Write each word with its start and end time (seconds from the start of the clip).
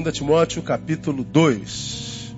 2 0.00 0.14
Timóteo 0.14 0.62
capítulo 0.62 1.24
2. 1.24 2.32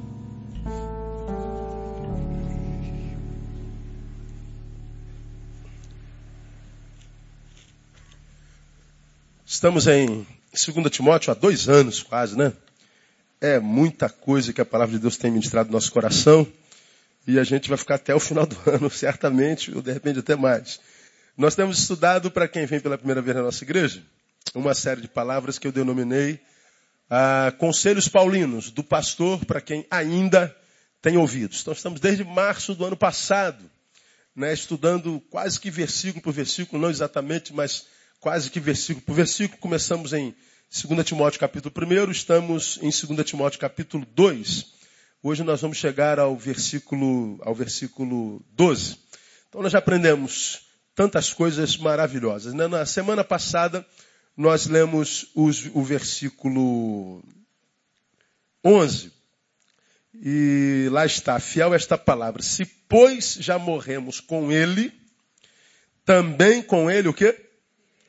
Estamos 9.44 9.86
em 9.86 10.26
2 10.52 10.90
Timóteo 10.90 11.30
há 11.30 11.34
dois 11.34 11.68
anos 11.68 12.02
quase, 12.02 12.34
né? 12.34 12.50
É 13.42 13.60
muita 13.60 14.08
coisa 14.08 14.54
que 14.54 14.60
a 14.62 14.64
palavra 14.64 14.94
de 14.94 15.02
Deus 15.02 15.18
tem 15.18 15.30
ministrado 15.30 15.68
no 15.68 15.74
nosso 15.74 15.92
coração. 15.92 16.46
E 17.26 17.38
a 17.38 17.44
gente 17.44 17.68
vai 17.68 17.76
ficar 17.76 17.96
até 17.96 18.14
o 18.14 18.20
final 18.20 18.46
do 18.46 18.56
ano, 18.70 18.88
certamente, 18.88 19.70
ou 19.74 19.82
de 19.82 19.92
repente 19.92 20.20
até 20.20 20.34
mais. 20.34 20.80
Nós 21.36 21.54
temos 21.54 21.78
estudado, 21.78 22.30
para 22.30 22.48
quem 22.48 22.64
vem 22.64 22.80
pela 22.80 22.96
primeira 22.96 23.20
vez 23.20 23.36
na 23.36 23.42
nossa 23.42 23.62
igreja, 23.62 24.02
uma 24.54 24.72
série 24.72 25.02
de 25.02 25.08
palavras 25.08 25.58
que 25.58 25.66
eu 25.66 25.72
denominei 25.72 26.40
ah, 27.10 27.52
Conselhos 27.58 28.06
Paulinos, 28.06 28.70
do 28.70 28.84
pastor, 28.84 29.44
para 29.44 29.60
quem 29.60 29.84
ainda 29.90 30.56
tem 31.02 31.16
ouvidos. 31.16 31.60
Então 31.60 31.74
estamos 31.74 31.98
desde 32.00 32.22
março 32.22 32.74
do 32.74 32.84
ano 32.84 32.96
passado, 32.96 33.68
né, 34.34 34.52
estudando 34.52 35.20
quase 35.28 35.58
que 35.58 35.70
versículo 35.70 36.22
por 36.22 36.32
versículo, 36.32 36.80
não 36.80 36.88
exatamente, 36.88 37.52
mas 37.52 37.86
quase 38.20 38.48
que 38.48 38.60
versículo 38.60 39.04
por 39.04 39.14
versículo. 39.14 39.58
Começamos 39.60 40.12
em 40.12 40.32
2 40.70 41.04
Timóteo 41.04 41.40
capítulo 41.40 41.74
1, 41.76 42.10
estamos 42.12 42.78
em 42.80 42.90
2 42.90 43.26
Timóteo 43.28 43.58
capítulo 43.58 44.06
2. 44.14 44.66
Hoje 45.22 45.42
nós 45.42 45.60
vamos 45.60 45.78
chegar 45.78 46.20
ao 46.20 46.36
versículo, 46.36 47.40
ao 47.42 47.54
versículo 47.54 48.40
12. 48.52 48.96
Então 49.48 49.60
nós 49.60 49.72
já 49.72 49.78
aprendemos 49.78 50.60
tantas 50.94 51.32
coisas 51.32 51.76
maravilhosas. 51.76 52.54
Né? 52.54 52.68
Na 52.68 52.86
semana 52.86 53.24
passada 53.24 53.84
nós 54.36 54.66
lemos 54.66 55.26
os, 55.34 55.66
o 55.74 55.82
versículo 55.82 57.22
11. 58.64 59.12
E 60.22 60.88
lá 60.90 61.06
está, 61.06 61.38
fiel 61.38 61.74
esta 61.74 61.96
palavra. 61.96 62.42
Se 62.42 62.64
pois 62.64 63.34
já 63.40 63.58
morremos 63.58 64.20
com 64.20 64.50
ele, 64.50 64.92
também 66.04 66.62
com 66.62 66.90
ele 66.90 67.08
o 67.08 67.14
quê? 67.14 67.36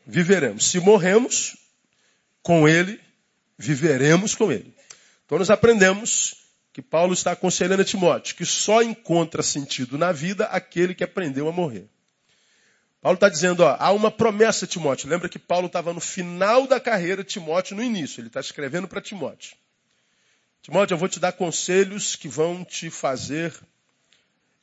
Viveremos. 0.05 0.65
Se 0.65 0.79
morremos 0.79 1.55
com 2.41 2.67
ele, 2.67 2.99
viveremos 3.57 4.33
com 4.33 4.51
ele. 4.51 4.73
Então 5.25 5.37
nós 5.37 5.49
aprendemos 5.49 6.35
que 6.73 6.81
Paulo 6.81 7.13
está 7.13 7.33
aconselhando 7.33 7.81
a 7.81 7.85
Timóteo 7.85 8.35
que 8.35 8.45
só 8.45 8.81
encontra 8.81 9.43
sentido 9.43 9.97
na 9.97 10.11
vida 10.11 10.45
aquele 10.45 10.95
que 10.95 11.03
aprendeu 11.03 11.47
a 11.47 11.51
morrer. 11.51 11.87
Paulo 13.01 13.15
está 13.15 13.27
dizendo, 13.27 13.63
ó, 13.63 13.75
há 13.79 13.91
uma 13.91 14.11
promessa, 14.11 14.67
Timóteo. 14.67 15.09
Lembra 15.09 15.27
que 15.27 15.39
Paulo 15.39 15.65
estava 15.65 15.91
no 15.91 15.99
final 15.99 16.67
da 16.67 16.79
carreira, 16.79 17.23
Timóteo 17.23 17.75
no 17.75 17.83
início. 17.83 18.21
Ele 18.21 18.27
está 18.27 18.39
escrevendo 18.39 18.87
para 18.87 19.01
Timóteo. 19.01 19.55
Timóteo, 20.61 20.93
eu 20.93 20.99
vou 20.99 21.09
te 21.09 21.19
dar 21.19 21.31
conselhos 21.31 22.15
que 22.15 22.27
vão 22.27 22.63
te 22.63 22.91
fazer 22.91 23.51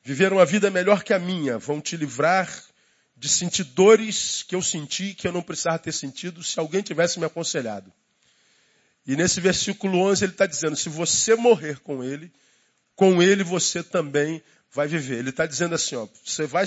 viver 0.04 0.32
uma 0.32 0.46
vida 0.46 0.70
melhor 0.70 1.02
que 1.02 1.12
a 1.12 1.18
minha, 1.18 1.58
vão 1.58 1.80
te 1.80 1.96
livrar 1.96 2.48
de 3.16 3.28
sentir 3.28 3.64
dores 3.64 4.44
que 4.44 4.54
eu 4.54 4.62
senti 4.62 5.12
que 5.12 5.26
eu 5.26 5.32
não 5.32 5.42
precisava 5.42 5.78
ter 5.78 5.92
sentido 5.92 6.42
se 6.42 6.58
alguém 6.60 6.80
tivesse 6.80 7.18
me 7.18 7.26
aconselhado. 7.26 7.92
E 9.04 9.16
nesse 9.16 9.40
versículo 9.40 9.98
11 9.98 10.24
ele 10.24 10.32
está 10.32 10.46
dizendo: 10.46 10.76
se 10.76 10.88
você 10.88 11.34
morrer 11.34 11.80
com 11.80 12.04
ele, 12.04 12.32
com 12.94 13.20
ele 13.20 13.42
você 13.42 13.82
também 13.82 14.42
vai 14.70 14.86
viver. 14.86 15.18
Ele 15.18 15.30
está 15.30 15.44
dizendo 15.44 15.74
assim: 15.74 15.96
ó, 15.96 16.06
você 16.24 16.46
vai 16.46 16.66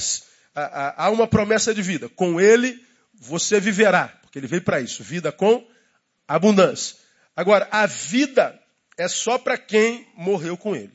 há 0.53 1.09
uma 1.09 1.27
promessa 1.27 1.73
de 1.73 1.81
vida. 1.81 2.09
Com 2.09 2.39
ele 2.39 2.83
você 3.13 3.59
viverá, 3.59 4.07
porque 4.21 4.39
ele 4.39 4.47
veio 4.47 4.63
para 4.63 4.79
isso, 4.81 5.03
vida 5.03 5.31
com 5.31 5.67
abundância. 6.27 6.97
Agora, 7.35 7.67
a 7.71 7.85
vida 7.85 8.59
é 8.97 9.07
só 9.07 9.37
para 9.37 9.57
quem 9.57 10.07
morreu 10.15 10.57
com 10.57 10.75
ele. 10.75 10.93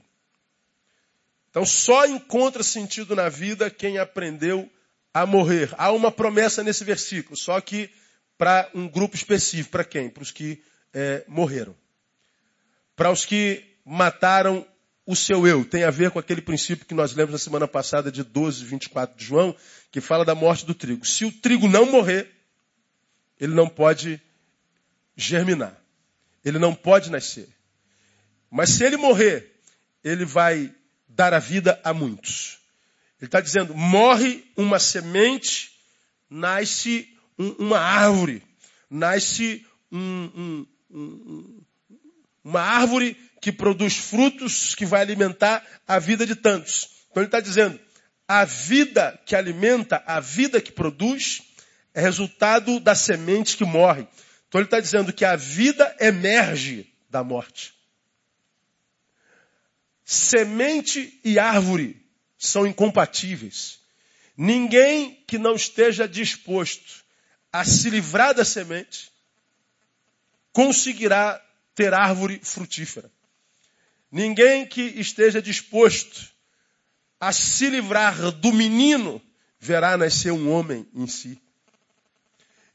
Então 1.50 1.65
só 1.65 2.05
encontra 2.06 2.62
sentido 2.62 3.17
na 3.17 3.28
vida 3.28 3.71
quem 3.71 3.99
aprendeu 3.99 4.71
a 5.15 5.25
morrer. 5.25 5.71
Há 5.78 5.91
uma 5.93 6.12
promessa 6.12 6.62
nesse 6.62 6.84
versículo, 6.84 7.37
só 7.37 7.59
que 7.61 7.91
para 8.37 8.69
um 8.75 8.87
grupo 8.87 9.17
específico. 9.17 9.71
Para 9.71 9.84
quem? 9.84 10.11
Para 10.11 10.23
os 10.23 10.31
que 10.31 10.62
é, 10.93 11.25
morreram. 11.27 11.75
Para 12.94 13.11
os 13.11 13.25
que 13.25 13.65
mataram 13.84 14.67
o 15.06 15.15
seu 15.15 15.47
eu 15.47 15.65
tem 15.65 15.84
a 15.84 15.91
ver 15.91 16.11
com 16.11 16.19
aquele 16.19 16.43
princípio 16.43 16.84
que 16.84 16.94
nós 16.94 17.15
lemos 17.15 17.33
na 17.33 17.39
semana 17.39 17.69
passada 17.69 18.11
de 18.11 18.25
12, 18.25 18.65
24 18.65 19.17
de 19.17 19.25
João, 19.25 19.55
que 19.93 20.00
fala 20.00 20.25
da 20.25 20.34
morte 20.34 20.67
do 20.67 20.75
trigo. 20.75 21.06
Se 21.06 21.25
o 21.25 21.31
trigo 21.31 21.69
não 21.69 21.87
morrer, 21.87 22.28
ele 23.39 23.55
não 23.55 23.69
pode 23.69 24.21
germinar. 25.17 25.81
Ele 26.44 26.59
não 26.59 26.75
pode 26.75 27.11
nascer. 27.11 27.49
Mas 28.50 28.71
se 28.71 28.84
ele 28.84 28.97
morrer, 28.97 29.61
ele 30.03 30.25
vai 30.25 30.75
dar 31.09 31.33
a 31.33 31.38
vida 31.38 31.81
a 31.84 31.94
muitos. 31.94 32.59
Ele 33.21 33.28
está 33.28 33.41
dizendo: 33.41 33.75
morre 33.75 34.44
uma 34.56 34.78
semente, 34.78 35.73
nasce 36.28 37.09
um, 37.38 37.50
uma 37.67 37.78
árvore, 37.78 38.43
nasce 38.91 39.65
um, 39.91 40.67
um, 40.91 41.62
uma 42.44 42.61
árvore 42.61 43.17
que 43.41 43.52
produz 43.52 43.97
frutos 43.97 44.74
que 44.74 44.86
vai 44.86 45.00
alimentar 45.00 45.64
a 45.87 45.99
vida 45.99 46.26
de 46.26 46.34
tantos. 46.34 46.88
Então 47.11 47.22
ele 47.22 47.28
está 47.28 47.40
dizendo, 47.40 47.78
a 48.28 48.44
vida 48.44 49.19
que 49.25 49.37
alimenta, 49.37 50.02
a 50.06 50.20
vida 50.20 50.61
que 50.61 50.72
produz, 50.72 51.43
é 51.94 52.00
resultado 52.00 52.81
da 52.81 52.94
semente 52.94 53.56
que 53.56 53.64
morre. 53.64 54.06
Então 54.49 54.61
ele 54.61 54.66
está 54.66 54.81
dizendo 54.81 55.12
que 55.12 55.25
a 55.25 55.37
vida 55.37 55.96
emerge 56.00 56.93
da 57.08 57.22
morte. 57.22 57.75
Semente 60.05 61.19
e 61.25 61.38
árvore 61.38 62.00
são 62.38 62.66
incompatíveis. 62.66 63.81
Ninguém 64.37 65.25
que 65.26 65.38
não 65.38 65.55
esteja 65.55 66.06
disposto 66.06 67.05
a 67.52 67.64
se 67.64 67.88
livrar 67.88 68.34
da 68.34 68.44
semente 68.44 69.11
conseguirá 70.52 71.43
ter 71.75 71.93
árvore 71.94 72.40
frutífera. 72.43 73.11
Ninguém 74.11 74.67
que 74.67 74.82
esteja 74.82 75.43
disposto 75.43 76.31
a 77.19 77.32
se 77.32 77.69
livrar 77.69 78.31
do 78.32 78.53
menino 78.53 79.20
verá 79.58 79.97
nascer 79.97 80.32
um 80.32 80.50
homem 80.50 80.87
em 80.94 81.06
si. 81.06 81.41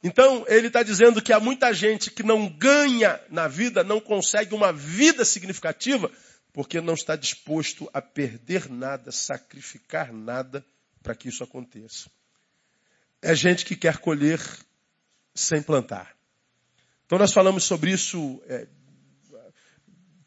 Então, 0.04 0.46
ele 0.48 0.68
está 0.68 0.82
dizendo 0.82 1.22
que 1.22 1.32
há 1.32 1.40
muita 1.40 1.72
gente 1.74 2.10
que 2.10 2.24
não 2.24 2.50
ganha 2.50 3.22
na 3.30 3.48
vida, 3.48 3.84
não 3.84 4.02
consegue 4.02 4.56
uma 4.56 4.74
vida 4.74 5.24
significativa, 5.24 6.12
porque 6.52 6.82
não 6.82 6.96
está 6.96 7.16
disposto 7.16 7.90
a 7.94 8.02
perder 8.02 8.70
nada, 8.70 9.12
sacrificar 9.12 10.12
nada 10.12 10.66
para 11.04 11.14
que 11.14 11.30
isso 11.30 11.44
aconteça. 11.44 12.10
É 13.22 13.36
gente 13.36 13.64
que 13.64 13.76
quer 13.76 14.00
colher 14.00 14.42
sem 15.36 15.62
plantar. 15.62 16.16
Então, 17.06 17.20
nós 17.20 17.32
falamos 17.32 17.64
sobre 17.64 17.92
isso 17.92 18.42
é, 18.48 18.68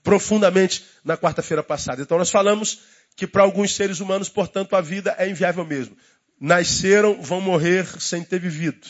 profundamente 0.05 0.85
na 1.03 1.17
quarta-feira 1.17 1.63
passada. 1.63 2.03
Então 2.03 2.19
nós 2.19 2.31
falamos 2.31 2.81
que 3.17 3.27
para 3.27 3.43
alguns 3.43 3.75
seres 3.75 3.99
humanos, 3.99 4.29
portanto, 4.29 4.77
a 4.77 4.81
vida 4.81 5.17
é 5.19 5.29
inviável 5.29 5.65
mesmo. 5.65 5.97
Nasceram, 6.39 7.21
vão 7.23 7.41
morrer 7.41 7.87
sem 8.01 8.23
ter 8.23 8.39
vivido. 8.39 8.87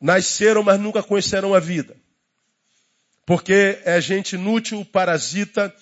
Nasceram, 0.00 0.62
mas 0.62 0.80
nunca 0.80 1.02
conheceram 1.02 1.54
a 1.54 1.60
vida. 1.60 1.94
Porque 3.26 3.78
é 3.84 4.00
gente 4.00 4.34
inútil, 4.34 4.84
parasita, 4.84 5.72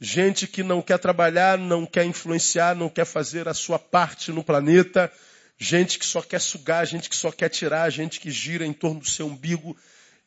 gente 0.00 0.46
que 0.46 0.62
não 0.62 0.80
quer 0.80 0.98
trabalhar, 0.98 1.58
não 1.58 1.84
quer 1.84 2.04
influenciar, 2.04 2.74
não 2.74 2.88
quer 2.88 3.04
fazer 3.04 3.48
a 3.48 3.54
sua 3.54 3.78
parte 3.78 4.32
no 4.32 4.42
planeta, 4.42 5.12
gente 5.58 5.98
que 5.98 6.06
só 6.06 6.22
quer 6.22 6.40
sugar, 6.40 6.86
gente 6.86 7.08
que 7.08 7.16
só 7.16 7.30
quer 7.30 7.48
tirar, 7.50 7.90
gente 7.90 8.18
que 8.18 8.30
gira 8.30 8.64
em 8.64 8.72
torno 8.72 9.00
do 9.00 9.08
seu 9.08 9.26
umbigo, 9.26 9.76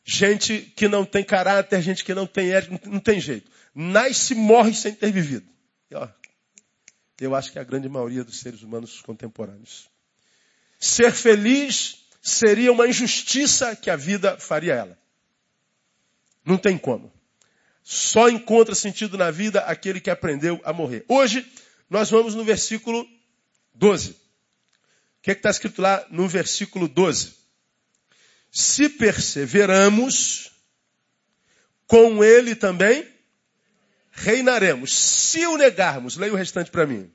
gente 0.04 0.60
que 0.76 0.88
não 0.88 1.04
tem 1.04 1.24
caráter, 1.24 1.80
gente 1.82 2.04
que 2.04 2.14
não 2.14 2.26
tem 2.26 2.52
ética, 2.52 2.80
não 2.88 3.00
tem 3.00 3.20
jeito. 3.20 3.50
Nasce 3.74 4.34
e 4.34 4.36
morre 4.36 4.74
sem 4.74 4.94
ter 4.94 5.10
vivido. 5.12 5.46
E, 5.90 5.94
ó, 5.94 6.08
eu 7.20 7.34
acho 7.34 7.52
que 7.52 7.58
é 7.58 7.60
a 7.60 7.64
grande 7.64 7.88
maioria 7.88 8.24
dos 8.24 8.40
seres 8.40 8.62
humanos 8.62 9.00
contemporâneos. 9.02 9.88
Ser 10.78 11.12
feliz 11.12 12.04
seria 12.20 12.72
uma 12.72 12.88
injustiça 12.88 13.76
que 13.76 13.90
a 13.90 13.96
vida 13.96 14.36
faria 14.38 14.74
a 14.74 14.76
ela. 14.78 14.98
Não 16.44 16.58
tem 16.58 16.76
como. 16.76 17.12
Só 17.82 18.28
encontra 18.28 18.74
sentido 18.74 19.16
na 19.16 19.30
vida 19.30 19.60
aquele 19.60 20.00
que 20.00 20.10
aprendeu 20.10 20.60
a 20.64 20.72
morrer. 20.72 21.04
Hoje, 21.08 21.46
nós 21.88 22.10
vamos 22.10 22.34
no 22.34 22.44
versículo 22.44 23.06
12. 23.74 24.10
O 24.10 24.16
que 25.22 25.30
é 25.30 25.34
está 25.34 25.50
escrito 25.50 25.80
lá 25.80 26.04
no 26.10 26.26
versículo 26.28 26.88
12? 26.88 27.41
Se 28.54 28.86
perseveramos, 28.90 30.52
com 31.86 32.22
ele 32.22 32.54
também 32.54 33.10
reinaremos. 34.10 34.92
Se 34.92 35.46
o 35.46 35.56
negarmos, 35.56 36.18
leia 36.18 36.34
o 36.34 36.36
restante 36.36 36.70
para 36.70 36.86
mim. 36.86 37.10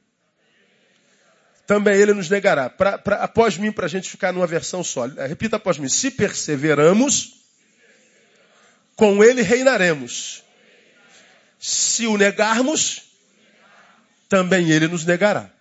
Também 1.68 1.96
ele 1.96 2.14
nos 2.14 2.28
negará. 2.28 2.72
Pra, 2.72 2.98
pra, 2.98 3.18
após 3.18 3.56
mim, 3.56 3.72
para 3.72 3.86
a 3.86 3.90
gente 3.90 4.10
ficar 4.10 4.34
numa 4.34 4.48
versão 4.48 4.84
só. 4.84 5.06
Repita 5.06 5.58
após 5.58 5.78
mim. 5.78 5.88
Se 5.88 6.10
perseveramos, 6.10 7.36
com 8.96 9.24
ele 9.24 9.44
reinaremos. 9.44 10.44
Se 11.60 12.08
o 12.08 12.18
negarmos, 12.18 13.04
também 14.28 14.72
ele 14.72 14.88
nos 14.88 15.06
negará. 15.06 15.52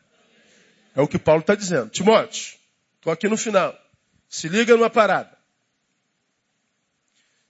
É 0.94 1.02
o 1.02 1.08
que 1.08 1.18
Paulo 1.18 1.42
está 1.42 1.54
dizendo. 1.54 1.90
Timóteo, 1.90 2.56
estou 2.96 3.12
aqui 3.12 3.28
no 3.28 3.36
final. 3.36 3.78
Se 4.26 4.48
liga 4.48 4.74
numa 4.74 4.88
parada. 4.88 5.35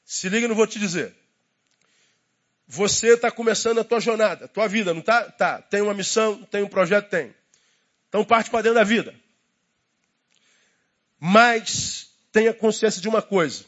Se 0.06 0.29
liga, 0.29 0.47
não 0.47 0.55
vou 0.55 0.69
te 0.69 0.79
dizer. 0.79 1.12
Você 2.69 3.14
está 3.14 3.29
começando 3.29 3.81
a 3.81 3.85
tua 3.85 4.00
jornada, 4.00 4.44
a 4.44 4.49
tua 4.49 4.69
vida, 4.69 4.94
não 4.94 5.03
tá? 5.03 5.29
Tá. 5.32 5.61
Tem 5.62 5.81
uma 5.81 5.93
missão, 5.93 6.43
tem 6.44 6.62
um 6.62 6.69
projeto, 6.69 7.11
tem. 7.11 7.35
Então 8.08 8.25
parte 8.25 8.49
para 8.49 8.62
dentro 8.62 8.76
da 8.76 8.85
vida. 8.85 9.12
Mas 11.19 12.08
tenha 12.31 12.55
consciência 12.55 13.03
de 13.03 13.08
uma 13.08 13.20
coisa. 13.20 13.64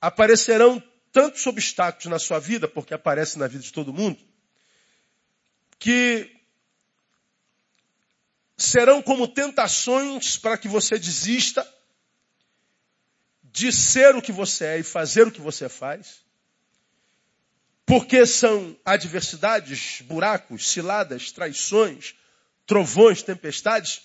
Aparecerão 0.00 0.82
tantos 1.12 1.46
obstáculos 1.46 2.06
na 2.06 2.18
sua 2.18 2.38
vida, 2.38 2.66
porque 2.66 2.94
aparece 2.94 3.38
na 3.38 3.46
vida 3.46 3.62
de 3.62 3.72
todo 3.72 3.92
mundo, 3.92 4.18
que 5.78 6.34
serão 8.56 9.02
como 9.02 9.28
tentações 9.28 10.38
para 10.38 10.56
que 10.56 10.68
você 10.68 10.98
desista 10.98 11.68
de 13.52 13.70
ser 13.70 14.16
o 14.16 14.22
que 14.22 14.32
você 14.32 14.64
é 14.64 14.78
e 14.78 14.82
fazer 14.82 15.26
o 15.26 15.30
que 15.30 15.40
você 15.40 15.68
faz. 15.68 16.22
Porque 17.84 18.24
são 18.24 18.76
adversidades, 18.84 20.00
buracos, 20.02 20.66
ciladas, 20.66 21.30
traições, 21.30 22.14
trovões, 22.66 23.22
tempestades, 23.22 24.00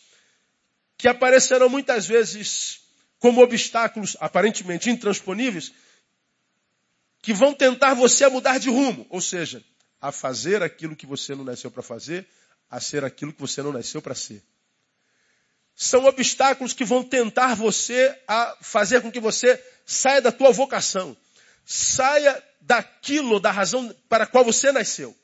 que 0.97 1.07
aparecerão 1.07 1.69
muitas 1.69 2.05
vezes 2.05 2.81
como 3.19 3.41
obstáculos 3.41 4.17
aparentemente 4.19 4.89
intransponíveis, 4.89 5.71
que 7.21 7.33
vão 7.33 7.53
tentar 7.53 7.93
você 7.93 8.25
a 8.25 8.29
mudar 8.29 8.57
de 8.57 8.69
rumo, 8.69 9.07
ou 9.09 9.21
seja, 9.21 9.63
a 10.01 10.11
fazer 10.11 10.61
aquilo 10.61 10.95
que 10.95 11.05
você 11.05 11.33
não 11.33 11.43
nasceu 11.43 11.71
para 11.71 11.81
fazer, 11.81 12.27
a 12.69 12.79
ser 12.79 13.03
aquilo 13.03 13.31
que 13.31 13.41
você 13.41 13.61
não 13.61 13.71
nasceu 13.71 14.01
para 14.01 14.13
ser. 14.13 14.43
São 15.79 16.05
obstáculos 16.05 16.73
que 16.73 16.83
vão 16.83 17.03
tentar 17.03 17.53
você 17.53 18.19
a 18.27 18.57
fazer 18.61 18.99
com 18.99 19.11
que 19.11 19.19
você 19.19 19.63
saia 19.85 20.19
da 20.19 20.31
tua 20.31 20.51
vocação, 20.51 21.15
saia 21.63 22.43
daquilo, 22.59 23.39
da 23.39 23.51
razão 23.51 23.95
para 24.09 24.23
a 24.23 24.27
qual 24.27 24.43
você 24.43 24.71
nasceu. 24.71 25.15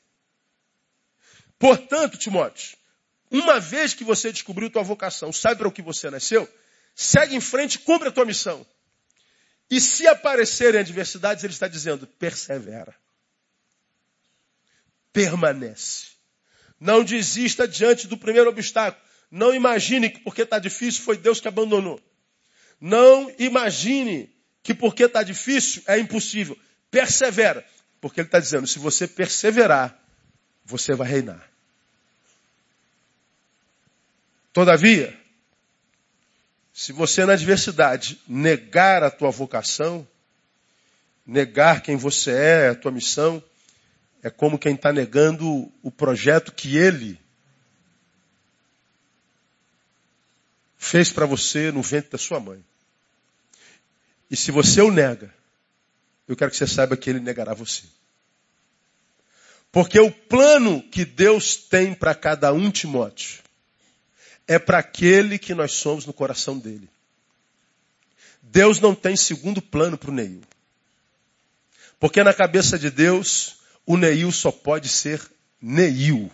Portanto, 1.58 2.16
Timóteo, 2.16 2.78
uma 3.32 3.58
vez 3.58 3.94
que 3.94 4.04
você 4.04 4.30
descobriu 4.30 4.70
tua 4.70 4.84
vocação, 4.84 5.32
sabe 5.32 5.56
para 5.56 5.66
o 5.66 5.72
que 5.72 5.82
você 5.82 6.08
nasceu, 6.08 6.48
segue 6.94 7.34
em 7.34 7.40
frente, 7.40 7.80
cumpre 7.80 8.08
a 8.08 8.12
tua 8.12 8.24
missão. 8.24 8.64
E 9.68 9.80
se 9.80 10.06
aparecerem 10.06 10.78
adversidades, 10.78 11.42
ele 11.42 11.52
está 11.52 11.66
dizendo, 11.66 12.06
persevera. 12.06 12.94
Permanece. 15.12 16.10
Não 16.78 17.02
desista 17.02 17.66
diante 17.66 18.06
do 18.06 18.16
primeiro 18.16 18.50
obstáculo. 18.50 19.02
Não 19.34 19.52
imagine 19.52 20.10
que 20.10 20.20
porque 20.20 20.42
está 20.42 20.60
difícil 20.60 21.02
foi 21.02 21.18
Deus 21.18 21.40
que 21.40 21.48
abandonou. 21.48 22.00
Não 22.80 23.34
imagine 23.36 24.32
que 24.62 24.72
porque 24.72 25.02
está 25.02 25.24
difícil 25.24 25.82
é 25.88 25.98
impossível. 25.98 26.56
Persevera. 26.88 27.66
Porque 28.00 28.20
ele 28.20 28.28
está 28.28 28.38
dizendo, 28.38 28.64
se 28.64 28.78
você 28.78 29.08
perseverar, 29.08 30.00
você 30.64 30.94
vai 30.94 31.08
reinar. 31.08 31.50
Todavia, 34.52 35.12
se 36.72 36.92
você 36.92 37.26
na 37.26 37.32
adversidade 37.32 38.20
negar 38.28 39.02
a 39.02 39.10
tua 39.10 39.32
vocação, 39.32 40.06
negar 41.26 41.82
quem 41.82 41.96
você 41.96 42.30
é, 42.30 42.68
a 42.68 42.74
tua 42.76 42.92
missão, 42.92 43.42
é 44.22 44.30
como 44.30 44.60
quem 44.60 44.76
está 44.76 44.92
negando 44.92 45.72
o 45.82 45.90
projeto 45.90 46.52
que 46.52 46.76
ele 46.76 47.23
fez 50.84 51.10
para 51.10 51.24
você 51.24 51.72
no 51.72 51.82
ventre 51.82 52.10
da 52.10 52.18
sua 52.18 52.38
mãe. 52.38 52.62
E 54.30 54.36
se 54.36 54.50
você 54.50 54.82
o 54.82 54.90
nega, 54.90 55.34
eu 56.28 56.36
quero 56.36 56.50
que 56.50 56.56
você 56.56 56.66
saiba 56.66 56.96
que 56.96 57.08
ele 57.08 57.20
negará 57.20 57.54
você. 57.54 57.84
Porque 59.72 59.98
o 59.98 60.10
plano 60.10 60.82
que 60.82 61.04
Deus 61.04 61.56
tem 61.56 61.94
para 61.94 62.14
cada 62.14 62.52
um, 62.52 62.70
Timóteo, 62.70 63.42
é 64.46 64.58
para 64.58 64.78
aquele 64.78 65.38
que 65.38 65.54
nós 65.54 65.72
somos 65.72 66.04
no 66.04 66.12
coração 66.12 66.58
dele. 66.58 66.88
Deus 68.42 68.78
não 68.78 68.94
tem 68.94 69.16
segundo 69.16 69.62
plano 69.62 69.96
para 69.96 70.10
o 70.10 70.14
Neil. 70.14 70.42
Porque 71.98 72.22
na 72.22 72.34
cabeça 72.34 72.78
de 72.78 72.90
Deus, 72.90 73.56
o 73.86 73.96
Neil 73.96 74.30
só 74.30 74.52
pode 74.52 74.90
ser 74.90 75.20
Neil. 75.60 76.30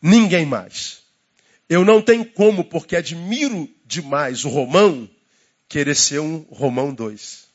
Ninguém 0.00 0.46
mais. 0.46 1.06
Eu 1.68 1.84
não 1.84 2.00
tenho 2.00 2.24
como, 2.24 2.64
porque 2.64 2.96
admiro 2.96 3.68
demais 3.84 4.44
o 4.44 4.48
Romão, 4.48 5.08
querer 5.68 5.94
ser 5.94 6.20
um 6.20 6.38
Romão 6.50 6.94
2. 6.94 7.48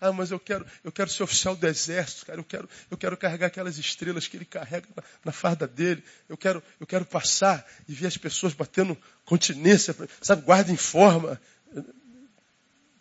Ah, 0.00 0.10
mas 0.10 0.32
eu 0.32 0.40
quero, 0.40 0.66
eu 0.82 0.90
quero 0.90 1.08
ser 1.08 1.22
oficial 1.22 1.54
do 1.54 1.64
exército, 1.64 2.26
cara. 2.26 2.40
Eu 2.40 2.44
quero, 2.44 2.68
eu 2.90 2.96
quero 2.96 3.16
carregar 3.16 3.46
aquelas 3.46 3.78
estrelas 3.78 4.26
que 4.26 4.36
ele 4.36 4.44
carrega 4.44 4.88
na, 4.96 5.02
na 5.26 5.30
farda 5.30 5.64
dele. 5.68 6.02
Eu 6.28 6.36
quero, 6.36 6.60
eu 6.80 6.86
quero 6.88 7.04
passar 7.04 7.64
e 7.86 7.94
ver 7.94 8.08
as 8.08 8.16
pessoas 8.16 8.52
batendo 8.52 8.98
continência, 9.24 9.94
sabe, 10.20 10.42
guarda 10.42 10.72
em 10.72 10.76
forma. 10.76 11.40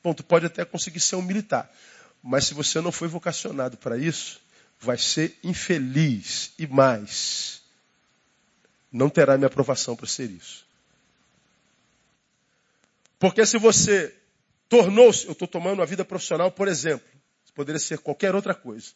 Tu 0.04 0.24
pode 0.24 0.46
até 0.46 0.64
conseguir 0.64 1.00
ser 1.00 1.16
um 1.16 1.24
militar, 1.24 1.72
mas 2.22 2.46
se 2.46 2.54
você 2.54 2.80
não 2.82 2.92
foi 2.92 3.08
vocacionado 3.08 3.78
para 3.78 3.98
isso, 3.98 4.40
vai 4.80 4.98
ser 4.98 5.40
infeliz 5.44 6.54
e 6.60 6.68
mais. 6.68 7.61
Não 8.92 9.10
terá 9.10 9.38
minha 9.38 9.48
aprovação 9.48 9.96
para 9.96 10.08
ser 10.08 10.30
isso. 10.30 10.66
Porque 13.18 13.46
se 13.46 13.58
você 13.58 14.14
tornou-se, 14.68 15.26
eu 15.26 15.34
estou 15.34 15.48
tomando 15.48 15.82
a 15.82 15.86
vida 15.86 16.04
profissional, 16.04 16.52
por 16.52 16.68
exemplo, 16.68 17.08
poderia 17.54 17.80
ser 17.80 18.00
qualquer 18.00 18.34
outra 18.34 18.56
coisa. 18.56 18.92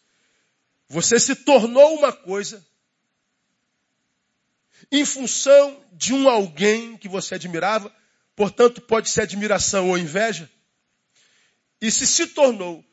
Você 0.87 1.19
se 1.19 1.35
tornou 1.35 1.95
uma 1.95 2.11
coisa 2.11 2.65
em 4.91 5.05
função 5.05 5.83
de 5.93 6.13
um 6.13 6.29
alguém 6.29 6.97
que 6.97 7.07
você 7.07 7.35
admirava, 7.35 7.93
portanto 8.35 8.81
pode 8.81 9.09
ser 9.09 9.21
admiração 9.21 9.89
ou 9.89 9.97
inveja. 9.97 10.49
E 11.81 11.91
se 11.91 12.05
se 12.05 12.27
tornou 12.27 12.83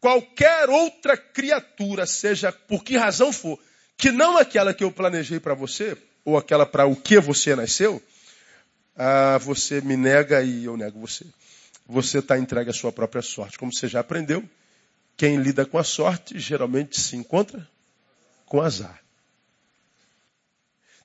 qualquer 0.00 0.68
outra 0.68 1.16
criatura, 1.16 2.06
seja 2.06 2.52
por 2.52 2.84
que 2.84 2.96
razão 2.96 3.32
for, 3.32 3.58
que 3.96 4.10
não 4.10 4.36
aquela 4.36 4.74
que 4.74 4.84
eu 4.84 4.92
planejei 4.92 5.40
para 5.40 5.54
você, 5.54 5.96
ou 6.24 6.36
aquela 6.36 6.64
para 6.64 6.86
o 6.86 6.96
que 6.96 7.18
você 7.20 7.54
nasceu, 7.54 8.02
ah, 8.96 9.38
você 9.38 9.80
me 9.80 9.96
nega 9.96 10.42
e 10.42 10.64
eu 10.64 10.76
nego 10.76 11.00
você 11.00 11.24
você 11.86 12.18
está 12.18 12.38
entregue 12.38 12.70
à 12.70 12.72
sua 12.72 12.90
própria 12.90 13.22
sorte. 13.22 13.58
Como 13.58 13.72
você 13.72 13.86
já 13.86 14.00
aprendeu, 14.00 14.42
quem 15.16 15.36
lida 15.36 15.66
com 15.66 15.78
a 15.78 15.84
sorte 15.84 16.38
geralmente 16.38 16.98
se 16.98 17.14
encontra 17.16 17.68
com 18.46 18.60
azar. 18.60 19.02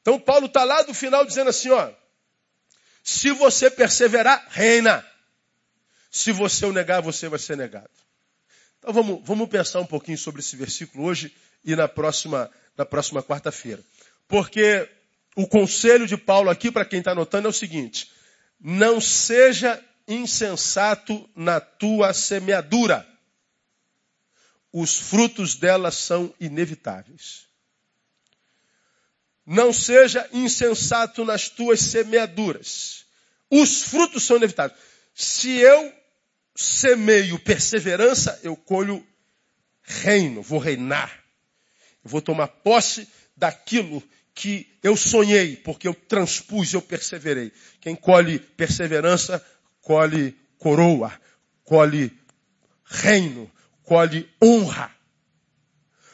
Então 0.01 0.19
Paulo 0.19 0.47
está 0.47 0.63
lá 0.63 0.81
do 0.83 0.93
final 0.93 1.25
dizendo 1.25 1.49
assim, 1.49 1.69
ó, 1.69 1.91
se 3.03 3.31
você 3.31 3.69
perseverar, 3.69 4.47
reina. 4.49 5.05
Se 6.09 6.31
você 6.31 6.65
o 6.65 6.71
negar, 6.71 7.01
você 7.01 7.27
vai 7.27 7.37
ser 7.37 7.57
negado. 7.57 7.89
Então 8.79 8.93
vamos, 8.93 9.21
vamos 9.23 9.49
pensar 9.49 9.79
um 9.79 9.85
pouquinho 9.85 10.17
sobre 10.17 10.39
esse 10.39 10.55
versículo 10.55 11.03
hoje 11.03 11.35
e 11.63 11.75
na 11.75 11.87
próxima, 11.87 12.49
na 12.77 12.85
próxima 12.85 13.21
quarta-feira. 13.21 13.83
Porque 14.27 14.89
o 15.39 15.47
conselho 15.47 16.05
de 16.05 16.17
Paulo 16.17 16.49
aqui, 16.49 16.69
para 16.69 16.83
quem 16.83 16.99
está 16.99 17.13
anotando, 17.13 17.47
é 17.47 17.49
o 17.49 17.53
seguinte: 17.53 18.11
não 18.59 18.99
seja 18.99 19.81
insensato 20.05 21.29
na 21.33 21.61
tua 21.61 22.13
semeadura. 22.13 23.07
Os 24.71 24.99
frutos 24.99 25.55
dela 25.55 25.91
são 25.91 26.33
inevitáveis. 26.41 27.47
Não 29.45 29.71
seja 29.71 30.27
insensato 30.33 31.23
nas 31.23 31.47
tuas 31.47 31.79
semeaduras. 31.79 33.05
Os 33.49 33.83
frutos 33.83 34.23
são 34.23 34.35
inevitáveis. 34.35 34.77
Se 35.15 35.57
eu 35.57 35.93
semeio 36.53 37.39
perseverança, 37.39 38.37
eu 38.43 38.57
colho 38.57 39.07
reino, 39.81 40.41
vou 40.41 40.59
reinar. 40.59 41.23
Vou 42.03 42.21
tomar 42.21 42.47
posse 42.47 43.07
daquilo 43.37 44.03
que 44.33 44.67
eu 44.81 44.95
sonhei, 44.95 45.55
porque 45.57 45.87
eu 45.87 45.93
transpus, 45.93 46.73
eu 46.73 46.81
perseverei. 46.81 47.51
Quem 47.81 47.95
colhe 47.95 48.39
perseverança 48.39 49.43
colhe 49.81 50.37
coroa, 50.57 51.11
colhe 51.63 52.11
reino, 52.85 53.51
colhe 53.83 54.29
honra. 54.43 54.93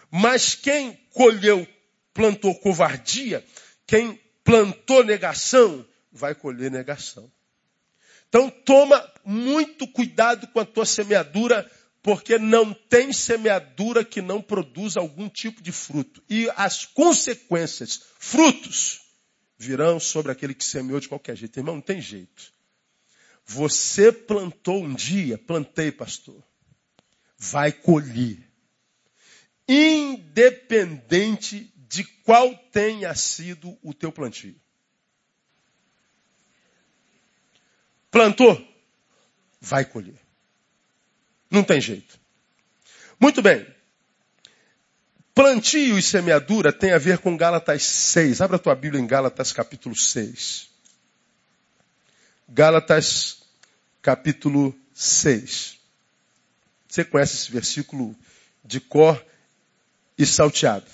Mas 0.10 0.56
quem 0.56 0.94
colheu, 1.12 1.68
plantou 2.14 2.56
covardia, 2.56 3.46
quem 3.86 4.20
plantou 4.44 5.04
negação, 5.04 5.86
vai 6.12 6.34
colher 6.34 6.72
negação. 6.72 7.30
Então 8.30 8.50
toma 8.50 9.12
muito 9.24 9.88
cuidado 9.88 10.48
com 10.48 10.60
a 10.60 10.66
tua 10.66 10.86
semeadura, 10.86 11.70
porque 12.06 12.38
não 12.38 12.72
tem 12.72 13.12
semeadura 13.12 14.06
que 14.06 14.22
não 14.22 14.40
produza 14.40 15.00
algum 15.00 15.28
tipo 15.28 15.60
de 15.60 15.72
fruto. 15.72 16.22
E 16.30 16.48
as 16.56 16.86
consequências, 16.86 18.00
frutos, 18.20 19.02
virão 19.58 20.00
sobre 20.00 20.32
aquele 20.32 20.54
que 20.54 20.64
semeou 20.64 21.00
de 21.00 21.10
qualquer 21.10 21.36
jeito. 21.36 21.58
Irmão, 21.58 21.74
não 21.74 21.82
tem 21.82 22.00
jeito. 22.00 22.54
Você 23.44 24.12
plantou 24.12 24.84
um 24.84 24.94
dia, 24.94 25.36
plantei, 25.36 25.92
pastor. 25.92 26.44
Vai 27.40 27.72
colher. 27.72 28.38
Independente 29.68 31.74
de 31.76 32.04
qual 32.04 32.56
tenha 32.72 33.16
sido 33.16 33.76
o 33.82 33.96
teu 33.96 34.12
plantio. 34.12 34.56
Plantou? 38.12 38.64
Vai 39.60 39.86
colher. 39.86 40.25
Não 41.56 41.64
tem 41.64 41.80
jeito. 41.80 42.20
Muito 43.18 43.42
bem. 43.42 43.66
Plantio 45.34 45.98
e 45.98 46.02
semeadura 46.02 46.74
tem 46.74 46.92
a 46.92 46.98
ver 46.98 47.20
com 47.20 47.38
Gálatas 47.38 47.82
6. 47.82 48.42
Abra 48.42 48.58
a 48.58 48.60
tua 48.60 48.76
Bíblia 48.76 49.02
em 49.02 49.08
Gálatas 49.08 49.54
capítulo 49.54 49.96
6. 49.96 50.68
Gálatas 52.50 53.42
capítulo 54.02 54.78
6. 54.94 55.80
Você 56.90 57.06
conhece 57.06 57.36
esse 57.36 57.52
versículo 57.54 58.14
de 58.62 58.82
cor 58.82 59.26
e 60.18 60.26
salteado. 60.26 60.92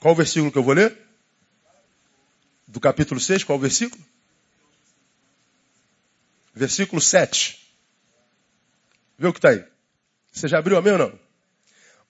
Qual 0.00 0.14
o 0.14 0.16
versículo 0.16 0.50
que 0.50 0.56
eu 0.56 0.64
vou 0.64 0.72
ler? 0.72 0.98
Do 2.66 2.80
capítulo 2.80 3.20
6, 3.20 3.44
qual 3.44 3.58
o 3.58 3.60
versículo? 3.60 4.02
Versículo 6.54 6.98
7. 6.98 7.61
Vê 9.22 9.28
o 9.28 9.32
que 9.32 9.38
está 9.38 9.50
aí. 9.50 9.64
Você 10.32 10.48
já 10.48 10.58
abriu 10.58 10.76
a 10.76 10.82
mim 10.82 10.90
ou 10.90 10.98
não? 10.98 11.20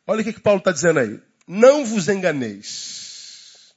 Olha 0.07 0.23
o 0.23 0.25
que, 0.25 0.33
que 0.33 0.41
Paulo 0.41 0.61
está 0.61 0.73
dizendo 0.73 0.99
aí. 0.99 1.21
Não 1.47 1.85
vos 1.85 2.09
enganeis. 2.09 3.75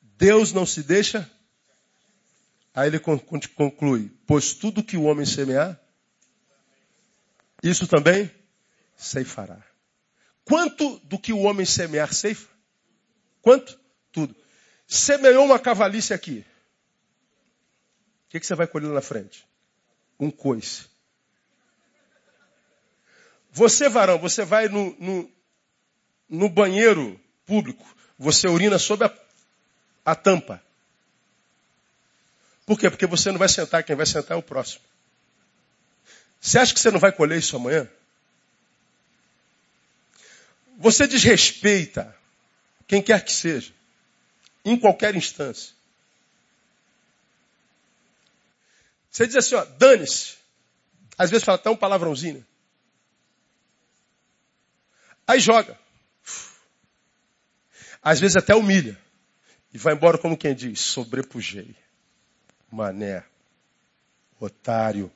Deus 0.00 0.52
não 0.52 0.64
se 0.64 0.84
deixa. 0.84 1.28
Aí 2.72 2.88
ele 2.88 3.00
conclui: 3.00 4.08
Pois 4.24 4.54
tudo 4.54 4.84
que 4.84 4.96
o 4.96 5.02
homem 5.02 5.26
semear, 5.26 5.80
isso 7.60 7.88
também 7.88 8.30
ceifará. 8.96 9.60
Quanto 10.44 11.00
do 11.00 11.18
que 11.18 11.32
o 11.32 11.40
homem 11.40 11.66
semear 11.66 12.14
ceifa? 12.14 12.48
Quanto? 13.42 13.80
Tudo. 14.12 14.36
Semeou 14.86 15.44
uma 15.44 15.58
cavalice 15.58 16.14
aqui. 16.14 16.46
O 18.26 18.28
que, 18.28 18.38
que 18.38 18.46
você 18.46 18.54
vai 18.54 18.68
colher 18.68 18.86
lá 18.86 18.94
na 18.94 19.02
frente? 19.02 19.44
Um 20.20 20.30
coice. 20.30 20.94
Você, 23.56 23.88
varão, 23.88 24.18
você 24.18 24.44
vai 24.44 24.68
no, 24.68 24.94
no, 24.98 25.32
no 26.28 26.46
banheiro 26.46 27.18
público, 27.46 27.86
você 28.18 28.46
urina 28.46 28.78
sobre 28.78 29.06
a, 29.06 29.18
a 30.04 30.14
tampa. 30.14 30.62
Por 32.66 32.78
quê? 32.78 32.90
Porque 32.90 33.06
você 33.06 33.32
não 33.32 33.38
vai 33.38 33.48
sentar, 33.48 33.82
quem 33.82 33.96
vai 33.96 34.04
sentar 34.04 34.36
é 34.36 34.38
o 34.38 34.42
próximo. 34.42 34.84
Você 36.38 36.58
acha 36.58 36.74
que 36.74 36.78
você 36.78 36.90
não 36.90 37.00
vai 37.00 37.10
colher 37.10 37.38
isso 37.38 37.56
amanhã? 37.56 37.88
Você 40.76 41.06
desrespeita 41.06 42.14
quem 42.86 43.00
quer 43.00 43.24
que 43.24 43.32
seja, 43.32 43.72
em 44.66 44.78
qualquer 44.78 45.14
instância. 45.14 45.72
Você 49.10 49.26
diz 49.26 49.36
assim, 49.36 49.54
ó, 49.54 49.64
dane-se. 49.64 50.36
Às 51.16 51.30
vezes 51.30 51.42
fala 51.42 51.56
até 51.56 51.70
um 51.70 51.76
palavrãozinho. 51.76 52.46
Aí 55.26 55.40
joga. 55.40 55.78
Às 58.02 58.20
vezes 58.20 58.36
até 58.36 58.54
humilha. 58.54 58.96
E 59.72 59.78
vai 59.78 59.94
embora 59.94 60.16
como 60.16 60.36
quem 60.36 60.54
diz, 60.54 60.80
sobrepujei. 60.80 61.74
Mané. 62.70 63.24
Otário. 64.38 65.10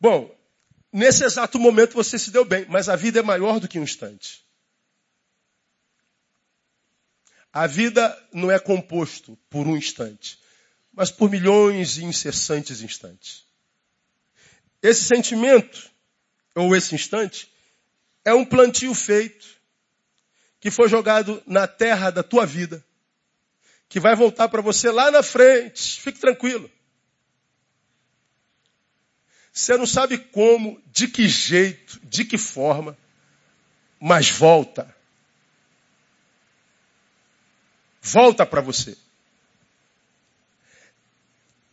Bom, 0.00 0.34
nesse 0.92 1.24
exato 1.24 1.58
momento 1.58 1.94
você 1.94 2.18
se 2.18 2.30
deu 2.30 2.44
bem, 2.44 2.66
mas 2.68 2.88
a 2.88 2.96
vida 2.96 3.20
é 3.20 3.22
maior 3.22 3.60
do 3.60 3.68
que 3.68 3.78
um 3.78 3.84
instante. 3.84 4.44
A 7.52 7.66
vida 7.66 8.28
não 8.32 8.50
é 8.50 8.58
composto 8.58 9.38
por 9.48 9.66
um 9.66 9.76
instante, 9.76 10.38
mas 10.92 11.10
por 11.10 11.30
milhões 11.30 11.94
de 11.94 12.04
incessantes 12.04 12.82
instantes. 12.82 13.46
Esse 14.82 15.04
sentimento 15.04 15.90
ou 16.56 16.74
esse 16.74 16.94
instante, 16.94 17.52
é 18.24 18.32
um 18.32 18.44
plantio 18.44 18.94
feito, 18.94 19.46
que 20.58 20.70
foi 20.70 20.88
jogado 20.88 21.40
na 21.46 21.68
terra 21.68 22.10
da 22.10 22.22
tua 22.22 22.46
vida, 22.46 22.84
que 23.88 24.00
vai 24.00 24.16
voltar 24.16 24.48
para 24.48 24.62
você 24.62 24.90
lá 24.90 25.10
na 25.10 25.22
frente. 25.22 26.00
Fique 26.00 26.18
tranquilo. 26.18 26.68
Você 29.52 29.76
não 29.76 29.86
sabe 29.86 30.18
como, 30.18 30.82
de 30.86 31.08
que 31.08 31.28
jeito, 31.28 32.00
de 32.04 32.24
que 32.24 32.38
forma, 32.38 32.96
mas 34.00 34.30
volta. 34.30 34.94
Volta 38.02 38.46
para 38.46 38.60
você. 38.60 38.96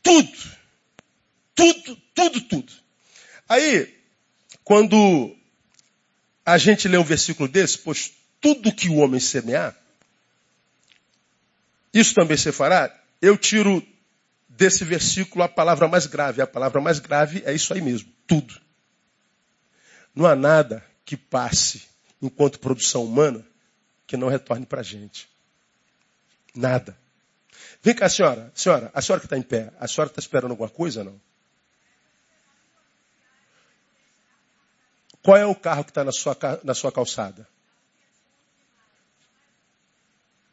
Tudo. 0.01 0.37
Tudo, 1.55 1.95
tudo, 2.13 2.41
tudo. 2.41 2.73
Aí, 3.47 4.02
quando 4.63 5.35
a 6.45 6.57
gente 6.57 6.87
lê 6.87 6.97
um 6.97 7.03
versículo 7.03 7.47
desse, 7.47 7.77
pois 7.77 8.11
tudo 8.39 8.73
que 8.73 8.89
o 8.89 8.97
homem 8.97 9.19
semear, 9.19 9.75
isso 11.93 12.13
também 12.13 12.37
se 12.37 12.51
fará, 12.51 12.93
eu 13.21 13.37
tiro 13.37 13.85
desse 14.49 14.83
versículo 14.83 15.43
a 15.43 15.49
palavra 15.49 15.87
mais 15.87 16.05
grave. 16.05 16.41
A 16.41 16.47
palavra 16.47 16.81
mais 16.81 16.99
grave 16.99 17.43
é 17.45 17.53
isso 17.53 17.73
aí 17.73 17.81
mesmo, 17.81 18.09
tudo. 18.27 18.59
Não 20.15 20.25
há 20.25 20.35
nada 20.35 20.83
que 21.05 21.17
passe 21.17 21.83
enquanto 22.21 22.59
produção 22.59 23.03
humana 23.03 23.45
que 24.07 24.17
não 24.17 24.27
retorne 24.27 24.65
para 24.65 24.81
a 24.81 24.83
gente. 24.83 25.27
Nada. 26.55 26.97
Vem 27.81 27.95
cá, 27.95 28.07
senhora. 28.07 28.51
Senhora, 28.55 28.91
a 28.93 29.01
senhora 29.01 29.19
que 29.19 29.25
está 29.25 29.37
em 29.37 29.41
pé, 29.41 29.71
a 29.79 29.87
senhora 29.87 30.09
está 30.09 30.19
esperando 30.19 30.51
alguma 30.51 30.69
coisa 30.69 31.03
não? 31.03 31.19
Qual 35.23 35.37
é 35.37 35.45
o 35.45 35.55
carro 35.55 35.85
que 35.85 35.91
está 35.91 36.03
na 36.03 36.11
sua, 36.11 36.37
na 36.63 36.73
sua 36.73 36.91
calçada? 36.91 37.47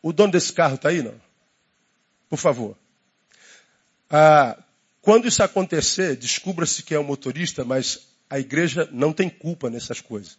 O 0.01 0.13
dono 0.13 0.33
desse 0.33 0.53
carro 0.53 0.77
está 0.77 0.89
aí, 0.89 1.03
não? 1.03 1.21
Por 2.29 2.39
favor. 2.39 2.77
Ah, 4.09 4.57
quando 5.03 5.27
isso 5.27 5.43
acontecer, 5.43 6.17
descubra-se 6.17 6.85
que 6.85 6.95
é 6.95 6.99
o 6.99 7.05
motorista, 7.05 7.65
mas 7.65 8.09
a 8.31 8.39
igreja 8.39 8.89
não 8.93 9.13
tem 9.13 9.29
culpa 9.29 9.69
nessas 9.69 10.01
coisas. 10.01 10.39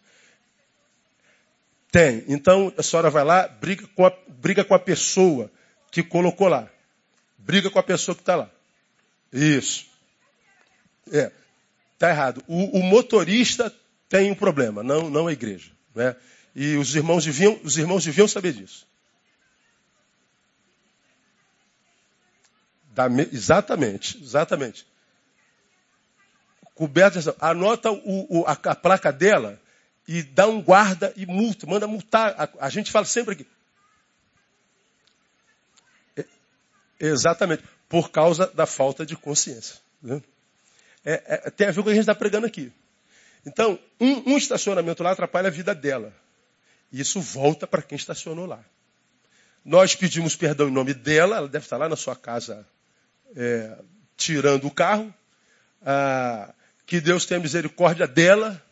Tem. 1.90 2.24
Então 2.26 2.72
a 2.78 2.82
senhora 2.82 3.10
vai 3.10 3.22
lá, 3.22 3.46
briga 3.46 3.86
com 3.88 4.06
a, 4.06 4.12
briga 4.28 4.64
com 4.64 4.74
a 4.74 4.78
pessoa 4.78 5.52
que 5.90 6.02
colocou 6.02 6.48
lá. 6.48 6.70
Briga 7.36 7.70
com 7.70 7.78
a 7.78 7.82
pessoa 7.82 8.14
que 8.14 8.22
está 8.22 8.34
lá. 8.34 8.50
Isso. 9.30 9.86
É. 11.12 11.30
Está 11.92 12.08
errado. 12.08 12.42
O, 12.48 12.78
o 12.78 12.82
motorista 12.82 13.72
tem 14.12 14.30
um 14.30 14.34
problema, 14.34 14.82
não, 14.82 15.08
não 15.08 15.26
a 15.26 15.32
igreja. 15.32 15.72
Né? 15.94 16.14
E 16.54 16.76
os 16.76 16.94
irmãos, 16.94 17.24
deviam, 17.24 17.58
os 17.64 17.78
irmãos 17.78 18.04
deviam 18.04 18.28
saber 18.28 18.52
disso. 18.52 18.86
Da, 22.90 23.06
exatamente, 23.32 24.22
exatamente. 24.22 24.86
Coberta, 26.74 27.34
anota 27.40 27.90
o, 27.90 28.40
o, 28.40 28.46
a, 28.46 28.52
a, 28.52 28.74
placa 28.74 29.10
dela 29.10 29.58
e 30.06 30.22
dá 30.22 30.46
um 30.46 30.60
guarda 30.60 31.10
e 31.16 31.24
multa, 31.24 31.66
manda 31.66 31.86
multar. 31.86 32.34
A, 32.36 32.66
a 32.66 32.68
gente 32.68 32.92
fala 32.92 33.06
sempre 33.06 33.32
aqui. 33.32 33.46
Exatamente, 37.00 37.64
por 37.88 38.10
causa 38.10 38.46
da 38.48 38.66
falta 38.66 39.06
de 39.06 39.16
consciência. 39.16 39.80
Né? 40.02 40.22
É, 41.02 41.46
é, 41.46 41.50
tem 41.50 41.66
a 41.66 41.70
ver 41.70 41.76
com 41.76 41.80
o 41.80 41.84
que 41.84 41.90
a 41.90 41.94
gente 41.94 42.02
está 42.02 42.14
pregando 42.14 42.46
aqui. 42.46 42.70
Então, 43.44 43.78
um, 44.00 44.32
um 44.32 44.36
estacionamento 44.36 45.02
lá 45.02 45.12
atrapalha 45.12 45.48
a 45.48 45.50
vida 45.50 45.74
dela. 45.74 46.12
E 46.92 47.00
isso 47.00 47.20
volta 47.20 47.66
para 47.66 47.82
quem 47.82 47.96
estacionou 47.96 48.46
lá. 48.46 48.64
Nós 49.64 49.94
pedimos 49.94 50.36
perdão 50.36 50.68
em 50.68 50.72
nome 50.72 50.92
dela, 50.92 51.36
ela 51.36 51.48
deve 51.48 51.64
estar 51.64 51.76
lá 51.76 51.88
na 51.88 51.96
sua 51.96 52.16
casa 52.16 52.66
é, 53.36 53.78
tirando 54.16 54.66
o 54.66 54.70
carro. 54.70 55.12
Ah, 55.84 56.52
que 56.86 57.00
Deus 57.00 57.24
tenha 57.24 57.40
misericórdia 57.40 58.06
dela 58.06 58.62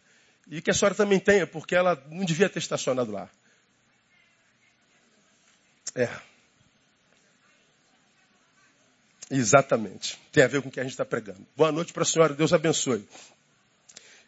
e 0.49 0.61
que 0.61 0.71
a 0.71 0.75
senhora 0.75 0.95
também 0.95 1.19
tenha, 1.19 1.47
porque 1.47 1.75
ela 1.75 2.01
não 2.11 2.25
devia 2.25 2.49
ter 2.49 2.59
estacionado 2.59 3.11
lá. 3.11 3.29
É. 5.95 6.09
Exatamente. 9.31 10.19
Tem 10.33 10.43
a 10.43 10.49
ver 10.49 10.61
com 10.61 10.69
o 10.69 10.73
que 10.73 10.81
a 10.81 10.83
gente 10.83 10.93
está 10.93 11.05
pregando. 11.05 11.47
Boa 11.57 11.71
noite 11.71 11.93
para 11.93 12.03
a 12.03 12.07
senhora, 12.07 12.35
Deus 12.35 12.53
abençoe. 12.53 13.09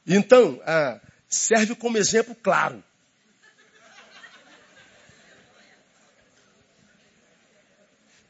Então, 0.06 0.60
ah, 0.66 1.00
serve 1.28 1.74
como 1.74 1.98
exemplo 1.98 2.34
claro. 2.34 2.82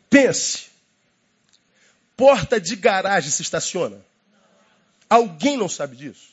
Pense. 0.08 0.70
Porta 2.16 2.60
de 2.60 2.76
garagem 2.76 3.30
se 3.30 3.42
estaciona? 3.42 4.04
Alguém 5.08 5.56
não 5.56 5.68
sabe 5.68 5.96
disso? 5.96 6.32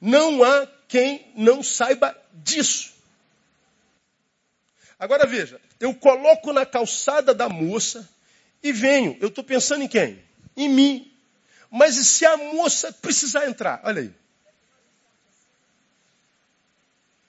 Não 0.00 0.44
há 0.44 0.66
quem 0.86 1.32
não 1.36 1.62
saiba 1.62 2.16
disso. 2.32 2.94
Agora 4.98 5.26
veja, 5.26 5.60
eu 5.80 5.94
coloco 5.94 6.52
na 6.52 6.64
calçada 6.64 7.34
da 7.34 7.48
moça 7.48 8.08
e 8.62 8.72
venho. 8.72 9.16
Eu 9.20 9.28
estou 9.28 9.44
pensando 9.44 9.82
em 9.82 9.88
quem? 9.88 10.22
Em 10.56 10.68
mim. 10.68 11.15
Mas 11.70 11.96
e 11.96 12.04
se 12.04 12.24
a 12.24 12.36
moça 12.36 12.92
precisar 12.92 13.46
entrar? 13.46 13.80
Olha 13.84 14.02
aí. 14.02 14.14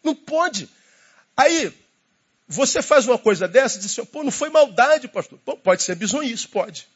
Não 0.03 0.15
pode. 0.15 0.69
Aí, 1.35 1.73
você 2.47 2.81
faz 2.81 3.05
uma 3.05 3.17
coisa 3.17 3.47
dessa 3.47 3.77
e 3.77 3.81
diz 3.81 3.91
assim, 3.91 4.05
pô, 4.05 4.23
não 4.23 4.31
foi 4.31 4.49
maldade, 4.49 5.07
pastor. 5.07 5.37
Pô, 5.43 5.57
pode 5.57 5.83
ser 5.83 5.95
bisonhice, 5.95 6.47
pode. 6.47 6.87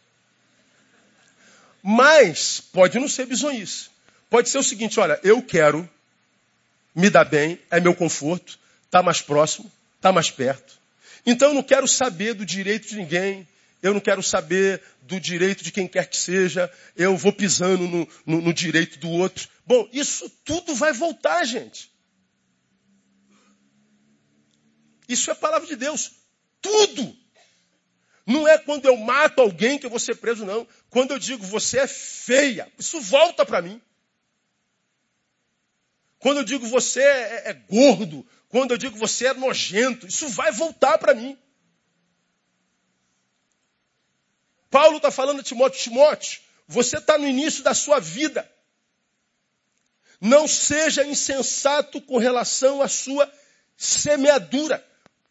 Mas 1.83 2.61
pode 2.61 2.97
não 2.99 3.07
ser 3.07 3.25
bisonhice. 3.25 3.89
Pode 4.29 4.49
ser 4.49 4.59
o 4.59 4.63
seguinte, 4.63 4.99
olha, 4.99 5.19
eu 5.23 5.41
quero 5.41 5.89
me 6.95 7.09
dar 7.09 7.25
bem, 7.25 7.59
é 7.69 7.79
meu 7.79 7.93
conforto, 7.93 8.57
está 8.85 9.03
mais 9.03 9.21
próximo, 9.21 9.69
está 9.97 10.11
mais 10.11 10.31
perto. 10.31 10.79
Então 11.25 11.49
eu 11.49 11.53
não 11.53 11.63
quero 11.63 11.87
saber 11.87 12.33
do 12.33 12.45
direito 12.45 12.87
de 12.87 12.95
ninguém, 12.95 13.47
eu 13.81 13.93
não 13.93 13.99
quero 13.99 14.21
saber 14.21 14.81
do 15.01 15.19
direito 15.19 15.63
de 15.63 15.71
quem 15.71 15.87
quer 15.87 16.07
que 16.07 16.17
seja, 16.17 16.71
eu 16.95 17.17
vou 17.17 17.33
pisando 17.33 17.87
no, 17.87 18.07
no, 18.25 18.41
no 18.41 18.53
direito 18.53 18.99
do 18.99 19.09
outro. 19.09 19.49
Bom, 19.65 19.89
isso 19.91 20.29
tudo 20.43 20.75
vai 20.75 20.93
voltar, 20.93 21.43
gente. 21.43 21.91
Isso 25.07 25.29
é 25.29 25.33
a 25.33 25.35
palavra 25.35 25.67
de 25.67 25.75
Deus. 25.75 26.11
Tudo. 26.61 27.17
Não 28.25 28.47
é 28.47 28.57
quando 28.57 28.85
eu 28.85 28.95
mato 28.95 29.41
alguém 29.41 29.77
que 29.77 29.85
eu 29.85 29.89
vou 29.89 29.99
ser 29.99 30.15
preso, 30.15 30.45
não. 30.45 30.67
Quando 30.89 31.11
eu 31.11 31.19
digo 31.19 31.43
você 31.43 31.79
é 31.79 31.87
feia, 31.87 32.71
isso 32.77 33.01
volta 33.01 33.45
para 33.45 33.61
mim. 33.61 33.81
Quando 36.19 36.37
eu 36.37 36.43
digo 36.43 36.67
você 36.67 37.01
é, 37.01 37.49
é, 37.49 37.53
gordo, 37.53 38.25
quando 38.47 38.71
eu 38.71 38.77
digo 38.77 38.95
você 38.95 39.27
é 39.27 39.33
nojento, 39.33 40.05
isso 40.05 40.29
vai 40.29 40.51
voltar 40.51 40.97
para 40.99 41.15
mim. 41.15 41.37
Paulo 44.71 44.97
está 44.97 45.11
falando 45.11 45.41
a 45.41 45.43
Timóteo, 45.43 45.81
Timóteo, 45.81 46.39
você 46.65 46.97
está 46.97 47.17
no 47.17 47.27
início 47.27 47.61
da 47.61 47.73
sua 47.73 47.99
vida. 47.99 48.49
Não 50.19 50.47
seja 50.47 51.05
insensato 51.05 51.99
com 51.99 52.17
relação 52.17 52.81
à 52.81 52.87
sua 52.87 53.29
semeadura. 53.75 54.83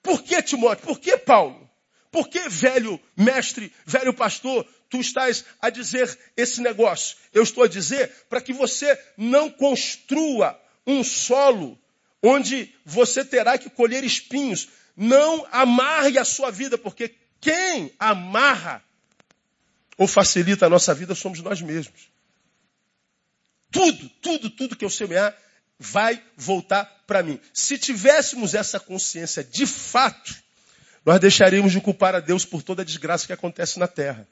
Por 0.03 0.23
que, 0.23 0.43
Timóteo? 0.43 0.85
Por 0.85 1.01
que, 1.01 1.17
Paulo? 1.17 1.69
Por 2.13 2.29
que, 2.29 2.49
velho 2.49 3.01
mestre, 3.17 3.73
velho 3.87 4.13
pastor, 4.13 4.67
tu 4.91 5.01
estás 5.01 5.45
a 5.61 5.71
dizer 5.71 6.19
esse 6.37 6.61
negócio? 6.61 7.17
Eu 7.33 7.43
estou 7.43 7.65
a 7.65 7.69
dizer 7.69 8.11
para 8.29 8.43
que 8.43 8.53
você 8.53 8.99
não 9.17 9.49
construa 9.49 10.61
um 10.87 11.03
solo 11.03 11.81
onde 12.23 12.75
você 12.85 13.25
terá 13.25 13.57
que 13.57 13.71
colher 13.71 14.05
espinhos. 14.05 14.69
Não 14.95 15.47
amarre 15.51 16.19
a 16.19 16.25
sua 16.27 16.51
vida, 16.51 16.77
porque 16.77 17.15
quem 17.41 17.95
amarra 17.99 18.85
ou 20.01 20.07
facilita 20.07 20.65
a 20.65 20.71
nossa 20.71 20.95
vida 20.95 21.15
somos 21.15 21.43
nós 21.43 21.61
mesmos. 21.61 22.09
Tudo, 23.71 24.09
tudo, 24.23 24.49
tudo 24.49 24.75
que 24.75 24.83
eu 24.83 24.89
semear 24.89 25.37
vai 25.79 26.25
voltar 26.39 26.87
para 27.07 27.23
mim. 27.23 27.39
Se 27.53 27.77
tivéssemos 27.77 28.55
essa 28.55 28.81
consciência 28.81 29.45
de 29.45 29.67
fato, 29.67 30.35
nós 31.05 31.21
deixaríamos 31.21 31.71
de 31.71 31.83
culpar 31.83 32.15
a 32.15 32.21
Deus 32.21 32.47
por 32.47 32.63
toda 32.63 32.81
a 32.81 32.85
desgraça 32.85 33.27
que 33.27 33.33
acontece 33.35 33.79
na 33.79 33.87
terra. 33.87 34.27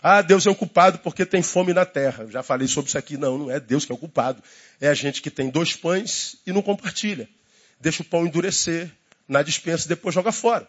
Ah, 0.00 0.22
Deus 0.22 0.46
é 0.46 0.50
o 0.50 0.54
culpado 0.54 1.00
porque 1.00 1.26
tem 1.26 1.42
fome 1.42 1.74
na 1.74 1.84
terra. 1.84 2.28
Já 2.30 2.40
falei 2.44 2.68
sobre 2.68 2.88
isso 2.88 2.98
aqui. 2.98 3.16
Não, 3.16 3.36
não 3.36 3.50
é 3.50 3.58
Deus 3.58 3.84
que 3.84 3.90
é 3.90 3.94
o 3.96 3.98
culpado. 3.98 4.40
É 4.80 4.86
a 4.86 4.94
gente 4.94 5.20
que 5.20 5.30
tem 5.30 5.50
dois 5.50 5.74
pães 5.74 6.36
e 6.46 6.52
não 6.52 6.62
compartilha. 6.62 7.28
Deixa 7.80 8.02
o 8.02 8.06
pão 8.06 8.24
endurecer 8.24 8.88
na 9.26 9.42
dispensa 9.42 9.86
e 9.86 9.88
depois 9.88 10.14
joga 10.14 10.30
fora. 10.30 10.68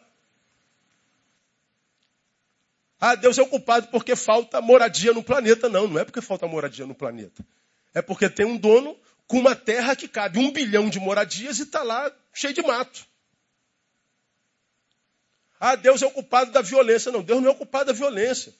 Ah, 3.05 3.15
Deus 3.15 3.37
é 3.37 3.41
o 3.41 3.47
culpado 3.47 3.87
porque 3.87 4.15
falta 4.15 4.61
moradia 4.61 5.11
no 5.11 5.23
planeta. 5.23 5.67
Não, 5.67 5.87
não 5.87 5.99
é 5.99 6.05
porque 6.05 6.21
falta 6.21 6.47
moradia 6.47 6.85
no 6.85 6.95
planeta. 6.95 7.45
É 7.93 8.01
porque 8.01 8.29
tem 8.29 8.45
um 8.45 8.57
dono 8.57 8.97
com 9.27 9.39
uma 9.39 9.55
terra 9.55 9.95
que 9.95 10.07
cabe 10.07 10.39
um 10.39 10.51
bilhão 10.51 10.89
de 10.89 10.99
moradias 10.99 11.59
e 11.59 11.63
está 11.63 11.83
lá 11.83 12.11
cheio 12.33 12.53
de 12.53 12.61
mato. 12.61 13.05
Ah, 15.59 15.75
Deus 15.75 16.01
é 16.01 16.05
o 16.05 16.11
culpado 16.11 16.51
da 16.51 16.61
violência. 16.61 17.11
Não, 17.11 17.21
Deus 17.21 17.41
não 17.41 17.49
é 17.49 17.51
o 17.51 17.55
culpado 17.55 17.87
da 17.87 17.93
violência 17.93 18.53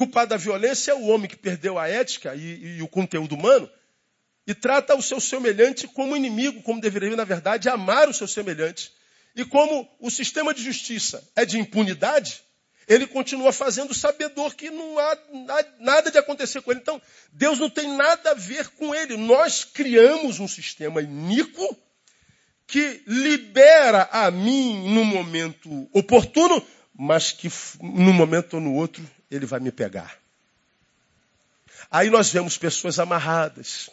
culpado 0.00 0.30
da 0.30 0.38
violência 0.38 0.92
é 0.92 0.94
o 0.94 1.08
homem 1.08 1.28
que 1.28 1.36
perdeu 1.36 1.78
a 1.78 1.86
ética 1.86 2.34
e, 2.34 2.78
e 2.78 2.82
o 2.82 2.88
conteúdo 2.88 3.34
humano 3.34 3.68
e 4.46 4.54
trata 4.54 4.96
o 4.96 5.02
seu 5.02 5.20
semelhante 5.20 5.86
como 5.86 6.16
inimigo, 6.16 6.62
como 6.62 6.80
deveria, 6.80 7.14
na 7.14 7.24
verdade, 7.24 7.68
amar 7.68 8.08
o 8.08 8.14
seu 8.14 8.26
semelhante. 8.26 8.90
E 9.36 9.44
como 9.44 9.86
o 10.00 10.10
sistema 10.10 10.54
de 10.54 10.62
justiça 10.62 11.22
é 11.36 11.44
de 11.44 11.58
impunidade, 11.58 12.42
ele 12.90 13.06
continua 13.06 13.52
fazendo 13.52 13.94
sabedor 13.94 14.52
que 14.56 14.68
não 14.68 14.98
há 14.98 15.16
nada 15.78 16.10
de 16.10 16.18
acontecer 16.18 16.60
com 16.60 16.72
ele. 16.72 16.80
Então, 16.80 17.00
Deus 17.32 17.56
não 17.56 17.70
tem 17.70 17.96
nada 17.96 18.32
a 18.32 18.34
ver 18.34 18.68
com 18.70 18.92
ele. 18.92 19.16
Nós 19.16 19.62
criamos 19.62 20.40
um 20.40 20.48
sistema 20.48 21.00
iníquo 21.00 21.78
que 22.66 23.00
libera 23.06 24.08
a 24.10 24.28
mim 24.32 24.92
no 24.92 25.04
momento 25.04 25.88
oportuno, 25.92 26.60
mas 26.92 27.30
que 27.30 27.48
num 27.80 28.12
momento 28.12 28.54
ou 28.54 28.60
no 28.60 28.74
outro 28.74 29.08
ele 29.30 29.46
vai 29.46 29.60
me 29.60 29.70
pegar. 29.70 30.18
Aí 31.92 32.10
nós 32.10 32.28
vemos 32.32 32.58
pessoas 32.58 32.98
amarradas, 32.98 33.88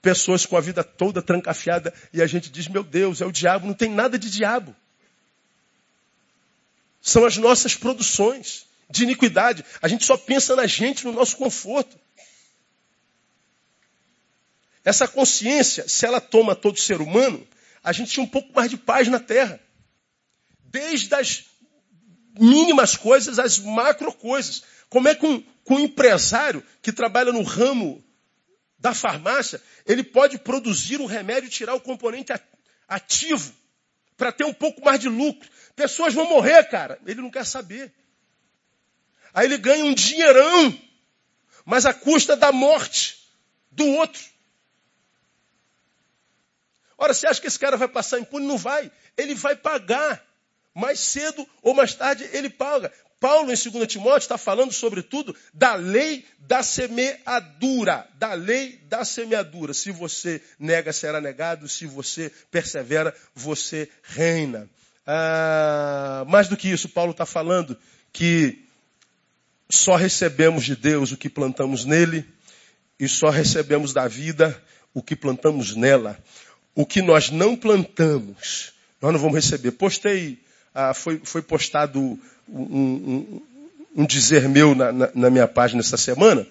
pessoas 0.00 0.46
com 0.46 0.56
a 0.56 0.60
vida 0.60 0.84
toda 0.84 1.20
trancafiada, 1.20 1.92
e 2.12 2.22
a 2.22 2.26
gente 2.28 2.50
diz: 2.50 2.68
meu 2.68 2.84
Deus, 2.84 3.20
é 3.20 3.26
o 3.26 3.32
diabo, 3.32 3.66
não 3.66 3.74
tem 3.74 3.90
nada 3.90 4.16
de 4.16 4.30
diabo. 4.30 4.76
São 7.00 7.24
as 7.24 7.36
nossas 7.36 7.74
produções 7.74 8.66
de 8.90 9.04
iniquidade. 9.04 9.64
A 9.80 9.88
gente 9.88 10.04
só 10.04 10.16
pensa 10.16 10.54
na 10.54 10.66
gente, 10.66 11.04
no 11.04 11.12
nosso 11.12 11.36
conforto. 11.36 11.98
Essa 14.84 15.06
consciência, 15.06 15.88
se 15.88 16.06
ela 16.06 16.20
toma 16.20 16.54
todo 16.54 16.78
ser 16.78 17.00
humano, 17.00 17.46
a 17.82 17.92
gente 17.92 18.12
tinha 18.12 18.24
um 18.24 18.28
pouco 18.28 18.52
mais 18.54 18.70
de 18.70 18.76
paz 18.76 19.08
na 19.08 19.20
terra. 19.20 19.60
Desde 20.64 21.14
as 21.14 21.44
mínimas 22.38 22.96
coisas 22.96 23.38
às 23.38 23.58
macro 23.58 24.12
coisas. 24.12 24.62
Como 24.88 25.08
é 25.08 25.14
que 25.14 25.26
um, 25.26 25.44
um 25.68 25.78
empresário 25.78 26.64
que 26.82 26.92
trabalha 26.92 27.32
no 27.32 27.42
ramo 27.42 28.04
da 28.78 28.94
farmácia, 28.94 29.62
ele 29.86 30.02
pode 30.02 30.38
produzir 30.38 31.00
um 31.00 31.06
remédio 31.06 31.48
e 31.48 31.50
tirar 31.50 31.74
o 31.74 31.80
componente 31.80 32.32
ativo 32.88 33.52
para 34.20 34.30
ter 34.30 34.44
um 34.44 34.52
pouco 34.52 34.84
mais 34.84 35.00
de 35.00 35.08
lucro. 35.08 35.48
Pessoas 35.74 36.12
vão 36.12 36.28
morrer, 36.28 36.64
cara. 36.64 37.00
Ele 37.06 37.22
não 37.22 37.30
quer 37.30 37.46
saber. 37.46 37.90
Aí 39.32 39.46
ele 39.46 39.56
ganha 39.56 39.82
um 39.82 39.94
dinheirão, 39.94 40.78
mas 41.64 41.86
à 41.86 41.94
custa 41.94 42.36
da 42.36 42.52
morte 42.52 43.18
do 43.70 43.86
outro. 43.86 44.20
Ora, 46.98 47.14
você 47.14 47.26
acha 47.26 47.40
que 47.40 47.46
esse 47.46 47.58
cara 47.58 47.78
vai 47.78 47.88
passar 47.88 48.20
impune? 48.20 48.46
Não 48.46 48.58
vai. 48.58 48.92
Ele 49.16 49.34
vai 49.34 49.56
pagar 49.56 50.22
mais 50.74 51.00
cedo 51.00 51.48
ou 51.62 51.72
mais 51.72 51.94
tarde 51.94 52.28
ele 52.34 52.50
paga. 52.50 52.92
Paulo, 53.20 53.52
em 53.52 53.54
2 53.54 53.86
Timóteo, 53.86 54.16
está 54.16 54.38
falando, 54.38 54.72
sobretudo, 54.72 55.36
da 55.52 55.74
lei 55.74 56.24
da 56.38 56.62
semeadura. 56.62 58.08
Da 58.18 58.32
lei 58.32 58.80
da 58.88 59.04
semeadura. 59.04 59.74
Se 59.74 59.92
você 59.92 60.42
nega, 60.58 60.90
será 60.90 61.20
negado. 61.20 61.68
Se 61.68 61.84
você 61.84 62.32
persevera, 62.50 63.14
você 63.34 63.90
reina. 64.02 64.68
Ah, 65.06 66.24
mais 66.28 66.48
do 66.48 66.56
que 66.56 66.68
isso, 66.68 66.88
Paulo 66.88 67.10
está 67.12 67.26
falando 67.26 67.76
que 68.10 68.64
só 69.68 69.96
recebemos 69.96 70.64
de 70.64 70.74
Deus 70.74 71.12
o 71.12 71.16
que 71.16 71.28
plantamos 71.28 71.84
nele 71.84 72.26
e 72.98 73.06
só 73.06 73.28
recebemos 73.28 73.92
da 73.92 74.08
vida 74.08 74.60
o 74.94 75.02
que 75.02 75.14
plantamos 75.14 75.76
nela. 75.76 76.18
O 76.74 76.86
que 76.86 77.02
nós 77.02 77.30
não 77.30 77.54
plantamos, 77.54 78.72
nós 79.00 79.12
não 79.12 79.20
vamos 79.20 79.34
receber. 79.34 79.72
Postei 79.72 80.42
ah, 80.74 80.94
foi, 80.94 81.20
foi 81.24 81.42
postado 81.42 82.18
um, 82.52 82.62
um, 82.62 83.42
um 83.96 84.06
dizer 84.06 84.48
meu 84.48 84.74
na, 84.74 84.92
na, 84.92 85.10
na, 85.14 85.30
minha 85.30 85.48
página 85.48 85.80
essa 85.80 85.96
semana, 85.96 86.46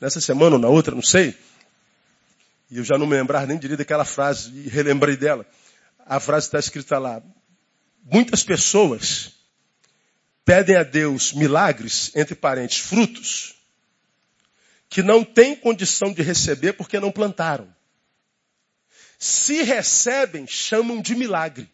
nessa 0.00 0.20
semana 0.20 0.56
ou 0.56 0.60
na 0.60 0.68
outra, 0.68 0.94
não 0.94 1.02
sei, 1.02 1.34
e 2.70 2.78
eu 2.78 2.84
já 2.84 2.98
não 2.98 3.06
me 3.06 3.16
lembrar 3.16 3.46
nem 3.46 3.58
direito 3.58 3.78
daquela 3.78 4.04
frase, 4.04 4.50
e 4.54 4.68
relembrei 4.68 5.16
dela. 5.16 5.46
A 6.06 6.20
frase 6.20 6.46
está 6.46 6.58
escrita 6.58 6.98
lá, 6.98 7.22
muitas 8.04 8.42
pessoas 8.42 9.32
pedem 10.44 10.76
a 10.76 10.82
Deus 10.82 11.32
milagres, 11.32 12.10
entre 12.14 12.34
parentes, 12.34 12.78
frutos, 12.78 13.54
que 14.88 15.02
não 15.02 15.22
têm 15.22 15.54
condição 15.54 16.12
de 16.12 16.22
receber 16.22 16.72
porque 16.72 16.98
não 16.98 17.12
plantaram. 17.12 17.68
Se 19.18 19.62
recebem, 19.62 20.46
chamam 20.46 21.02
de 21.02 21.14
milagre. 21.14 21.68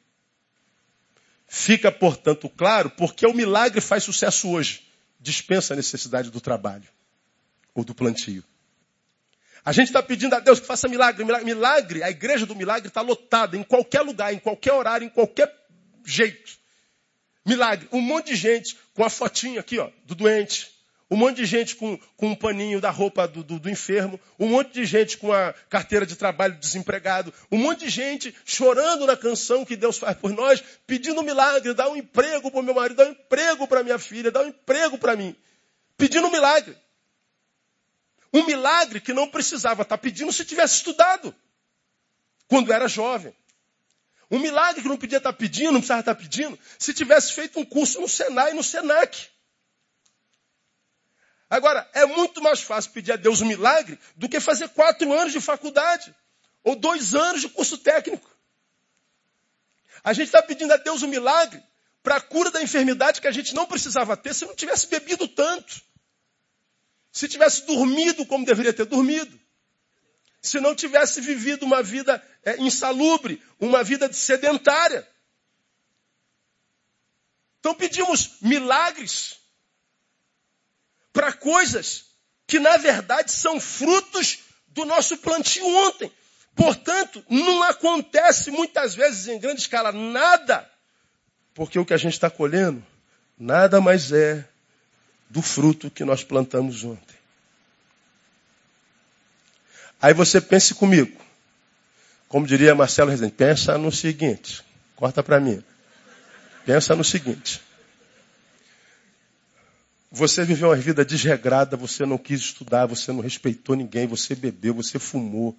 Fica, 1.47 1.93
portanto, 1.93 2.49
claro 2.49 2.91
porque 2.91 3.27
o 3.27 3.33
milagre 3.33 3.81
faz 3.81 4.05
sucesso 4.05 4.51
hoje. 4.51 4.87
Dispensa 5.21 5.75
a 5.75 5.77
necessidade 5.77 6.31
do 6.31 6.41
trabalho 6.41 6.89
ou 7.75 7.85
do 7.85 7.95
plantio. 7.95 8.45
A 9.65 9.73
gente 9.73 9.87
está 9.87 10.03
pedindo 10.03 10.35
a 10.35 10.41
Deus 10.41 10.61
que 10.61 10.67
faça 10.67 10.89
milagre, 10.89 11.25
milagre. 11.25 11.47
Milagre, 11.47 12.03
a 12.03 12.11
igreja 12.11 12.45
do 12.45 12.55
milagre 12.55 12.89
está 12.89 13.01
lotada 13.01 13.57
em 13.57 13.63
qualquer 13.63 14.03
lugar, 14.03 14.35
em 14.35 14.39
qualquer 14.39 14.75
horário, 14.75 15.07
em 15.07 15.09
qualquer 15.09 15.51
jeito. 16.05 16.59
Milagre. 17.47 17.89
Um 17.91 18.01
monte 18.01 18.27
de 18.27 18.37
gente 18.37 18.77
com 18.93 19.03
a 19.03 19.09
fotinha 19.09 19.61
aqui, 19.61 19.79
ó, 19.79 19.91
do 20.05 20.15
doente. 20.15 20.74
Um 21.15 21.17
monte 21.17 21.37
de 21.37 21.47
gente 21.47 21.77
com, 21.77 21.97
com 22.17 22.31
um 22.31 22.35
paninho 22.35 22.81
da 22.81 22.91
roupa 22.91 23.29
do, 23.29 23.45
do, 23.45 23.61
do, 23.61 23.71
enfermo. 23.71 24.19
Um 24.37 24.49
monte 24.49 24.73
de 24.73 24.85
gente 24.85 25.17
com 25.17 25.33
a 25.33 25.53
carteira 25.71 26.05
de 26.05 26.17
trabalho 26.17 26.59
desempregado. 26.59 27.33
Um 27.53 27.57
monte 27.57 27.85
de 27.85 27.89
gente 27.89 28.35
chorando 28.45 29.07
na 29.07 29.17
canção 29.17 29.65
que 29.65 29.77
Deus 29.77 29.97
faz 29.97 30.19
por 30.19 30.33
nós, 30.33 30.61
pedindo 30.89 31.21
um 31.21 31.23
milagre, 31.23 31.73
dá 31.73 31.89
um 31.89 31.95
emprego 31.95 32.51
para 32.51 32.59
o 32.59 32.65
meu 32.65 32.75
marido, 32.75 32.97
dá 32.97 33.07
um 33.07 33.13
emprego 33.13 33.69
para 33.69 33.85
minha 33.85 33.97
filha, 33.97 34.33
dá 34.33 34.41
um 34.41 34.49
emprego 34.49 34.99
para 34.99 35.15
mim. 35.15 35.37
Pedindo 35.97 36.27
um 36.27 36.33
milagre. 36.33 36.77
Um 38.33 38.45
milagre 38.45 39.01
que 39.01 39.13
não 39.13 39.29
precisava 39.29 39.83
estar 39.83 39.99
pedindo 39.99 40.33
se 40.33 40.45
tivesse 40.45 40.79
estudado. 40.79 41.33
Quando 42.49 42.73
era 42.73 42.89
jovem. 42.89 43.33
Um 44.29 44.41
milagre 44.41 44.83
que 44.83 44.89
não 44.89 44.97
podia 44.97 45.19
estar 45.19 45.33
pedindo, 45.33 45.71
não 45.71 45.79
precisava 45.79 46.01
estar 46.01 46.17
pedindo, 46.17 46.59
se 46.77 46.93
tivesse 46.93 47.33
feito 47.35 47.61
um 47.61 47.65
curso 47.65 48.01
no 48.01 48.09
Senai 48.09 48.51
e 48.51 48.55
no 48.55 48.65
Senac. 48.65 49.33
Agora, 51.55 51.89
é 51.93 52.05
muito 52.05 52.43
mais 52.43 52.63
fácil 52.63 52.91
pedir 52.91 53.13
a 53.13 53.17
Deus 53.17 53.41
um 53.41 53.47
milagre 53.47 53.97
do 54.17 54.29
que 54.29 54.41
fazer 54.41 54.69
quatro 54.71 55.13
anos 55.13 55.33
de 55.33 55.41
faculdade 55.41 56.13
ou 56.65 56.75
dois 56.75 57.15
anos 57.15 57.43
de 57.43 57.49
curso 57.49 57.79
técnico. 57.79 58.29
A 60.03 60.13
gente 60.13 60.27
está 60.27 60.43
pedindo 60.43 60.73
a 60.73 60.77
Deus 60.77 61.05
um 61.05 61.07
milagre 61.07 61.63
para 62.03 62.17
a 62.17 62.21
cura 62.21 62.51
da 62.51 62.61
enfermidade 62.61 63.21
que 63.21 63.29
a 63.29 63.31
gente 63.31 63.55
não 63.55 63.67
precisava 63.67 64.17
ter 64.17 64.35
se 64.35 64.45
não 64.45 64.57
tivesse 64.57 64.89
bebido 64.89 65.29
tanto. 65.29 65.81
Se 67.13 67.29
tivesse 67.29 67.65
dormido 67.65 68.27
como 68.27 68.45
deveria 68.45 68.73
ter 68.73 68.87
dormido. 68.87 69.39
Se 70.43 70.59
não 70.59 70.75
tivesse 70.75 71.21
vivido 71.21 71.65
uma 71.65 71.85
vida 71.85 72.21
é, 72.43 72.61
insalubre, 72.61 73.41
uma 73.61 73.85
vida 73.85 74.13
sedentária. 74.13 75.09
Então 77.61 77.77
pedimos 77.77 78.39
milagres 78.41 79.44
para 81.15 81.33
coisas 81.33 82.05
que 82.47 82.59
na 82.59 82.77
verdade 82.77 83.33
são 83.33 83.59
frutos 83.59 84.41
do 84.69 84.85
nosso 84.85 85.17
plantio 85.17 85.67
ontem. 85.67 86.13
Portanto, 86.55 87.25
não 87.31 87.63
acontece 87.63 88.51
muitas 88.51 88.95
vezes 88.95 89.29
em 89.29 89.41
grande 89.41 89.61
escala 89.61 89.91
nada, 89.93 90.69
porque 91.55 91.79
o 91.79 91.87
que 91.87 91.95
a 91.95 91.97
gente 91.97 92.13
está 92.13 92.29
colhendo 92.29 92.85
nada 93.39 93.81
mais 93.81 94.13
é 94.13 94.47
do 95.31 95.41
fruto 95.41 95.91
que 95.91 96.05
nós 96.05 96.23
plantamos 96.23 96.85
ontem. 96.85 97.17
Aí 100.03 100.13
você 100.13 100.41
pense 100.41 100.75
comigo. 100.75 101.19
Como 102.29 102.47
diria 102.47 102.75
Marcelo 102.75 103.11
Rezende, 103.11 103.33
pensa 103.33 103.79
no 103.79 103.91
seguinte. 103.91 104.63
Corta 104.97 105.23
para 105.23 105.41
mim. 105.41 105.63
Pensa 106.67 106.95
no 106.95 107.05
seguinte. 107.05 107.61
Você 110.17 110.45
viveu 110.45 110.69
uma 110.69 110.77
vida 110.77 111.05
desregrada, 111.05 111.77
você 111.77 112.07
não 112.07 112.17
quis 112.17 112.39
estudar, 112.39 112.87
você 112.87 113.11
não 113.11 113.19
respeitou 113.19 113.75
ninguém, 113.75 114.07
você 114.07 114.37
bebeu, 114.37 114.73
você 114.73 114.97
fumou, 114.97 115.59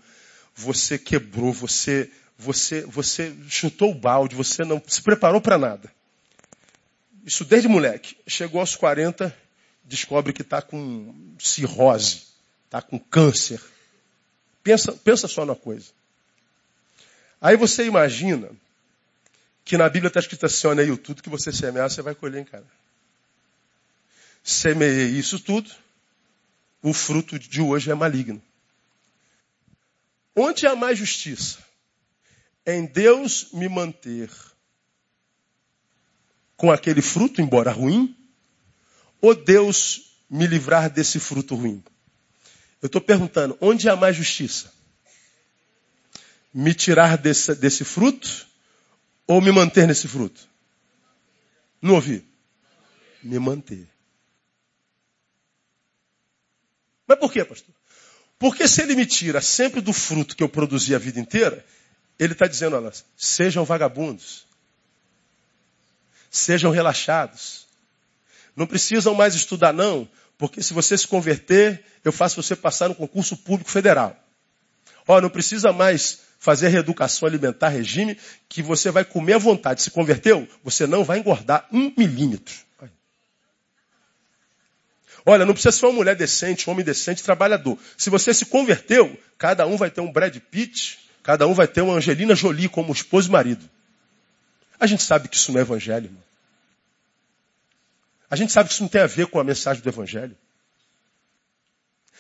você 0.56 0.98
quebrou, 0.98 1.52
você, 1.52 2.10
você, 2.38 2.80
você 2.84 3.36
chutou 3.50 3.92
o 3.92 3.94
balde, 3.94 4.34
você 4.34 4.64
não 4.64 4.82
se 4.88 5.02
preparou 5.02 5.42
para 5.42 5.58
nada. 5.58 5.92
Isso 7.26 7.44
desde 7.44 7.68
moleque. 7.68 8.16
Chegou 8.26 8.62
aos 8.62 8.78
40, 8.78 9.36
descobre 9.84 10.32
que 10.32 10.42
está 10.42 10.62
com 10.62 11.14
cirrose, 11.38 12.22
está 12.64 12.82
com 12.82 12.98
câncer. 12.98 13.60
Pensa, 14.64 14.94
pensa 14.94 15.28
só 15.28 15.46
na 15.46 15.56
coisa. 15.56 15.92
Aí 17.42 17.58
você 17.58 17.84
imagina 17.84 18.50
que 19.66 19.78
na 19.78 19.90
Bíblia 19.90 20.08
está 20.08 20.22
escrito 20.22 20.46
assim, 20.46 20.68
olha 20.68 20.82
aí, 20.82 20.98
tudo 20.98 21.22
que 21.22 21.30
você 21.30 21.52
semear, 21.52 21.90
você 21.90 22.02
vai 22.02 22.16
colher 22.16 22.42
em 22.42 22.46
cara. 22.46 22.64
Semeei 24.48 25.08
isso 25.08 25.40
tudo, 25.40 25.72
o 26.80 26.94
fruto 26.94 27.40
de 27.40 27.62
hoje 27.62 27.90
é 27.90 27.96
maligno. 27.96 28.40
Onde 30.36 30.68
há 30.68 30.76
mais 30.76 31.00
justiça? 31.00 31.58
Em 32.64 32.86
Deus 32.86 33.50
me 33.54 33.68
manter 33.68 34.30
com 36.56 36.72
aquele 36.72 37.02
fruto, 37.02 37.42
embora 37.42 37.72
ruim, 37.72 38.16
ou 39.20 39.34
Deus 39.34 40.16
me 40.30 40.46
livrar 40.46 40.92
desse 40.92 41.20
fruto 41.20 41.56
ruim? 41.56 41.84
Eu 42.84 42.86
estou 42.86 43.02
perguntando, 43.02 43.58
onde 43.60 43.90
há 43.90 43.96
mais 43.96 44.16
justiça? 44.16 44.72
Me 46.54 46.72
tirar 46.76 47.18
desse, 47.18 47.56
desse 47.56 47.84
fruto 47.84 48.46
ou 49.26 49.42
me 49.42 49.52
manter 49.52 49.88
nesse 49.88 50.08
fruto? 50.08 50.48
Não 51.82 51.96
ouvi? 51.96 52.24
Me 53.24 53.40
manter. 53.40 53.95
Mas 57.08 57.20
por 57.20 57.32
quê, 57.32 57.44
pastor? 57.44 57.74
Porque 58.38 58.68
se 58.68 58.82
ele 58.82 58.96
me 58.96 59.06
tira 59.06 59.42
sempre 59.42 59.82
do 59.82 59.94
fruto 59.94 60.36
que 60.36 60.44
eu 60.44 60.50
produzi 60.50 60.94
a 60.94 61.00
vida 61.00 61.20
inteira, 61.20 61.66
ele 62.20 62.34
está 62.34 62.48
dizendo, 62.48 62.76
olha, 62.76 62.92
sejam 63.16 63.64
vagabundos, 63.64 64.46
sejam 66.30 66.72
relaxados, 66.72 67.66
não 68.56 68.68
precisam 68.68 69.14
mais 69.14 69.36
estudar, 69.36 69.74
não, 69.74 70.08
porque 70.38 70.62
se 70.62 70.74
você 70.74 70.98
se 70.98 71.08
converter, 71.08 71.84
eu 72.04 72.12
faço 72.12 72.42
você 72.42 72.56
passar 72.56 72.90
no 72.90 72.96
concurso 72.96 73.38
público 73.38 73.70
federal. 73.70 74.18
Ó, 75.08 75.22
não 75.22 75.30
precisa 75.30 75.72
mais 75.72 76.20
fazer 76.40 76.68
reeducação 76.68 77.28
alimentar, 77.28 77.70
regime, 77.70 78.18
que 78.50 78.62
você 78.62 78.92
vai 78.92 79.06
comer 79.06 79.34
à 79.34 79.38
vontade. 79.38 79.82
Se 79.82 79.92
converteu, 79.92 80.48
você 80.64 80.86
não 80.86 81.04
vai 81.04 81.20
engordar 81.20 81.68
um 81.72 81.92
milímetro. 81.98 82.65
Olha, 85.26 85.46
não 85.46 85.54
precisa 85.54 85.72
ser 85.72 85.86
uma 85.88 85.94
mulher 85.94 86.16
decente, 86.16 86.70
um 86.70 86.74
homem 86.74 86.86
decente, 86.86 87.24
trabalhador. 87.24 87.80
Se 87.98 88.10
você 88.10 88.34
se 88.34 88.46
converteu, 88.46 89.18
cada 89.38 89.66
um 89.66 89.76
vai 89.76 89.90
ter 89.90 90.02
um 90.02 90.12
Brad 90.12 90.38
Pitt, 90.52 91.00
cada 91.24 91.48
um 91.48 91.54
vai 91.54 91.68
ter 91.68 91.82
uma 91.82 91.96
Angelina 91.96 92.36
Jolie 92.36 92.70
como 92.70 92.94
esposo 92.94 93.30
e 93.30 93.32
marido. 93.32 93.68
A 94.80 94.86
gente 94.86 95.02
sabe 95.02 95.28
que 95.28 95.36
isso 95.36 95.52
não 95.52 95.60
é 95.60 95.62
evangelho, 95.64 96.06
irmão. 96.06 96.24
A 98.30 98.36
gente 98.36 98.52
sabe 98.52 98.70
que 98.70 98.74
isso 98.74 98.84
não 98.84 98.90
tem 98.90 99.02
a 99.02 99.08
ver 99.08 99.28
com 99.28 99.40
a 99.40 99.44
mensagem 99.44 99.82
do 99.82 99.90
Evangelho. 99.90 100.36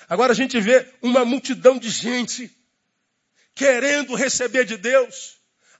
Agora 0.07 0.31
a 0.31 0.35
gente 0.35 0.59
vê 0.59 0.87
uma 1.01 1.25
multidão 1.25 1.77
de 1.77 1.89
gente 1.89 2.51
querendo 3.53 4.13
receber 4.15 4.65
de 4.65 4.77
Deus 4.77 5.34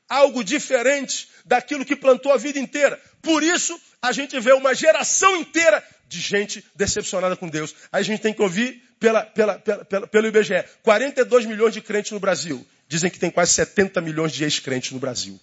algo 0.09 0.43
diferente 0.43 1.27
daquilo 1.45 1.85
que 1.85 1.95
plantou 1.95 2.31
a 2.31 2.37
vida 2.37 2.59
inteira. 2.59 2.99
Por 3.21 3.43
isso, 3.43 3.79
a 4.01 4.11
gente 4.11 4.39
vê 4.39 4.53
uma 4.53 4.73
geração 4.73 5.35
inteira 5.35 5.83
de 6.07 6.19
gente 6.19 6.63
decepcionada 6.75 7.35
com 7.35 7.47
Deus. 7.47 7.73
Aí 7.91 8.01
a 8.01 8.03
gente 8.03 8.21
tem 8.21 8.33
que 8.33 8.41
ouvir 8.41 8.81
pela, 8.99 9.23
pela, 9.23 9.59
pela, 9.59 10.07
pelo 10.07 10.27
IBGE. 10.27 10.63
42 10.83 11.45
milhões 11.45 11.73
de 11.73 11.81
crentes 11.81 12.11
no 12.11 12.19
Brasil. 12.19 12.65
Dizem 12.87 13.09
que 13.09 13.19
tem 13.19 13.31
quase 13.31 13.53
70 13.53 13.99
milhões 14.01 14.31
de 14.31 14.43
ex-crentes 14.43 14.91
no 14.91 14.99
Brasil. 14.99 15.39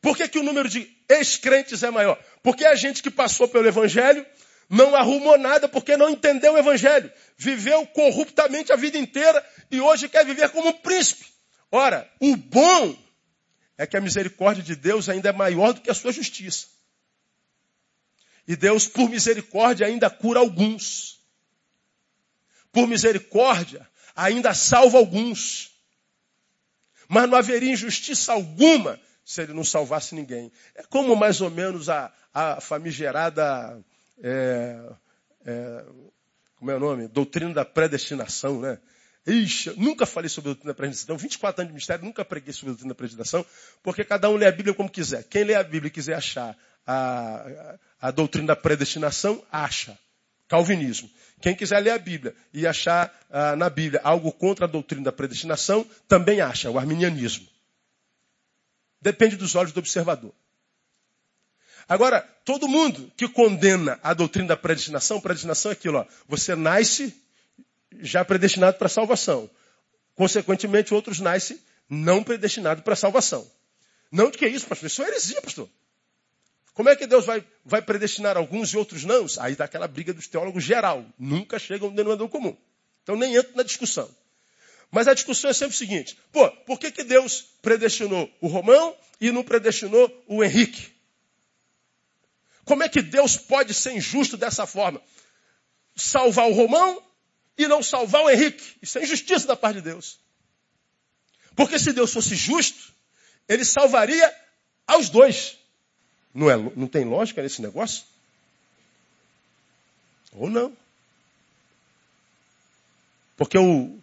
Por 0.00 0.16
que, 0.16 0.28
que 0.28 0.38
o 0.38 0.42
número 0.42 0.68
de 0.68 0.88
ex-crentes 1.08 1.82
é 1.82 1.90
maior? 1.90 2.18
Porque 2.42 2.64
a 2.64 2.74
gente 2.74 3.02
que 3.02 3.10
passou 3.10 3.48
pelo 3.48 3.66
Evangelho 3.66 4.24
não 4.70 4.94
arrumou 4.94 5.36
nada 5.38 5.68
porque 5.68 5.96
não 5.96 6.10
entendeu 6.10 6.54
o 6.54 6.58
Evangelho. 6.58 7.10
Viveu 7.36 7.84
corruptamente 7.86 8.72
a 8.72 8.76
vida 8.76 8.96
inteira 8.96 9.44
e 9.70 9.80
hoje 9.80 10.08
quer 10.08 10.24
viver 10.24 10.50
como 10.50 10.68
um 10.68 10.72
príncipe. 10.72 11.26
Ora, 11.70 12.10
o 12.20 12.36
bom 12.36 12.96
é 13.76 13.86
que 13.86 13.96
a 13.96 14.00
misericórdia 14.00 14.62
de 14.62 14.74
Deus 14.74 15.08
ainda 15.08 15.28
é 15.28 15.32
maior 15.32 15.72
do 15.72 15.80
que 15.80 15.90
a 15.90 15.94
sua 15.94 16.12
justiça. 16.12 16.66
E 18.46 18.56
Deus, 18.56 18.88
por 18.88 19.08
misericórdia, 19.10 19.86
ainda 19.86 20.08
cura 20.08 20.40
alguns. 20.40 21.20
Por 22.72 22.86
misericórdia, 22.86 23.86
ainda 24.16 24.54
salva 24.54 24.98
alguns. 24.98 25.70
Mas 27.06 27.28
não 27.28 27.36
haveria 27.36 27.72
injustiça 27.72 28.32
alguma 28.32 28.98
se 29.24 29.42
ele 29.42 29.52
não 29.52 29.64
salvasse 29.64 30.14
ninguém. 30.14 30.50
É 30.74 30.82
como 30.84 31.14
mais 31.14 31.42
ou 31.42 31.50
menos 31.50 31.90
a, 31.90 32.10
a 32.32 32.60
famigerada. 32.60 33.84
É, 34.22 34.92
é, 35.44 35.84
como 36.56 36.70
é 36.70 36.74
o 36.74 36.80
nome? 36.80 37.06
Doutrina 37.06 37.52
da 37.52 37.64
predestinação, 37.64 38.60
né? 38.60 38.78
Ixi, 39.28 39.78
nunca 39.78 40.06
falei 40.06 40.28
sobre 40.28 40.50
a 40.50 40.54
doutrina 40.54 40.72
da 40.72 40.76
predestinação. 40.76 41.18
24 41.18 41.60
anos 41.60 41.70
de 41.70 41.74
mistério, 41.74 42.04
nunca 42.04 42.24
preguei 42.24 42.52
sobre 42.52 42.68
a 42.68 42.72
doutrina 42.72 42.94
da 42.94 42.94
predestinação, 42.94 43.44
porque 43.82 44.02
cada 44.02 44.30
um 44.30 44.36
lê 44.36 44.46
a 44.46 44.52
Bíblia 44.52 44.74
como 44.74 44.88
quiser. 44.88 45.22
Quem 45.24 45.44
lê 45.44 45.54
a 45.54 45.62
Bíblia 45.62 45.88
e 45.88 45.90
quiser 45.90 46.14
achar 46.14 46.56
a, 46.86 47.76
a, 48.00 48.08
a 48.08 48.10
doutrina 48.10 48.48
da 48.48 48.56
predestinação, 48.56 49.44
acha. 49.52 49.98
Calvinismo. 50.48 51.10
Quem 51.42 51.54
quiser 51.54 51.78
ler 51.80 51.90
a 51.90 51.98
Bíblia 51.98 52.34
e 52.54 52.66
achar 52.66 53.14
ah, 53.30 53.54
na 53.54 53.68
Bíblia 53.68 54.00
algo 54.02 54.32
contra 54.32 54.64
a 54.64 54.68
doutrina 54.68 55.04
da 55.04 55.12
predestinação, 55.12 55.86
também 56.08 56.40
acha, 56.40 56.70
o 56.70 56.78
arminianismo. 56.78 57.46
Depende 59.00 59.36
dos 59.36 59.54
olhos 59.54 59.72
do 59.72 59.78
observador. 59.78 60.32
Agora, 61.86 62.22
todo 62.44 62.66
mundo 62.66 63.12
que 63.14 63.28
condena 63.28 64.00
a 64.02 64.14
doutrina 64.14 64.48
da 64.48 64.56
predestinação, 64.56 65.20
predestinação 65.20 65.70
é 65.70 65.74
aquilo, 65.74 65.98
ó, 65.98 66.06
você 66.26 66.56
nasce 66.56 67.14
já 68.00 68.24
predestinado 68.24 68.78
para 68.78 68.88
salvação. 68.88 69.50
Consequentemente, 70.14 70.92
outros 70.92 71.20
nascem 71.20 71.60
não 71.88 72.22
predestinados 72.22 72.82
para 72.84 72.96
salvação. 72.96 73.48
Não 74.10 74.30
de 74.30 74.38
que 74.38 74.44
é 74.44 74.48
isso, 74.48 74.66
pastor? 74.66 74.86
Isso 74.86 75.02
é 75.02 75.08
heresia, 75.08 75.40
pastor. 75.40 75.68
Como 76.74 76.88
é 76.88 76.96
que 76.96 77.06
Deus 77.06 77.26
vai, 77.26 77.44
vai 77.64 77.82
predestinar 77.82 78.36
alguns 78.36 78.72
e 78.72 78.76
outros 78.76 79.04
não? 79.04 79.26
Aí 79.40 79.56
dá 79.56 79.64
aquela 79.64 79.88
briga 79.88 80.14
dos 80.14 80.28
teólogos 80.28 80.62
geral. 80.62 81.04
Nunca 81.18 81.58
chega 81.58 81.84
a 81.84 81.88
um 81.88 81.90
denominador 81.90 82.28
comum. 82.28 82.56
Então 83.02 83.16
nem 83.16 83.34
entro 83.34 83.56
na 83.56 83.62
discussão. 83.62 84.08
Mas 84.90 85.08
a 85.08 85.14
discussão 85.14 85.50
é 85.50 85.52
sempre 85.52 85.74
o 85.74 85.78
seguinte: 85.78 86.16
pô, 86.32 86.48
por 86.66 86.78
que, 86.78 86.90
que 86.90 87.04
Deus 87.04 87.46
predestinou 87.60 88.30
o 88.40 88.46
Romão 88.46 88.96
e 89.20 89.32
não 89.32 89.42
predestinou 89.42 90.24
o 90.26 90.42
Henrique? 90.42 90.92
Como 92.64 92.82
é 92.82 92.88
que 92.88 93.02
Deus 93.02 93.36
pode 93.36 93.74
ser 93.74 93.92
injusto 93.94 94.36
dessa 94.36 94.66
forma? 94.66 95.02
Salvar 95.96 96.48
o 96.48 96.52
Romão 96.52 97.02
e 97.58 97.66
não 97.66 97.82
salvar 97.82 98.22
o 98.22 98.30
Henrique. 98.30 98.76
Isso 98.80 98.98
é 98.98 99.02
injustiça 99.02 99.46
da 99.46 99.56
parte 99.56 99.76
de 99.76 99.82
Deus. 99.82 100.18
Porque 101.56 101.76
se 101.78 101.92
Deus 101.92 102.12
fosse 102.12 102.36
justo, 102.36 102.94
ele 103.48 103.64
salvaria 103.64 104.32
aos 104.86 105.10
dois. 105.10 105.58
Não, 106.32 106.48
é, 106.48 106.56
não 106.56 106.86
tem 106.86 107.04
lógica 107.04 107.42
nesse 107.42 107.60
negócio? 107.60 108.04
Ou 110.32 110.48
não? 110.48 110.76
Porque 113.36 113.58
o, 113.58 113.98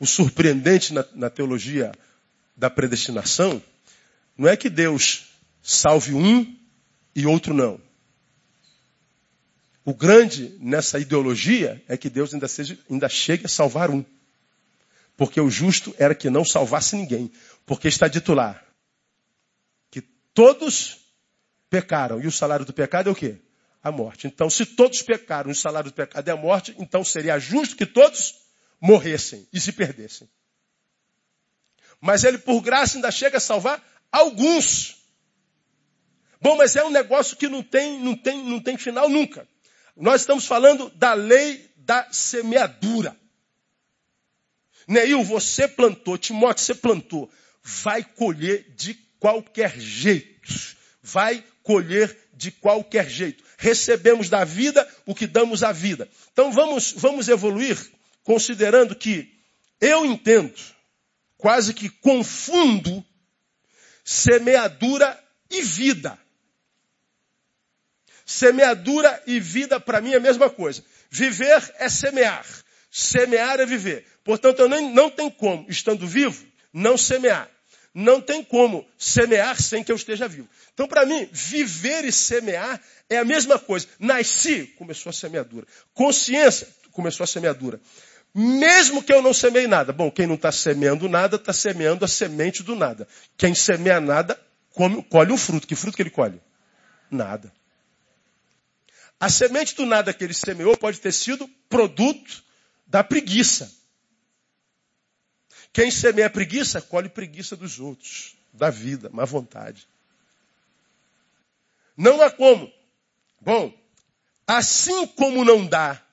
o 0.00 0.06
surpreendente 0.06 0.94
na, 0.94 1.04
na 1.14 1.28
teologia 1.28 1.92
da 2.56 2.70
predestinação 2.70 3.62
não 4.36 4.48
é 4.48 4.56
que 4.56 4.70
Deus 4.70 5.26
salve 5.62 6.14
um 6.14 6.56
e 7.14 7.26
outro 7.26 7.52
não. 7.52 7.78
O 9.84 9.92
grande 9.92 10.56
nessa 10.60 10.98
ideologia 10.98 11.82
é 11.88 11.96
que 11.96 12.08
Deus 12.08 12.32
ainda, 12.32 12.46
seja, 12.46 12.78
ainda 12.88 13.08
chegue 13.08 13.46
a 13.46 13.48
salvar 13.48 13.90
um. 13.90 14.04
Porque 15.16 15.40
o 15.40 15.50
justo 15.50 15.94
era 15.98 16.14
que 16.14 16.30
não 16.30 16.44
salvasse 16.44 16.94
ninguém. 16.94 17.30
Porque 17.66 17.88
está 17.88 18.06
dito 18.06 18.32
lá 18.32 18.62
que 19.90 20.00
todos 20.32 20.98
pecaram. 21.68 22.20
E 22.20 22.26
o 22.26 22.32
salário 22.32 22.64
do 22.64 22.72
pecado 22.72 23.08
é 23.08 23.12
o 23.12 23.14
quê? 23.14 23.38
A 23.82 23.90
morte. 23.90 24.28
Então, 24.28 24.48
se 24.48 24.64
todos 24.64 25.02
pecaram 25.02 25.50
e 25.50 25.52
o 25.52 25.56
salário 25.56 25.90
do 25.90 25.94
pecado 25.94 26.28
é 26.28 26.32
a 26.32 26.36
morte, 26.36 26.74
então 26.78 27.04
seria 27.04 27.38
justo 27.40 27.76
que 27.76 27.86
todos 27.86 28.36
morressem 28.80 29.48
e 29.52 29.60
se 29.60 29.72
perdessem. 29.72 30.28
Mas 32.00 32.22
ele, 32.22 32.38
por 32.38 32.60
graça, 32.60 32.96
ainda 32.96 33.10
chega 33.10 33.38
a 33.38 33.40
salvar 33.40 33.82
alguns. 34.12 34.96
Bom, 36.40 36.56
mas 36.56 36.76
é 36.76 36.84
um 36.84 36.90
negócio 36.90 37.36
que 37.36 37.48
não 37.48 37.62
tem, 37.62 37.98
não 38.00 38.16
tem, 38.16 38.44
não 38.44 38.60
tem 38.60 38.76
final 38.76 39.08
nunca. 39.08 39.46
Nós 39.96 40.22
estamos 40.22 40.46
falando 40.46 40.90
da 40.90 41.14
lei 41.14 41.70
da 41.76 42.10
semeadura. 42.12 43.16
Neil, 44.86 45.22
você 45.22 45.68
plantou, 45.68 46.18
Timóteo, 46.18 46.64
você 46.64 46.74
plantou. 46.74 47.30
Vai 47.62 48.02
colher 48.02 48.74
de 48.74 48.94
qualquer 49.18 49.78
jeito. 49.78 50.76
Vai 51.02 51.44
colher 51.62 52.16
de 52.34 52.50
qualquer 52.50 53.08
jeito. 53.08 53.44
Recebemos 53.58 54.28
da 54.28 54.44
vida 54.44 54.88
o 55.06 55.14
que 55.14 55.26
damos 55.26 55.62
à 55.62 55.70
vida. 55.70 56.08
Então 56.32 56.50
vamos, 56.50 56.92
vamos 56.92 57.28
evoluir 57.28 57.78
considerando 58.24 58.94
que 58.94 59.32
eu 59.80 60.06
entendo, 60.06 60.54
quase 61.36 61.74
que 61.74 61.88
confundo 61.88 63.04
semeadura 64.04 65.18
e 65.50 65.62
vida. 65.62 66.18
Semeadura 68.32 69.22
e 69.26 69.38
vida 69.38 69.78
para 69.78 70.00
mim 70.00 70.12
é 70.12 70.16
a 70.16 70.20
mesma 70.20 70.48
coisa. 70.48 70.82
Viver 71.10 71.62
é 71.78 71.86
semear. 71.90 72.46
Semear 72.90 73.60
é 73.60 73.66
viver. 73.66 74.06
Portanto, 74.24 74.60
eu 74.60 74.70
nem, 74.70 74.90
não 74.90 75.10
tenho 75.10 75.30
como, 75.30 75.66
estando 75.68 76.06
vivo, 76.06 76.42
não 76.72 76.96
semear. 76.96 77.50
Não 77.94 78.22
tem 78.22 78.42
como 78.42 78.88
semear 78.96 79.60
sem 79.60 79.84
que 79.84 79.92
eu 79.92 79.96
esteja 79.96 80.26
vivo. 80.26 80.48
Então, 80.72 80.88
para 80.88 81.04
mim, 81.04 81.28
viver 81.30 82.06
e 82.06 82.12
semear 82.12 82.80
é 83.10 83.18
a 83.18 83.24
mesma 83.24 83.58
coisa. 83.58 83.86
Nasci, 83.98 84.64
começou 84.78 85.10
a 85.10 85.12
semeadura. 85.12 85.66
Consciência, 85.92 86.66
começou 86.90 87.24
a 87.24 87.26
semeadura. 87.26 87.78
Mesmo 88.34 89.02
que 89.02 89.12
eu 89.12 89.20
não 89.20 89.34
semeie 89.34 89.66
nada. 89.66 89.92
Bom, 89.92 90.10
quem 90.10 90.26
não 90.26 90.36
está 90.36 90.50
semeando 90.50 91.06
nada, 91.06 91.36
está 91.36 91.52
semeando 91.52 92.02
a 92.02 92.08
semente 92.08 92.62
do 92.62 92.74
nada. 92.74 93.06
Quem 93.36 93.54
semeia 93.54 94.00
nada, 94.00 94.40
come, 94.70 95.02
colhe 95.02 95.32
um 95.32 95.36
fruto. 95.36 95.66
Que 95.66 95.76
fruto 95.76 95.96
que 95.96 96.02
ele 96.02 96.08
colhe? 96.08 96.40
Nada. 97.10 97.52
A 99.22 99.28
semente 99.28 99.76
do 99.76 99.86
nada 99.86 100.12
que 100.12 100.24
ele 100.24 100.34
semeou 100.34 100.76
pode 100.76 100.98
ter 100.98 101.12
sido 101.12 101.46
produto 101.68 102.42
da 102.84 103.04
preguiça. 103.04 103.72
Quem 105.72 105.92
semeia 105.92 106.28
preguiça, 106.28 106.82
colhe 106.82 107.08
preguiça 107.08 107.54
dos 107.54 107.78
outros, 107.78 108.34
da 108.52 108.68
vida, 108.68 109.08
má 109.12 109.24
vontade. 109.24 109.86
Não 111.96 112.20
há 112.20 112.32
como. 112.32 112.68
Bom, 113.40 113.72
assim 114.44 115.06
como 115.06 115.44
não 115.44 115.68
dá, 115.68 116.04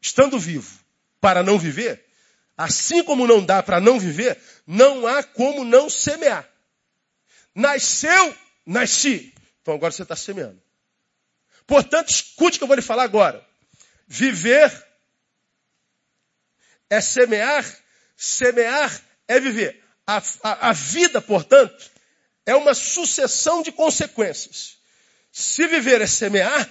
estando 0.00 0.38
vivo, 0.38 0.78
para 1.20 1.42
não 1.42 1.58
viver, 1.58 2.06
assim 2.56 3.02
como 3.02 3.26
não 3.26 3.44
dá 3.44 3.60
para 3.60 3.80
não 3.80 3.98
viver, 3.98 4.40
não 4.64 5.04
há 5.04 5.20
como 5.20 5.64
não 5.64 5.90
semear. 5.90 6.48
Nasceu, 7.52 8.36
nasci. 8.64 9.34
Então 9.62 9.74
agora 9.74 9.90
você 9.90 10.04
está 10.04 10.14
semeando. 10.14 10.64
Portanto, 11.66 12.10
escute 12.10 12.56
o 12.56 12.58
que 12.58 12.64
eu 12.64 12.68
vou 12.68 12.76
lhe 12.76 12.82
falar 12.82 13.04
agora. 13.04 13.44
Viver 14.06 14.86
é 16.88 17.00
semear 17.00 17.64
Semear 18.16 18.98
é 19.28 19.38
viver. 19.38 19.82
A, 20.06 20.22
a, 20.42 20.70
a 20.70 20.72
vida, 20.72 21.20
portanto, 21.20 21.90
é 22.46 22.54
uma 22.54 22.74
sucessão 22.74 23.62
de 23.62 23.70
consequências. 23.70 24.76
Se 25.30 25.66
viver 25.68 26.00
é 26.00 26.06
semear, 26.06 26.70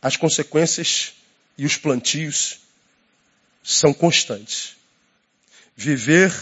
as 0.00 0.16
consequências 0.16 1.12
e 1.58 1.66
os 1.66 1.76
plantios 1.76 2.60
são 3.62 3.92
constantes. 3.92 4.76
Viver 5.76 6.32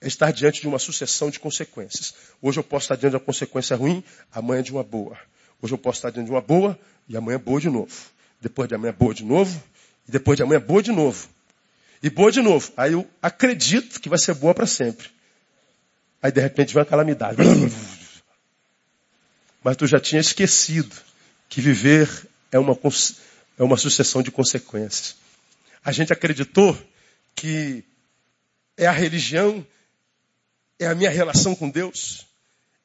é 0.00 0.06
estar 0.06 0.30
diante 0.32 0.60
de 0.60 0.68
uma 0.68 0.78
sucessão 0.78 1.30
de 1.30 1.40
consequências. 1.40 2.14
Hoje 2.40 2.60
eu 2.60 2.64
posso 2.64 2.84
estar 2.84 2.96
diante 2.96 3.12
de 3.12 3.16
uma 3.16 3.24
consequência 3.24 3.76
ruim, 3.76 4.04
amanhã 4.30 4.62
de 4.62 4.70
uma 4.70 4.84
boa. 4.84 5.18
Hoje 5.62 5.74
eu 5.74 5.78
posso 5.78 5.98
estar 5.98 6.10
diante 6.10 6.26
de 6.26 6.32
uma 6.32 6.40
boa 6.40 6.76
e 7.08 7.16
amanhã 7.16 7.38
boa 7.38 7.60
de 7.60 7.70
novo. 7.70 7.94
Depois 8.40 8.68
de 8.68 8.74
amanhã 8.74 8.92
boa 8.92 9.14
de 9.14 9.24
novo 9.24 9.62
e 10.08 10.10
depois 10.10 10.36
de 10.36 10.42
amanhã 10.42 10.60
boa 10.60 10.82
de 10.82 10.90
novo. 10.90 11.28
E 12.02 12.10
boa 12.10 12.32
de 12.32 12.42
novo. 12.42 12.72
Aí 12.76 12.94
eu 12.94 13.08
acredito 13.22 14.00
que 14.00 14.08
vai 14.08 14.18
ser 14.18 14.34
boa 14.34 14.52
para 14.52 14.66
sempre. 14.66 15.08
Aí 16.20 16.32
de 16.32 16.40
repente 16.40 16.74
vem 16.74 16.80
uma 16.80 16.88
calamidade. 16.88 17.36
Mas 19.62 19.76
tu 19.76 19.86
já 19.86 20.00
tinha 20.00 20.20
esquecido 20.20 20.96
que 21.48 21.60
viver 21.60 22.10
é 22.50 22.58
uma, 22.58 22.76
é 23.56 23.62
uma 23.62 23.76
sucessão 23.76 24.20
de 24.20 24.32
consequências. 24.32 25.14
A 25.84 25.92
gente 25.92 26.12
acreditou 26.12 26.76
que 27.36 27.84
é 28.76 28.86
a 28.86 28.92
religião, 28.92 29.64
é 30.76 30.88
a 30.88 30.94
minha 30.94 31.10
relação 31.10 31.54
com 31.54 31.70
Deus, 31.70 32.26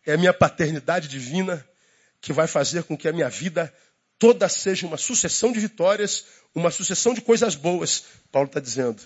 é 0.06 0.14
a 0.14 0.18
minha 0.18 0.34
paternidade 0.34 1.08
divina 1.08 1.66
que 2.28 2.34
vai 2.34 2.46
fazer 2.46 2.84
com 2.84 2.98
que 2.98 3.08
a 3.08 3.14
minha 3.14 3.30
vida 3.30 3.74
toda 4.20 4.50
seja 4.50 4.86
uma 4.86 4.98
sucessão 4.98 5.50
de 5.54 5.62
vitórias, 5.62 6.26
uma 6.54 6.70
sucessão 6.70 7.14
de 7.14 7.22
coisas 7.22 7.56
boas. 7.56 8.04
Paulo 8.34 8.48
está 8.50 8.60
dizendo, 8.60 9.02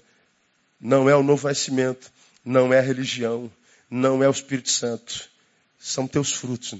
não 0.79 1.07
é 1.07 1.15
o 1.15 1.21
novo 1.21 1.47
nascimento, 1.47 2.11
não 2.43 2.73
é 2.73 2.79
a 2.79 2.81
religião, 2.81 3.51
não 3.87 4.23
é 4.23 4.27
o 4.27 4.31
Espírito 4.31 4.71
Santo. 4.71 5.29
São 5.77 6.07
teus 6.07 6.33
frutos. 6.33 6.73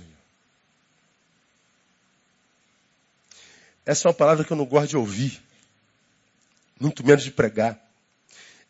Essa 3.86 4.08
é 4.08 4.10
uma 4.10 4.16
palavra 4.16 4.44
que 4.44 4.52
eu 4.52 4.58
não 4.58 4.66
gosto 4.66 4.90
de 4.90 4.98
ouvir, 4.98 5.40
muito 6.80 7.06
menos 7.06 7.24
de 7.24 7.30
pregar. 7.30 7.80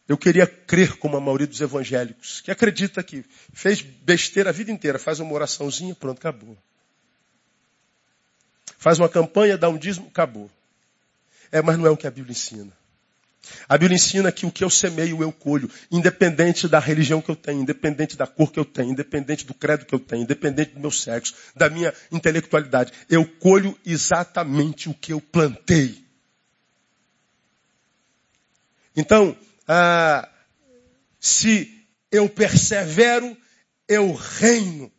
Eu 0.09 0.17
queria 0.17 0.45
crer 0.45 0.97
como 0.97 1.15
a 1.15 1.21
maioria 1.21 1.47
dos 1.47 1.61
evangélicos, 1.61 2.41
que 2.41 2.51
acredita 2.51 3.01
que 3.01 3.23
fez 3.53 3.81
besteira 3.81 4.49
a 4.49 4.53
vida 4.53 4.73
inteira, 4.73 4.99
faz 4.99 5.21
uma 5.21 5.31
oraçãozinha, 5.31 5.95
pronto, 5.95 6.17
acabou. 6.17 6.57
Faz 8.81 8.97
uma 8.97 9.07
campanha, 9.07 9.59
dá 9.59 9.69
um 9.69 9.77
dízimo, 9.77 10.07
acabou. 10.07 10.49
É, 11.51 11.61
mas 11.61 11.77
não 11.77 11.85
é 11.85 11.91
o 11.91 11.95
que 11.95 12.07
a 12.07 12.11
Bíblia 12.11 12.31
ensina. 12.31 12.73
A 13.69 13.77
Bíblia 13.77 13.95
ensina 13.95 14.31
que 14.31 14.43
o 14.43 14.51
que 14.51 14.63
eu 14.63 14.71
semeio, 14.71 15.21
eu 15.21 15.31
colho, 15.31 15.69
independente 15.91 16.67
da 16.67 16.79
religião 16.79 17.21
que 17.21 17.29
eu 17.29 17.35
tenho, 17.35 17.61
independente 17.61 18.17
da 18.17 18.25
cor 18.25 18.51
que 18.51 18.59
eu 18.59 18.65
tenho, 18.65 18.89
independente 18.89 19.45
do 19.45 19.53
credo 19.53 19.85
que 19.85 19.93
eu 19.93 19.99
tenho, 19.99 20.23
independente 20.23 20.71
do 20.71 20.79
meu 20.79 20.89
sexo, 20.89 21.35
da 21.55 21.69
minha 21.69 21.93
intelectualidade. 22.11 22.91
Eu 23.07 23.23
colho 23.23 23.77
exatamente 23.85 24.89
o 24.89 24.95
que 24.95 25.13
eu 25.13 25.21
plantei. 25.21 26.03
Então, 28.95 29.37
ah, 29.67 30.27
se 31.19 31.85
eu 32.11 32.27
persevero, 32.27 33.37
eu 33.87 34.11
reino. 34.11 34.91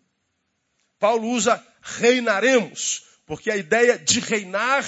Paulo 1.01 1.27
usa 1.31 1.61
reinaremos, 1.83 3.12
porque 3.33 3.51
a 3.51 3.57
ideia 3.57 3.99
de 3.99 4.21
reinar 4.21 4.85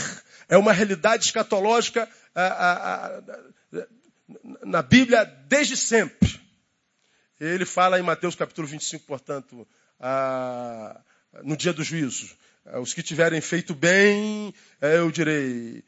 é 0.50 0.58
uma 0.58 0.70
realidade 0.70 1.24
escatológica 1.24 2.06
na 4.62 4.82
Bíblia 4.82 5.24
desde 5.48 5.78
sempre. 5.78 6.38
Ele 7.40 7.64
fala 7.64 7.98
em 7.98 8.02
Mateus 8.02 8.34
capítulo 8.34 8.68
25, 8.68 9.06
portanto, 9.06 9.66
no 11.42 11.56
dia 11.56 11.72
do 11.72 11.82
juízo. 11.82 12.36
Os 12.82 12.92
que 12.92 13.02
tiverem 13.02 13.40
feito 13.40 13.74
bem, 13.74 14.52
eu 14.78 15.10
direi, 15.10 15.82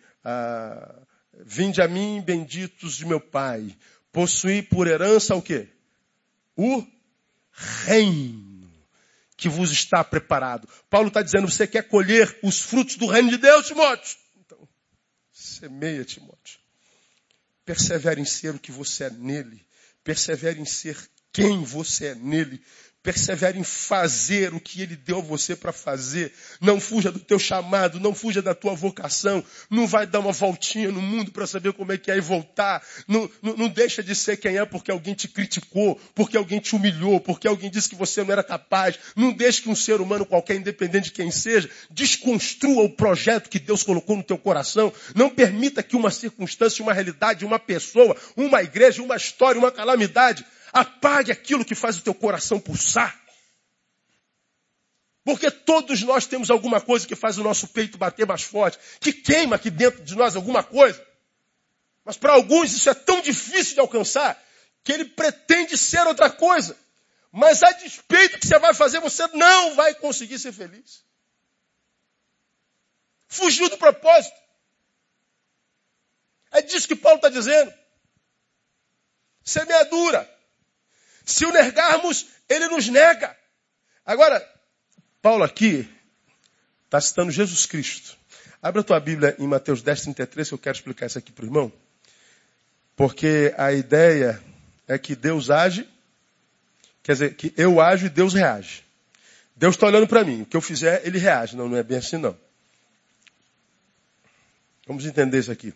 vinde 1.44 1.82
a 1.82 1.86
mim, 1.86 2.22
benditos 2.24 2.96
de 2.96 3.04
meu 3.04 3.20
Pai, 3.20 3.76
possuí 4.10 4.62
por 4.62 4.86
herança 4.86 5.34
o 5.34 5.42
quê? 5.42 5.68
O 6.56 6.82
reino 7.84 8.45
que 9.36 9.48
vos 9.48 9.70
está 9.70 10.02
preparado. 10.02 10.68
Paulo 10.88 11.08
está 11.08 11.22
dizendo, 11.22 11.48
você 11.48 11.66
quer 11.66 11.82
colher 11.82 12.38
os 12.42 12.60
frutos 12.60 12.96
do 12.96 13.06
reino 13.06 13.30
de 13.30 13.36
Deus, 13.36 13.66
Timóteo? 13.66 14.16
Então, 14.38 14.68
semeia, 15.32 16.04
Timóteo. 16.04 16.58
Persevere 17.64 18.20
em 18.20 18.24
ser 18.24 18.54
o 18.54 18.58
que 18.58 18.72
você 18.72 19.04
é 19.04 19.10
nele. 19.10 19.64
Persevere 20.02 20.60
em 20.60 20.64
ser 20.64 20.96
quem 21.32 21.62
você 21.62 22.06
é 22.06 22.14
nele. 22.14 22.62
Persevere 23.06 23.56
em 23.56 23.62
fazer 23.62 24.52
o 24.52 24.58
que 24.58 24.82
Ele 24.82 24.96
deu 24.96 25.18
a 25.18 25.22
você 25.22 25.54
para 25.54 25.70
fazer. 25.70 26.32
Não 26.60 26.80
fuja 26.80 27.12
do 27.12 27.20
teu 27.20 27.38
chamado, 27.38 28.00
não 28.00 28.12
fuja 28.12 28.42
da 28.42 28.52
tua 28.52 28.74
vocação. 28.74 29.44
Não 29.70 29.86
vai 29.86 30.08
dar 30.08 30.18
uma 30.18 30.32
voltinha 30.32 30.90
no 30.90 31.00
mundo 31.00 31.30
para 31.30 31.46
saber 31.46 31.72
como 31.72 31.92
é 31.92 31.98
que 31.98 32.10
é 32.10 32.16
e 32.16 32.20
voltar. 32.20 32.82
Não, 33.06 33.30
não, 33.40 33.56
não, 33.56 33.68
deixa 33.68 34.02
de 34.02 34.12
ser 34.12 34.36
quem 34.38 34.58
é 34.58 34.64
porque 34.64 34.90
alguém 34.90 35.14
te 35.14 35.28
criticou, 35.28 35.94
porque 36.16 36.36
alguém 36.36 36.58
te 36.58 36.74
humilhou, 36.74 37.20
porque 37.20 37.46
alguém 37.46 37.70
disse 37.70 37.88
que 37.88 37.94
você 37.94 38.24
não 38.24 38.32
era 38.32 38.42
capaz. 38.42 38.98
Não 39.14 39.32
deixe 39.32 39.62
que 39.62 39.70
um 39.70 39.76
ser 39.76 40.00
humano 40.00 40.26
qualquer, 40.26 40.56
independente 40.56 41.04
de 41.04 41.12
quem 41.12 41.30
seja, 41.30 41.70
desconstrua 41.88 42.82
o 42.82 42.90
projeto 42.90 43.48
que 43.48 43.60
Deus 43.60 43.84
colocou 43.84 44.16
no 44.16 44.24
teu 44.24 44.36
coração. 44.36 44.92
Não 45.14 45.30
permita 45.30 45.80
que 45.80 45.94
uma 45.94 46.10
circunstância, 46.10 46.82
uma 46.82 46.92
realidade, 46.92 47.44
uma 47.44 47.60
pessoa, 47.60 48.16
uma 48.36 48.64
igreja, 48.64 49.00
uma 49.00 49.14
história, 49.14 49.60
uma 49.60 49.70
calamidade 49.70 50.44
Apague 50.76 51.32
aquilo 51.32 51.64
que 51.64 51.74
faz 51.74 51.96
o 51.96 52.02
teu 52.02 52.14
coração 52.14 52.60
pulsar. 52.60 53.18
Porque 55.24 55.50
todos 55.50 56.02
nós 56.02 56.26
temos 56.26 56.50
alguma 56.50 56.82
coisa 56.82 57.06
que 57.06 57.16
faz 57.16 57.38
o 57.38 57.42
nosso 57.42 57.68
peito 57.68 57.96
bater 57.96 58.26
mais 58.26 58.42
forte, 58.42 58.78
que 59.00 59.10
queima 59.10 59.56
aqui 59.56 59.70
dentro 59.70 60.04
de 60.04 60.14
nós 60.14 60.36
alguma 60.36 60.62
coisa. 60.62 61.02
Mas 62.04 62.18
para 62.18 62.34
alguns 62.34 62.74
isso 62.74 62.90
é 62.90 62.94
tão 62.94 63.22
difícil 63.22 63.72
de 63.72 63.80
alcançar 63.80 64.40
que 64.84 64.92
ele 64.92 65.06
pretende 65.06 65.78
ser 65.78 66.06
outra 66.06 66.30
coisa. 66.30 66.78
Mas 67.32 67.62
a 67.62 67.72
despeito 67.72 68.38
que 68.38 68.46
você 68.46 68.58
vai 68.58 68.74
fazer, 68.74 69.00
você 69.00 69.26
não 69.28 69.74
vai 69.74 69.94
conseguir 69.94 70.38
ser 70.38 70.52
feliz. 70.52 71.02
Fugiu 73.28 73.70
do 73.70 73.78
propósito. 73.78 74.36
É 76.50 76.60
disso 76.60 76.86
que 76.86 76.94
Paulo 76.94 77.16
está 77.16 77.30
dizendo. 77.30 77.72
Semeadura. 79.42 80.35
Se 81.26 81.44
o 81.44 81.52
negarmos, 81.52 82.28
ele 82.48 82.68
nos 82.68 82.88
nega. 82.88 83.36
Agora, 84.04 84.40
Paulo 85.20 85.42
aqui 85.42 85.92
está 86.84 87.00
citando 87.00 87.32
Jesus 87.32 87.66
Cristo. 87.66 88.16
Abra 88.62 88.80
a 88.80 88.84
tua 88.84 89.00
Bíblia 89.00 89.34
em 89.38 89.46
Mateus 89.46 89.82
10, 89.82 90.02
33, 90.02 90.48
que 90.48 90.54
eu 90.54 90.58
quero 90.58 90.76
explicar 90.76 91.06
isso 91.06 91.18
aqui 91.18 91.32
para 91.32 91.44
o 91.44 91.48
irmão. 91.48 91.72
Porque 92.94 93.52
a 93.58 93.72
ideia 93.72 94.40
é 94.86 94.96
que 94.96 95.16
Deus 95.16 95.50
age, 95.50 95.86
quer 97.02 97.14
dizer, 97.14 97.34
que 97.34 97.52
eu 97.56 97.80
ajo 97.80 98.06
e 98.06 98.08
Deus 98.08 98.32
reage. 98.32 98.84
Deus 99.56 99.74
está 99.74 99.88
olhando 99.88 100.06
para 100.06 100.22
mim. 100.22 100.42
O 100.42 100.46
que 100.46 100.56
eu 100.56 100.60
fizer, 100.60 101.04
ele 101.04 101.18
reage. 101.18 101.56
Não, 101.56 101.68
não 101.68 101.76
é 101.76 101.82
bem 101.82 101.98
assim, 101.98 102.18
não. 102.18 102.38
Vamos 104.86 105.04
entender 105.04 105.40
isso 105.40 105.50
aqui. 105.50 105.74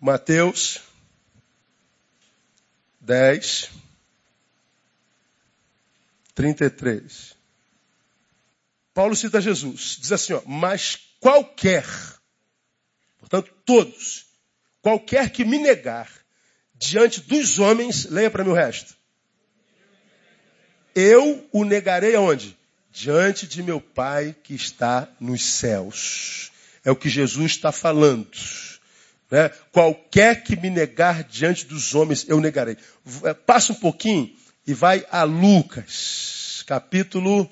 Mateus 0.00 0.80
10, 3.06 3.70
33. 6.34 7.36
Paulo 8.92 9.14
cita 9.14 9.40
Jesus, 9.40 9.98
diz 10.00 10.10
assim, 10.10 10.32
ó, 10.32 10.42
mas 10.44 10.98
qualquer, 11.20 11.86
portanto, 13.20 13.52
todos, 13.64 14.26
qualquer 14.82 15.30
que 15.30 15.44
me 15.44 15.56
negar 15.56 16.10
diante 16.74 17.20
dos 17.20 17.60
homens, 17.60 18.06
leia 18.06 18.30
para 18.30 18.42
mim 18.42 18.50
o 18.50 18.54
resto. 18.54 18.96
Eu 20.92 21.48
o 21.52 21.64
negarei 21.64 22.16
aonde? 22.16 22.58
Diante 22.90 23.46
de 23.46 23.62
meu 23.62 23.80
Pai 23.80 24.34
que 24.42 24.54
está 24.54 25.08
nos 25.20 25.44
céus. 25.44 26.50
É 26.84 26.90
o 26.90 26.96
que 26.96 27.08
Jesus 27.08 27.52
está 27.52 27.70
falando. 27.70 28.28
Né? 29.30 29.48
Qualquer 29.72 30.42
que 30.42 30.56
me 30.56 30.70
negar 30.70 31.24
diante 31.24 31.66
dos 31.66 31.94
homens, 31.94 32.26
eu 32.28 32.40
negarei. 32.40 32.76
É, 33.24 33.34
passa 33.34 33.72
um 33.72 33.76
pouquinho 33.76 34.34
e 34.66 34.72
vai 34.72 35.06
a 35.10 35.24
Lucas, 35.24 36.62
capítulo 36.66 37.50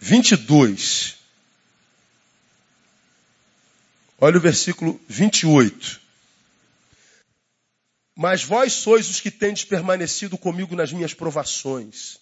22. 0.00 1.16
Olha 4.20 4.36
o 4.36 4.40
versículo 4.40 5.00
28. 5.08 6.00
Mas 8.16 8.42
vós 8.42 8.72
sois 8.72 9.08
os 9.08 9.20
que 9.20 9.30
tendes 9.30 9.64
permanecido 9.64 10.36
comigo 10.36 10.74
nas 10.74 10.92
minhas 10.92 11.14
provações. 11.14 12.18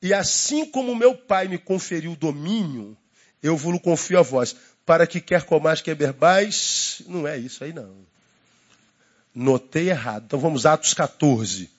E 0.00 0.14
assim 0.14 0.64
como 0.64 0.94
meu 0.94 1.14
Pai 1.14 1.48
me 1.48 1.58
conferiu 1.58 2.16
domínio, 2.16 2.96
eu 3.42 3.56
vos 3.56 3.78
confio 3.82 4.18
a 4.18 4.22
vós 4.22 4.56
para 4.88 5.06
que 5.06 5.20
quer 5.20 5.44
comais, 5.44 5.82
quer 5.82 5.94
bebais. 5.94 7.02
Não 7.06 7.28
é 7.28 7.36
isso 7.36 7.62
aí, 7.62 7.74
não. 7.74 7.94
Notei 9.34 9.90
errado. 9.90 10.24
Então 10.24 10.40
vamos 10.40 10.64
Atos 10.64 10.94
14. 10.94 11.70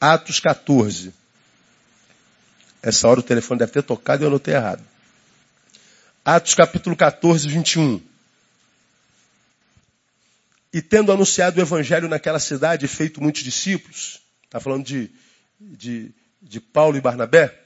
Atos 0.00 0.38
14. 0.38 1.12
Essa 2.80 3.08
hora 3.08 3.18
o 3.18 3.22
telefone 3.22 3.58
deve 3.58 3.72
ter 3.72 3.82
tocado 3.82 4.22
e 4.22 4.24
eu 4.24 4.28
anotei 4.28 4.54
errado. 4.54 4.80
Atos 6.24 6.54
capítulo 6.54 6.94
14, 6.94 7.48
21. 7.48 8.00
E 10.72 10.80
tendo 10.80 11.10
anunciado 11.10 11.58
o 11.58 11.62
evangelho 11.62 12.06
naquela 12.06 12.38
cidade 12.38 12.84
e 12.84 12.88
feito 12.88 13.20
muitos 13.20 13.42
discípulos, 13.42 14.20
está 14.44 14.60
falando 14.60 14.84
de, 14.84 15.10
de, 15.60 16.14
de 16.40 16.60
Paulo 16.60 16.96
e 16.96 17.00
Barnabé, 17.00 17.60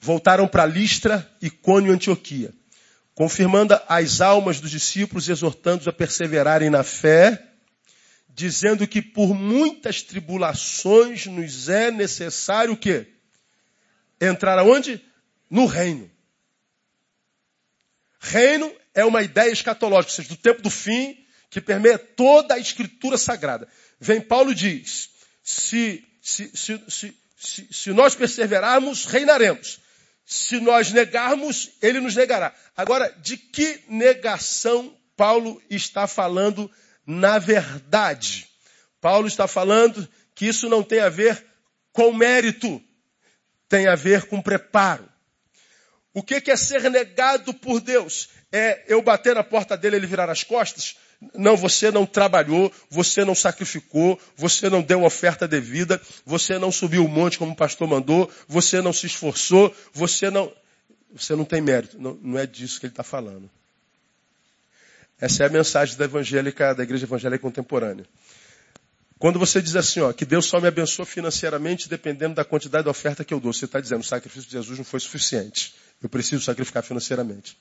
voltaram 0.00 0.48
para 0.48 0.66
Listra, 0.66 1.24
Icônio 1.40 1.92
e 1.92 1.94
Antioquia 1.94 2.52
confirmando 3.14 3.78
as 3.88 4.20
almas 4.20 4.60
dos 4.60 4.70
discípulos 4.70 5.28
exortando-os 5.28 5.88
a 5.88 5.92
perseverarem 5.92 6.68
na 6.68 6.82
fé, 6.82 7.42
dizendo 8.28 8.86
que 8.88 9.00
por 9.00 9.32
muitas 9.32 10.02
tribulações 10.02 11.26
nos 11.26 11.68
é 11.68 11.90
necessário 11.90 12.74
o 12.74 12.76
quê? 12.76 13.06
Entrar 14.20 14.58
aonde? 14.58 15.00
No 15.48 15.66
reino. 15.66 16.10
Reino 18.18 18.74
é 18.94 19.04
uma 19.04 19.22
ideia 19.22 19.50
escatológica, 19.50 20.10
ou 20.10 20.16
seja, 20.16 20.28
do 20.30 20.36
tempo 20.36 20.62
do 20.62 20.70
fim, 20.70 21.24
que 21.50 21.60
permeia 21.60 21.98
toda 21.98 22.54
a 22.54 22.58
escritura 22.58 23.16
sagrada. 23.16 23.68
Vem 24.00 24.20
Paulo 24.20 24.54
diz, 24.54 25.10
se, 25.42 26.04
se, 26.20 26.50
se, 26.54 27.14
se 27.70 27.92
nós 27.92 28.14
perseverarmos, 28.16 29.04
reinaremos. 29.04 29.78
Se 30.24 30.58
nós 30.58 30.90
negarmos, 30.90 31.72
ele 31.82 32.00
nos 32.00 32.16
negará. 32.16 32.54
Agora, 32.76 33.14
de 33.20 33.36
que 33.36 33.82
negação 33.88 34.96
Paulo 35.16 35.62
está 35.68 36.06
falando 36.06 36.70
na 37.06 37.38
verdade? 37.38 38.48
Paulo 39.00 39.26
está 39.26 39.46
falando 39.46 40.08
que 40.34 40.46
isso 40.46 40.68
não 40.68 40.82
tem 40.82 41.00
a 41.00 41.08
ver 41.08 41.44
com 41.92 42.12
mérito, 42.12 42.82
tem 43.68 43.86
a 43.86 43.94
ver 43.94 44.26
com 44.26 44.40
preparo. 44.40 45.08
O 46.12 46.22
que 46.22 46.50
é 46.50 46.56
ser 46.56 46.88
negado 46.90 47.52
por 47.52 47.80
Deus? 47.80 48.30
É 48.50 48.84
eu 48.86 49.02
bater 49.02 49.34
na 49.34 49.44
porta 49.44 49.76
dele 49.76 49.96
e 49.96 49.98
ele 49.98 50.06
virar 50.06 50.30
as 50.30 50.42
costas? 50.42 50.96
Não, 51.32 51.56
você 51.56 51.90
não 51.90 52.04
trabalhou, 52.04 52.72
você 52.90 53.24
não 53.24 53.34
sacrificou, 53.34 54.20
você 54.36 54.68
não 54.68 54.82
deu 54.82 55.04
oferta 55.04 55.46
devida, 55.46 56.00
você 56.26 56.58
não 56.58 56.72
subiu 56.72 57.04
o 57.04 57.08
monte 57.08 57.38
como 57.38 57.52
o 57.52 57.56
pastor 57.56 57.88
mandou, 57.88 58.30
você 58.48 58.80
não 58.82 58.92
se 58.92 59.06
esforçou, 59.06 59.74
você 59.92 60.30
não. 60.30 60.52
Você 61.16 61.36
não 61.36 61.44
tem 61.44 61.60
mérito. 61.60 61.96
Não, 61.96 62.14
não 62.20 62.38
é 62.38 62.44
disso 62.44 62.80
que 62.80 62.86
ele 62.86 62.92
está 62.92 63.04
falando. 63.04 63.48
Essa 65.20 65.44
é 65.44 65.46
a 65.46 65.50
mensagem 65.50 65.96
da 65.96 66.04
evangélica, 66.04 66.74
da 66.74 66.82
igreja 66.82 67.04
evangélica 67.04 67.40
contemporânea. 67.40 68.04
Quando 69.18 69.38
você 69.38 69.62
diz 69.62 69.76
assim, 69.76 70.00
ó, 70.00 70.12
que 70.12 70.24
Deus 70.24 70.46
só 70.46 70.60
me 70.60 70.68
abençoa 70.68 71.06
financeiramente 71.06 71.88
dependendo 71.88 72.34
da 72.34 72.44
quantidade 72.44 72.84
de 72.84 72.90
oferta 72.90 73.24
que 73.24 73.32
eu 73.32 73.40
dou, 73.40 73.52
você 73.52 73.64
está 73.64 73.80
dizendo, 73.80 74.00
o 74.00 74.04
sacrifício 74.04 74.48
de 74.48 74.56
Jesus 74.56 74.76
não 74.76 74.84
foi 74.84 75.00
suficiente. 75.00 75.74
Eu 76.02 76.08
preciso 76.08 76.44
sacrificar 76.44 76.82
financeiramente. 76.82 77.56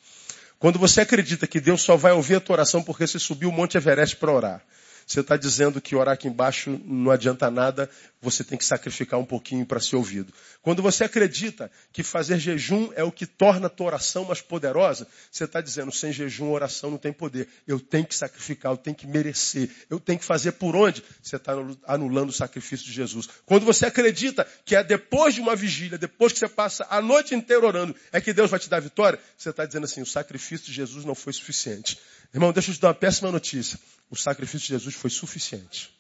Quando 0.60 0.80
você 0.80 1.02
acredita 1.02 1.48
que 1.48 1.60
Deus 1.60 1.82
só 1.82 1.98
vai 1.98 2.12
ouvir 2.12 2.36
a 2.36 2.40
tua 2.40 2.56
oração 2.56 2.82
porque 2.82 3.06
você 3.06 3.20
subiu 3.20 3.50
o 3.50 3.52
Monte 3.52 3.78
Everest 3.78 4.16
para 4.16 4.32
orar, 4.32 4.62
você 5.06 5.20
está 5.20 5.38
dizendo 5.38 5.82
que 5.82 5.96
orar 5.96 6.14
aqui 6.14 6.28
embaixo 6.28 6.80
não 6.86 7.12
adianta 7.12 7.50
nada, 7.52 7.90
você 8.22 8.44
tem 8.44 8.58
que 8.58 8.66
sacrificar 8.66 9.20
um 9.20 9.26
pouquinho 9.26 9.66
para 9.66 9.80
ser 9.80 9.96
ouvido. 9.96 10.34
Quando 10.62 10.82
você 10.82 11.04
acredita 11.04 11.70
que 11.92 12.04
fazer 12.04 12.40
jejum 12.40 12.90
é 12.96 13.04
o 13.04 13.12
que 13.12 13.26
torna 13.26 13.68
a 13.68 13.70
tua 13.70 13.88
oração 13.88 14.24
mais 14.26 14.42
poderosa, 14.42 15.06
você 15.30 15.44
está 15.44 15.60
dizendo, 15.60 15.92
sem 15.92 16.14
jejum 16.14 16.50
oração 16.52 16.90
não 16.90 16.98
tem 16.98 17.12
poder. 17.12 17.48
Eu 17.68 17.80
tenho 17.80 18.06
que 18.06 18.16
sacrificar, 18.16 18.72
eu 18.72 18.78
tenho 18.78 18.96
que 18.96 19.06
merecer, 19.06 19.70
eu 19.90 20.00
tenho 20.00 20.18
que 20.18 20.26
fazer 20.26 20.54
por 20.54 20.76
onde? 20.76 21.04
Você 21.22 21.36
está 21.36 21.54
anulando 21.86 22.30
o 22.30 22.34
sacrifício 22.34 22.86
de 22.86 22.94
Jesus. 22.94 23.28
Quando 23.46 23.66
você 23.66 23.86
acredita 23.86 24.48
que 24.66 24.76
é 24.76 24.84
depois 24.84 25.36
de 25.36 25.42
uma 25.42 25.56
vigília, 25.56 25.98
depois 25.98 26.32
que 26.32 26.40
você 26.40 26.48
passa 26.48 26.88
a 26.90 27.02
noite 27.02 27.36
inteira 27.36 27.66
orando, 27.66 27.96
é 28.12 28.22
que 28.22 28.32
Deus 28.32 28.50
vai 28.50 28.60
te 28.60 28.70
dar 28.70 28.80
vitória, 28.80 29.20
você 29.38 29.50
está 29.50 29.66
dizendo 29.66 29.84
assim, 29.84 30.02
o 30.02 30.06
sacrifício 30.06 30.68
de 30.68 30.74
Jesus 30.74 31.04
não 31.04 31.16
foi 31.16 31.34
suficiente. 31.34 32.00
Irmão, 32.34 32.52
deixa 32.52 32.72
eu 32.72 32.76
te 32.76 32.82
dar 32.82 32.88
uma 32.88 32.94
péssima 32.96 33.32
notícia. 33.32 33.80
O 34.10 34.16
sacrifício 34.16 34.68
de 34.68 34.74
Jesus 34.74 34.96
foi 34.96 35.10
suficiente. 35.10 35.94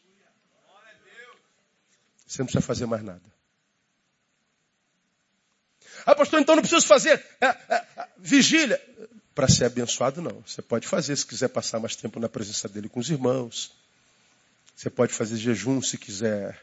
Você 2.26 2.42
não 2.42 2.48
precisa 2.48 2.66
fazer 2.66 2.88
mais 2.88 3.04
nada. 3.04 3.22
Ah, 6.06 6.16
pastor, 6.16 6.40
então 6.40 6.56
não 6.56 6.64
preciso 6.64 6.86
fazer 6.86 7.24
é, 7.40 7.46
é, 7.46 7.76
é, 7.76 8.08
vigília. 8.18 8.82
Para 9.36 9.48
ser 9.48 9.66
abençoado, 9.66 10.22
não. 10.22 10.44
Você 10.46 10.62
pode 10.62 10.88
fazer 10.88 11.16
se 11.16 11.26
quiser 11.26 11.48
passar 11.48 11.80
mais 11.80 11.96
tempo 11.96 12.20
na 12.20 12.30
presença 12.30 12.68
dele 12.68 12.90
com 12.90 13.00
os 13.00 13.10
irmãos. 13.10 13.72
Você 14.76 14.90
pode 14.90 15.14
fazer 15.14 15.38
jejum 15.38 15.82
se 15.82 15.98
quiser, 15.98 16.60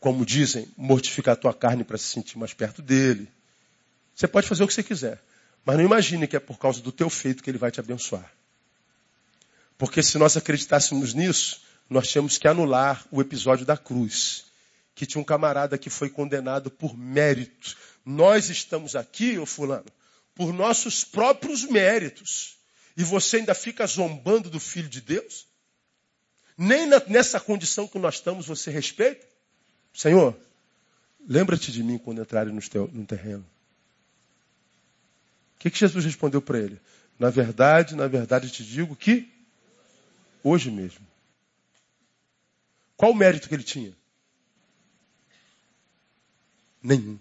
como 0.00 0.24
dizem, 0.24 0.68
mortificar 0.76 1.34
a 1.34 1.36
tua 1.36 1.54
carne 1.54 1.84
para 1.84 1.96
se 1.96 2.04
sentir 2.04 2.38
mais 2.38 2.52
perto 2.52 2.82
dele. 2.82 3.30
Você 4.14 4.26
pode 4.26 4.46
fazer 4.48 4.64
o 4.64 4.66
que 4.66 4.74
você 4.74 4.82
quiser. 4.82 5.22
Mas 5.64 5.76
não 5.76 5.84
imagine 5.84 6.26
que 6.26 6.36
é 6.36 6.40
por 6.40 6.58
causa 6.58 6.80
do 6.80 6.92
teu 6.92 7.08
feito 7.10 7.42
que 7.42 7.50
ele 7.50 7.58
vai 7.58 7.70
te 7.70 7.80
abençoar. 7.80 8.30
Porque 9.78 10.02
se 10.02 10.18
nós 10.18 10.36
acreditássemos 10.36 11.14
nisso, 11.14 11.60
nós 11.88 12.08
tínhamos 12.08 12.38
que 12.38 12.48
anular 12.48 13.04
o 13.10 13.20
episódio 13.20 13.66
da 13.66 13.76
cruz. 13.76 14.46
Que 14.94 15.04
tinha 15.06 15.20
um 15.20 15.24
camarada 15.24 15.76
que 15.76 15.90
foi 15.90 16.08
condenado 16.08 16.70
por 16.70 16.96
mérito. 16.96 17.76
Nós 18.04 18.48
estamos 18.48 18.96
aqui, 18.96 19.38
ô 19.38 19.44
fulano, 19.44 19.86
por 20.34 20.52
nossos 20.52 21.04
próprios 21.04 21.64
méritos. 21.64 22.56
E 22.96 23.04
você 23.04 23.38
ainda 23.38 23.54
fica 23.54 23.86
zombando 23.86 24.48
do 24.48 24.58
Filho 24.58 24.88
de 24.88 25.02
Deus? 25.02 25.46
Nem 26.56 26.86
na, 26.86 27.02
nessa 27.06 27.38
condição 27.38 27.86
que 27.86 27.98
nós 27.98 28.14
estamos 28.14 28.46
você 28.46 28.70
respeita? 28.70 29.26
Senhor, 29.92 30.34
lembra-te 31.28 31.70
de 31.70 31.82
mim 31.82 31.98
quando 31.98 32.22
entrarem 32.22 32.54
no, 32.54 32.60
no 32.92 33.06
terreno. 33.06 33.44
O 35.56 35.58
que, 35.58 35.70
que 35.70 35.78
Jesus 35.78 36.04
respondeu 36.04 36.40
para 36.40 36.58
ele? 36.58 36.80
Na 37.18 37.28
verdade, 37.28 37.94
na 37.94 38.06
verdade 38.06 38.50
te 38.50 38.64
digo 38.64 38.96
que 38.96 39.35
Hoje 40.48 40.70
mesmo. 40.70 41.04
Qual 42.96 43.10
o 43.10 43.16
mérito 43.16 43.48
que 43.48 43.54
ele 43.56 43.64
tinha? 43.64 43.92
Nenhum. 46.80 47.18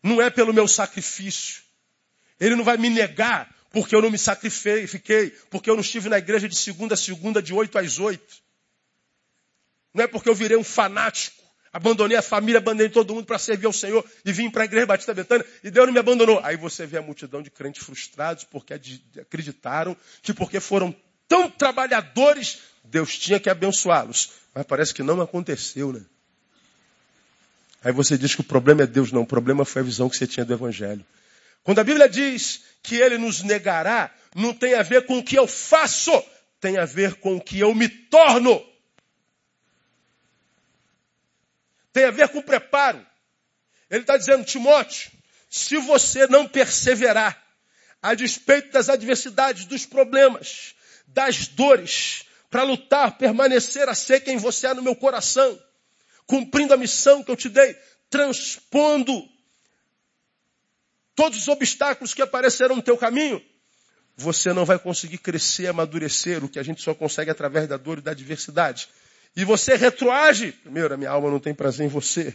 Não 0.00 0.22
é 0.22 0.30
pelo 0.30 0.54
meu 0.54 0.68
sacrifício. 0.68 1.64
Ele 2.38 2.54
não 2.54 2.62
vai 2.62 2.76
me 2.76 2.88
negar 2.88 3.52
porque 3.70 3.96
eu 3.96 4.00
não 4.00 4.12
me 4.12 4.18
sacrifiquei, 4.18 5.30
porque 5.50 5.68
eu 5.68 5.74
não 5.74 5.80
estive 5.80 6.08
na 6.08 6.18
igreja 6.18 6.48
de 6.48 6.54
segunda 6.54 6.94
a 6.94 6.96
segunda, 6.96 7.42
de 7.42 7.52
oito 7.52 7.76
às 7.76 7.98
oito. 7.98 8.44
Não 9.92 10.04
é 10.04 10.06
porque 10.06 10.28
eu 10.28 10.36
virei 10.36 10.56
um 10.56 10.62
fanático. 10.62 11.42
Abandonei 11.74 12.16
a 12.16 12.22
família, 12.22 12.58
abandonei 12.58 12.88
todo 12.88 13.12
mundo 13.12 13.26
para 13.26 13.36
servir 13.36 13.66
ao 13.66 13.72
Senhor 13.72 14.04
e 14.24 14.32
vim 14.32 14.48
para 14.48 14.62
a 14.62 14.64
igreja 14.64 14.86
Batista 14.86 15.12
Betânia 15.12 15.44
e 15.64 15.72
Deus 15.72 15.86
não 15.86 15.92
me 15.92 15.98
abandonou. 15.98 16.40
Aí 16.44 16.56
você 16.56 16.86
vê 16.86 16.98
a 16.98 17.02
multidão 17.02 17.42
de 17.42 17.50
crentes 17.50 17.84
frustrados 17.84 18.44
porque 18.44 18.72
acreditaram 19.20 19.96
que 20.22 20.32
porque 20.32 20.60
foram 20.60 20.94
tão 21.26 21.50
trabalhadores, 21.50 22.60
Deus 22.84 23.18
tinha 23.18 23.40
que 23.40 23.50
abençoá-los. 23.50 24.30
Mas 24.54 24.64
parece 24.64 24.94
que 24.94 25.02
não 25.02 25.20
aconteceu, 25.20 25.92
né? 25.92 26.02
Aí 27.82 27.92
você 27.92 28.16
diz 28.16 28.36
que 28.36 28.40
o 28.40 28.44
problema 28.44 28.84
é 28.84 28.86
Deus, 28.86 29.10
não. 29.10 29.22
O 29.22 29.26
problema 29.26 29.64
foi 29.64 29.82
a 29.82 29.84
visão 29.84 30.08
que 30.08 30.16
você 30.16 30.28
tinha 30.28 30.46
do 30.46 30.52
Evangelho. 30.52 31.04
Quando 31.64 31.80
a 31.80 31.84
Bíblia 31.84 32.08
diz 32.08 32.62
que 32.84 32.94
Ele 32.94 33.18
nos 33.18 33.42
negará, 33.42 34.14
não 34.32 34.54
tem 34.54 34.74
a 34.74 34.82
ver 34.82 35.06
com 35.06 35.18
o 35.18 35.24
que 35.24 35.36
eu 35.36 35.48
faço, 35.48 36.12
tem 36.60 36.78
a 36.78 36.84
ver 36.84 37.14
com 37.16 37.36
o 37.36 37.40
que 37.40 37.58
eu 37.58 37.74
me 37.74 37.88
torno. 37.88 38.64
Tem 41.94 42.04
a 42.04 42.10
ver 42.10 42.28
com 42.28 42.42
preparo. 42.42 43.06
Ele 43.88 44.00
está 44.00 44.16
dizendo, 44.16 44.44
Timóteo, 44.44 45.12
se 45.48 45.78
você 45.78 46.26
não 46.26 46.46
perseverar, 46.46 47.40
a 48.02 48.14
despeito 48.14 48.72
das 48.72 48.88
adversidades, 48.88 49.64
dos 49.64 49.86
problemas, 49.86 50.74
das 51.06 51.46
dores, 51.46 52.24
para 52.50 52.64
lutar, 52.64 53.16
permanecer 53.16 53.88
a 53.88 53.94
ser 53.94 54.20
quem 54.20 54.36
você 54.36 54.66
é 54.66 54.74
no 54.74 54.82
meu 54.82 54.96
coração, 54.96 55.58
cumprindo 56.26 56.74
a 56.74 56.76
missão 56.76 57.22
que 57.22 57.30
eu 57.30 57.36
te 57.36 57.48
dei, 57.48 57.74
transpondo 58.10 59.26
todos 61.14 61.38
os 61.38 61.48
obstáculos 61.48 62.12
que 62.12 62.22
aparecerão 62.22 62.74
no 62.74 62.82
teu 62.82 62.98
caminho, 62.98 63.40
você 64.16 64.52
não 64.52 64.64
vai 64.64 64.80
conseguir 64.80 65.18
crescer, 65.18 65.68
amadurecer, 65.68 66.44
o 66.44 66.48
que 66.48 66.58
a 66.58 66.62
gente 66.64 66.82
só 66.82 66.92
consegue 66.92 67.30
através 67.30 67.68
da 67.68 67.76
dor 67.76 67.98
e 67.98 68.02
da 68.02 68.10
adversidade 68.10 68.88
e 69.36 69.44
você 69.44 69.74
retroage, 69.74 70.52
primeiro, 70.52 70.94
a 70.94 70.96
minha 70.96 71.10
alma 71.10 71.30
não 71.30 71.40
tem 71.40 71.52
prazer 71.52 71.86
em 71.86 71.88
você. 71.88 72.34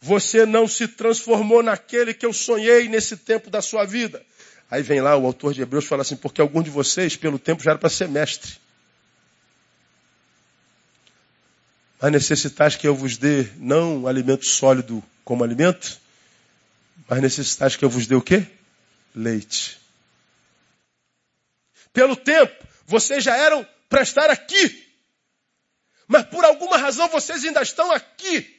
Você 0.00 0.46
não 0.46 0.66
se 0.66 0.88
transformou 0.88 1.62
naquele 1.62 2.14
que 2.14 2.24
eu 2.24 2.32
sonhei 2.32 2.88
nesse 2.88 3.16
tempo 3.16 3.50
da 3.50 3.60
sua 3.60 3.84
vida. 3.84 4.24
Aí 4.70 4.82
vem 4.82 5.00
lá 5.00 5.16
o 5.16 5.26
autor 5.26 5.52
de 5.52 5.60
Hebreus 5.60 5.86
fala 5.86 6.02
assim, 6.02 6.16
porque 6.16 6.40
algum 6.40 6.62
de 6.62 6.70
vocês, 6.70 7.16
pelo 7.16 7.38
tempo, 7.38 7.62
já 7.62 7.72
era 7.72 7.78
para 7.78 7.90
ser 7.90 8.08
mestre. 8.08 8.56
Mas 12.00 12.12
necessitais 12.12 12.76
que 12.76 12.86
eu 12.86 12.94
vos 12.94 13.16
dê 13.16 13.48
não 13.56 14.06
alimento 14.06 14.46
sólido 14.46 15.02
como 15.24 15.42
alimento, 15.42 15.98
mas 17.08 17.20
necessitais 17.20 17.76
que 17.76 17.84
eu 17.84 17.90
vos 17.90 18.06
dê 18.06 18.14
o 18.14 18.22
quê? 18.22 18.46
Leite. 19.14 19.78
Pelo 21.92 22.14
tempo, 22.14 22.54
vocês 22.86 23.24
já 23.24 23.36
eram 23.36 23.66
para 23.88 24.02
estar 24.02 24.30
aqui 24.30 24.87
mas 26.08 26.26
por 26.26 26.42
alguma 26.42 26.78
razão 26.78 27.06
vocês 27.08 27.44
ainda 27.44 27.60
estão 27.60 27.92
aqui. 27.92 28.58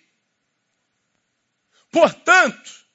Portanto, 1.91 2.86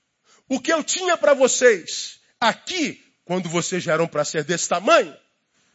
o 0.48 0.60
que 0.60 0.72
eu 0.72 0.84
tinha 0.84 1.16
para 1.16 1.34
vocês 1.34 2.20
aqui, 2.40 3.04
quando 3.24 3.48
vocês 3.48 3.82
já 3.82 3.92
eram 3.92 4.06
para 4.06 4.24
ser 4.24 4.44
desse 4.44 4.68
tamanho, 4.68 5.14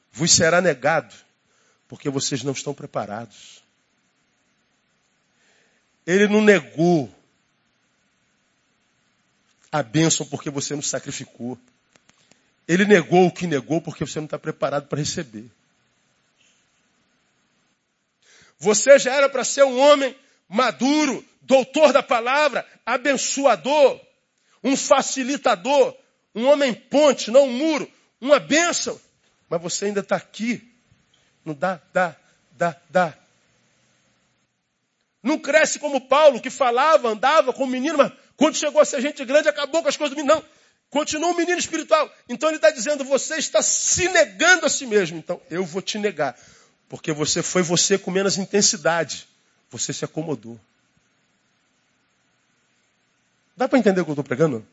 vos 0.09 0.31
será 0.31 0.61
negado, 0.61 1.13
porque 1.89 2.09
vocês 2.09 2.41
não 2.41 2.53
estão 2.53 2.73
preparados. 2.73 3.61
Ele 6.07 6.27
não 6.29 6.41
negou 6.41 7.13
a 9.71 9.83
bênção 9.83 10.25
porque 10.25 10.49
você 10.49 10.73
não 10.73 10.81
sacrificou. 10.81 11.59
Ele 12.65 12.85
negou 12.85 13.27
o 13.27 13.31
que 13.31 13.45
negou 13.45 13.81
porque 13.81 14.05
você 14.05 14.19
não 14.19 14.25
está 14.25 14.39
preparado 14.39 14.87
para 14.87 14.99
receber. 14.99 15.51
Você 18.59 18.99
já 18.99 19.13
era 19.13 19.29
para 19.29 19.43
ser 19.43 19.63
um 19.63 19.79
homem 19.79 20.15
maduro, 20.47 21.25
doutor 21.41 21.93
da 21.93 22.03
palavra, 22.03 22.65
abençoador, 22.85 23.99
um 24.63 24.75
facilitador, 24.75 25.95
um 26.35 26.45
homem 26.45 26.73
ponte, 26.73 27.31
não 27.31 27.45
um 27.45 27.53
muro, 27.53 27.89
uma 28.19 28.39
bênção. 28.39 28.99
Mas 29.49 29.61
você 29.61 29.85
ainda 29.85 30.01
está 30.01 30.17
aqui. 30.17 30.61
Não 31.43 31.53
dá, 31.53 31.81
dá, 31.93 32.15
dá, 32.51 32.75
dá. 32.89 33.17
Não 35.23 35.39
cresce 35.39 35.79
como 35.79 36.01
Paulo, 36.01 36.41
que 36.41 36.49
falava, 36.49 37.09
andava 37.09 37.51
com 37.53 37.63
o 37.63 37.67
menino, 37.67 37.97
mas 37.97 38.11
quando 38.37 38.55
chegou 38.55 38.81
a 38.81 38.85
ser 38.85 39.01
gente 39.01 39.23
grande, 39.25 39.49
acabou 39.49 39.81
com 39.81 39.89
as 39.89 39.97
coisas 39.97 40.15
do 40.15 40.21
menino. 40.21 40.35
Não. 40.35 40.59
Continua 40.89 41.29
um 41.29 41.35
menino 41.35 41.59
espiritual. 41.59 42.11
Então 42.27 42.49
ele 42.49 42.57
está 42.57 42.71
dizendo, 42.71 43.03
você 43.03 43.35
está 43.35 43.61
se 43.61 44.09
negando 44.09 44.65
a 44.65 44.69
si 44.69 44.85
mesmo. 44.85 45.17
Então 45.17 45.39
eu 45.49 45.63
vou 45.63 45.81
te 45.81 45.97
negar. 45.97 46.35
Porque 46.89 47.13
você 47.13 47.43
foi 47.43 47.61
você 47.61 47.97
com 47.97 48.09
menos 48.09 48.37
intensidade. 48.37 49.27
Você 49.69 49.93
se 49.93 50.03
acomodou. 50.03 50.59
Dá 53.55 53.69
para 53.69 53.77
entender 53.77 54.01
o 54.01 54.05
que 54.05 54.09
eu 54.09 54.13
estou 54.13 54.23
pregando? 54.23 54.65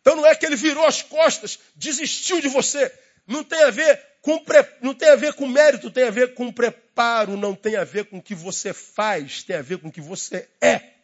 Então 0.00 0.16
não 0.16 0.26
é 0.26 0.34
que 0.34 0.46
ele 0.46 0.56
virou 0.56 0.86
as 0.86 1.02
costas, 1.02 1.58
desistiu 1.74 2.40
de 2.40 2.48
você. 2.48 2.92
Não 3.26 3.44
tem 3.44 3.62
a 3.64 3.70
ver 3.70 4.00
com 4.22 4.38
pre... 4.38 4.66
não 4.80 4.94
tem 4.94 5.10
a 5.10 5.16
ver 5.16 5.34
com 5.34 5.46
mérito, 5.46 5.90
tem 5.90 6.04
a 6.04 6.10
ver 6.10 6.34
com 6.34 6.52
preparo, 6.52 7.36
não 7.36 7.54
tem 7.54 7.76
a 7.76 7.84
ver 7.84 8.06
com 8.06 8.18
o 8.18 8.22
que 8.22 8.34
você 8.34 8.72
faz, 8.72 9.42
tem 9.42 9.56
a 9.56 9.62
ver 9.62 9.78
com 9.78 9.88
o 9.88 9.92
que 9.92 10.00
você 10.00 10.48
é. 10.60 10.94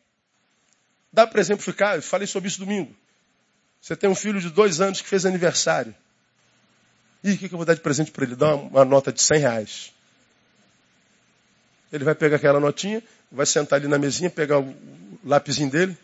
Dá 1.13 1.27
para 1.27 1.41
exemplificar, 1.41 1.97
eu 1.97 2.03
falei 2.03 2.27
sobre 2.27 2.49
isso 2.49 2.59
domingo. 2.59 2.95
Você 3.81 3.97
tem 3.97 4.09
um 4.09 4.15
filho 4.15 4.41
de 4.41 4.51
dois 4.51 4.81
anos 4.81 5.01
que 5.01 5.09
fez 5.09 5.25
aniversário. 5.25 5.95
E 7.27 7.33
o 7.33 7.39
que, 7.39 7.49
que 7.49 7.55
eu 7.55 7.59
vou 7.59 7.67
dar 7.67 7.75
de 7.75 7.81
presente 7.81 8.13
para 8.13 8.25
ele? 8.25 8.37
Dar 8.37 8.55
uma, 8.55 8.69
uma 8.69 8.85
nota 8.85 9.13
de 9.13 9.21
100 9.21 9.39
reais. 9.41 9.93
Ele 11.93 12.05
vai 12.05 12.15
pegar 12.15 12.37
aquela 12.37 12.61
notinha, 12.61 13.03
vai 13.33 13.45
sentar 13.45 13.81
ali 13.81 13.89
na 13.89 13.99
mesinha, 13.99 14.31
pegar 14.31 14.61
o 14.61 14.77
lápisinho 15.25 15.69
dele, 15.69 15.99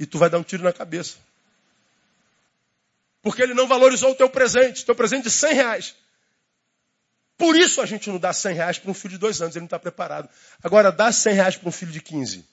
e 0.00 0.06
tu 0.06 0.16
vai 0.18 0.30
dar 0.30 0.38
um 0.38 0.42
tiro 0.42 0.62
na 0.62 0.72
cabeça. 0.72 1.16
Porque 3.20 3.42
ele 3.42 3.52
não 3.52 3.68
valorizou 3.68 4.12
o 4.12 4.14
teu 4.14 4.30
presente, 4.30 4.82
teu 4.82 4.94
presente 4.94 5.24
de 5.24 5.30
100 5.30 5.54
reais. 5.54 5.94
Por 7.36 7.54
isso 7.54 7.82
a 7.82 7.86
gente 7.86 8.08
não 8.08 8.18
dá 8.18 8.32
100 8.32 8.54
reais 8.54 8.78
para 8.78 8.90
um 8.90 8.94
filho 8.94 9.12
de 9.12 9.18
dois 9.18 9.42
anos, 9.42 9.56
ele 9.56 9.64
não 9.64 9.66
está 9.66 9.78
preparado. 9.78 10.26
Agora, 10.62 10.90
dá 10.90 11.12
100 11.12 11.34
reais 11.34 11.56
para 11.56 11.68
um 11.68 11.72
filho 11.72 11.92
de 11.92 12.00
15. 12.00 12.46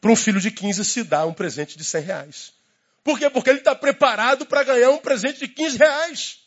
Para 0.00 0.10
um 0.10 0.16
filho 0.16 0.40
de 0.40 0.50
15 0.50 0.84
se 0.84 1.04
dá 1.04 1.24
um 1.24 1.32
presente 1.32 1.78
de 1.78 1.84
100 1.84 2.02
reais. 2.02 2.61
Por 3.04 3.18
quê? 3.18 3.28
Porque 3.28 3.50
ele 3.50 3.58
está 3.58 3.74
preparado 3.74 4.46
para 4.46 4.62
ganhar 4.62 4.90
um 4.90 4.98
presente 4.98 5.40
de 5.40 5.48
15 5.48 5.78
reais. 5.78 6.38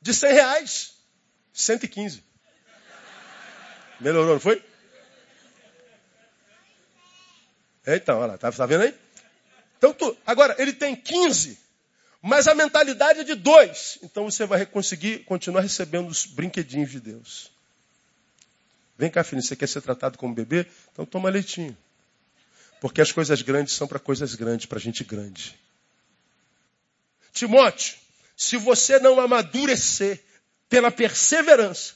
De 0.00 0.12
100 0.12 0.32
reais. 0.32 0.94
115. 1.52 2.22
Melhorou, 4.00 4.34
não 4.34 4.40
foi? 4.40 4.62
Então, 7.86 8.18
olha 8.18 8.32
lá, 8.32 8.38
tá, 8.38 8.52
tá 8.52 8.66
vendo 8.66 8.82
aí? 8.82 8.94
Então, 9.78 9.92
tu, 9.92 10.16
agora, 10.26 10.54
ele 10.58 10.72
tem 10.72 10.94
15, 10.94 11.58
mas 12.22 12.46
a 12.46 12.54
mentalidade 12.54 13.20
é 13.20 13.24
de 13.24 13.34
dois. 13.34 13.98
Então 14.02 14.30
você 14.30 14.44
vai 14.44 14.66
conseguir 14.66 15.20
continuar 15.24 15.62
recebendo 15.62 16.08
os 16.08 16.26
brinquedinhos 16.26 16.90
de 16.90 17.00
Deus. 17.00 17.50
Vem 18.98 19.10
cá, 19.10 19.24
filho, 19.24 19.42
você 19.42 19.56
quer 19.56 19.66
ser 19.66 19.80
tratado 19.80 20.18
como 20.18 20.34
bebê? 20.34 20.66
Então 20.92 21.06
toma 21.06 21.30
leitinho. 21.30 21.76
Porque 22.80 23.00
as 23.00 23.12
coisas 23.12 23.42
grandes 23.42 23.74
são 23.74 23.86
para 23.86 23.98
coisas 23.98 24.34
grandes, 24.34 24.66
para 24.66 24.78
gente 24.78 25.04
grande. 25.04 25.58
Timóteo, 27.32 27.96
se 28.36 28.56
você 28.56 28.98
não 28.98 29.20
amadurecer 29.20 30.20
pela 30.68 30.90
perseverança, 30.90 31.94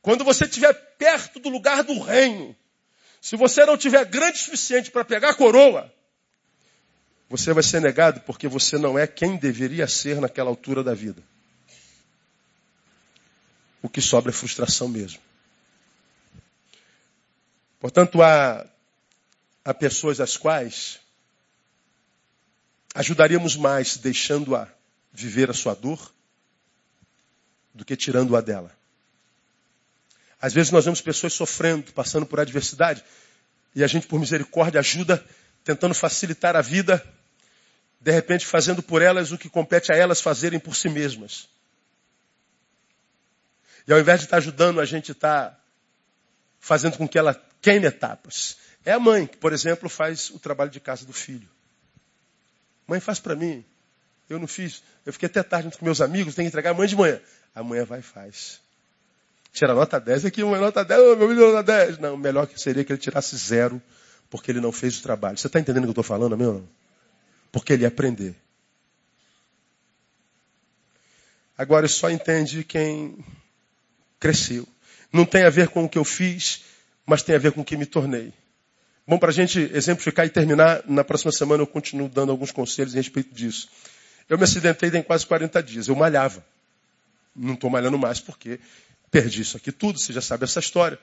quando 0.00 0.24
você 0.24 0.44
estiver 0.44 0.72
perto 0.96 1.38
do 1.38 1.48
lugar 1.48 1.82
do 1.84 2.00
reino, 2.00 2.56
se 3.20 3.36
você 3.36 3.66
não 3.66 3.76
tiver 3.76 4.04
grande 4.06 4.38
o 4.38 4.42
suficiente 4.44 4.90
para 4.90 5.04
pegar 5.04 5.30
a 5.30 5.34
coroa, 5.34 5.92
você 7.28 7.52
vai 7.52 7.62
ser 7.62 7.80
negado 7.80 8.20
porque 8.20 8.48
você 8.48 8.78
não 8.78 8.98
é 8.98 9.06
quem 9.06 9.36
deveria 9.36 9.86
ser 9.86 10.20
naquela 10.20 10.48
altura 10.48 10.82
da 10.82 10.94
vida. 10.94 11.22
O 13.82 13.88
que 13.88 14.00
sobra 14.00 14.30
é 14.30 14.34
frustração 14.34 14.88
mesmo. 14.88 15.20
Portanto, 17.78 18.22
há, 18.22 18.66
há 19.68 19.74
pessoas 19.74 20.18
às 20.18 20.34
quais 20.34 20.98
ajudaríamos 22.94 23.54
mais 23.54 23.98
deixando-a 23.98 24.66
viver 25.12 25.50
a 25.50 25.52
sua 25.52 25.74
dor 25.74 26.10
do 27.74 27.84
que 27.84 27.94
tirando-a 27.94 28.40
dela. 28.40 28.74
Às 30.40 30.54
vezes 30.54 30.72
nós 30.72 30.86
vemos 30.86 31.02
pessoas 31.02 31.34
sofrendo, 31.34 31.92
passando 31.92 32.24
por 32.24 32.40
adversidade, 32.40 33.04
e 33.74 33.84
a 33.84 33.86
gente, 33.86 34.06
por 34.06 34.18
misericórdia, 34.18 34.80
ajuda, 34.80 35.22
tentando 35.62 35.94
facilitar 35.94 36.56
a 36.56 36.62
vida, 36.62 37.04
de 38.00 38.10
repente 38.10 38.46
fazendo 38.46 38.82
por 38.82 39.02
elas 39.02 39.32
o 39.32 39.36
que 39.36 39.50
compete 39.50 39.92
a 39.92 39.96
elas 39.96 40.22
fazerem 40.22 40.58
por 40.58 40.74
si 40.74 40.88
mesmas. 40.88 41.46
E 43.86 43.92
ao 43.92 44.00
invés 44.00 44.20
de 44.20 44.26
estar 44.28 44.38
ajudando, 44.38 44.80
a 44.80 44.86
gente 44.86 45.12
está 45.12 45.54
fazendo 46.58 46.96
com 46.96 47.06
que 47.06 47.18
ela 47.18 47.34
queime 47.60 47.86
etapas. 47.86 48.56
É 48.88 48.92
a 48.92 48.98
mãe 48.98 49.26
que, 49.26 49.36
por 49.36 49.52
exemplo, 49.52 49.86
faz 49.86 50.30
o 50.30 50.38
trabalho 50.38 50.70
de 50.70 50.80
casa 50.80 51.04
do 51.04 51.12
filho. 51.12 51.46
Mãe, 52.86 52.98
faz 52.98 53.20
para 53.20 53.36
mim. 53.36 53.62
Eu 54.30 54.38
não 54.38 54.46
fiz. 54.46 54.82
Eu 55.04 55.12
fiquei 55.12 55.26
até 55.26 55.42
tarde 55.42 55.76
com 55.76 55.84
meus 55.84 56.00
amigos, 56.00 56.34
tenho 56.34 56.46
que 56.46 56.48
entregar 56.48 56.70
a 56.70 56.74
mãe 56.74 56.88
de 56.88 56.96
manhã. 56.96 57.20
A 57.54 57.62
mãe 57.62 57.84
vai 57.84 57.98
e 57.98 58.02
faz. 58.02 58.62
Tira 59.52 59.74
nota 59.74 60.00
10 60.00 60.24
aqui, 60.24 60.42
uma 60.42 60.58
nota 60.58 60.82
10, 60.86 61.00
oh, 61.02 61.16
meu 61.16 61.28
filho 61.28 61.52
nota 61.52 61.62
10. 61.64 61.98
Não, 61.98 62.16
melhor 62.16 62.46
que 62.46 62.58
seria 62.58 62.82
que 62.82 62.90
ele 62.90 62.98
tirasse 62.98 63.36
zero, 63.36 63.78
porque 64.30 64.50
ele 64.50 64.60
não 64.60 64.72
fez 64.72 64.98
o 64.98 65.02
trabalho. 65.02 65.36
Você 65.36 65.48
está 65.48 65.60
entendendo 65.60 65.82
o 65.82 65.86
que 65.88 65.90
eu 65.90 65.92
estou 66.00 66.04
falando, 66.04 66.34
meu? 66.34 66.66
Porque 67.52 67.74
ele 67.74 67.82
ia 67.82 67.88
aprender. 67.88 68.34
Agora, 71.58 71.86
só 71.88 72.08
entende 72.08 72.64
quem 72.64 73.22
cresceu. 74.18 74.66
Não 75.12 75.26
tem 75.26 75.44
a 75.44 75.50
ver 75.50 75.68
com 75.68 75.84
o 75.84 75.88
que 75.90 75.98
eu 75.98 76.04
fiz, 76.06 76.64
mas 77.04 77.22
tem 77.22 77.36
a 77.36 77.38
ver 77.38 77.52
com 77.52 77.60
o 77.60 77.64
que 77.66 77.76
me 77.76 77.84
tornei. 77.84 78.32
Bom, 79.08 79.18
para 79.18 79.30
a 79.30 79.32
gente 79.32 79.58
exemplificar 79.72 80.26
e 80.26 80.28
terminar, 80.28 80.84
na 80.86 81.02
próxima 81.02 81.32
semana 81.32 81.62
eu 81.62 81.66
continuo 81.66 82.10
dando 82.10 82.30
alguns 82.30 82.52
conselhos 82.52 82.92
a 82.92 82.98
respeito 82.98 83.34
disso. 83.34 83.70
Eu 84.28 84.36
me 84.36 84.44
acidentei 84.44 84.90
tem 84.90 85.02
quase 85.02 85.26
40 85.26 85.62
dias. 85.62 85.88
Eu 85.88 85.96
malhava. 85.96 86.44
Não 87.34 87.54
estou 87.54 87.70
malhando 87.70 87.98
mais 87.98 88.20
porque 88.20 88.60
perdi 89.10 89.40
isso 89.40 89.56
aqui 89.56 89.72
tudo. 89.72 89.98
Você 89.98 90.12
já 90.12 90.20
sabe 90.20 90.44
essa 90.44 90.60
história. 90.60 90.98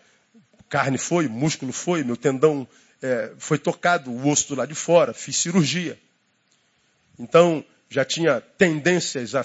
Carne 0.70 1.00
foi, 1.00 1.28
músculo 1.28 1.74
foi, 1.74 2.04
meu 2.04 2.16
tendão 2.16 2.68
é, 3.02 3.34
foi 3.40 3.58
tocado, 3.58 4.12
o 4.12 4.30
osso 4.30 4.50
do 4.50 4.56
lado 4.56 4.70
de 4.70 4.76
fora. 4.76 5.12
Fiz 5.12 5.38
cirurgia. 5.38 6.00
Então, 7.18 7.66
já 7.90 8.06
tinha 8.06 8.40
tendências 8.40 9.34
a, 9.34 9.42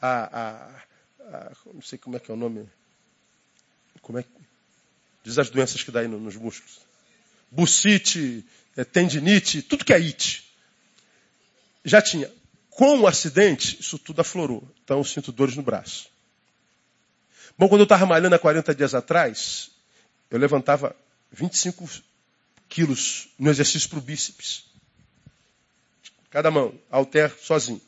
a, 0.00 0.10
a, 0.10 0.80
a, 1.20 1.52
não 1.72 1.82
sei 1.82 1.98
como 1.98 2.16
é 2.16 2.18
que 2.18 2.32
é 2.32 2.34
o 2.34 2.36
nome. 2.36 2.68
Como 4.00 4.18
é 4.18 4.24
que 4.24 4.28
Diz 5.22 5.38
as 5.38 5.50
doenças 5.50 5.84
que 5.84 5.92
dá 5.92 6.00
aí 6.00 6.08
nos 6.08 6.34
músculos. 6.34 6.80
Bucite, 7.52 8.44
é, 8.74 8.82
tendinite, 8.82 9.60
tudo 9.60 9.84
que 9.84 9.92
é 9.92 9.96
it. 9.96 10.42
Já 11.84 12.00
tinha. 12.00 12.32
Com 12.70 13.00
o 13.00 13.06
acidente, 13.06 13.78
isso 13.78 13.98
tudo 13.98 14.22
aflorou. 14.22 14.66
Então 14.82 14.96
eu 14.98 15.04
sinto 15.04 15.30
dores 15.30 15.54
no 15.54 15.62
braço. 15.62 16.08
Bom, 17.58 17.68
quando 17.68 17.82
eu 17.82 17.84
estava 17.84 18.06
malhando 18.06 18.34
há 18.34 18.38
40 18.38 18.74
dias 18.74 18.94
atrás, 18.94 19.70
eu 20.30 20.38
levantava 20.38 20.96
25 21.30 21.86
quilos 22.70 23.28
no 23.38 23.50
exercício 23.50 23.90
para 23.90 23.98
o 23.98 24.02
bíceps. 24.02 24.64
Cada 26.30 26.50
mão, 26.50 26.74
alter 26.90 27.36
sozinho. 27.38 27.82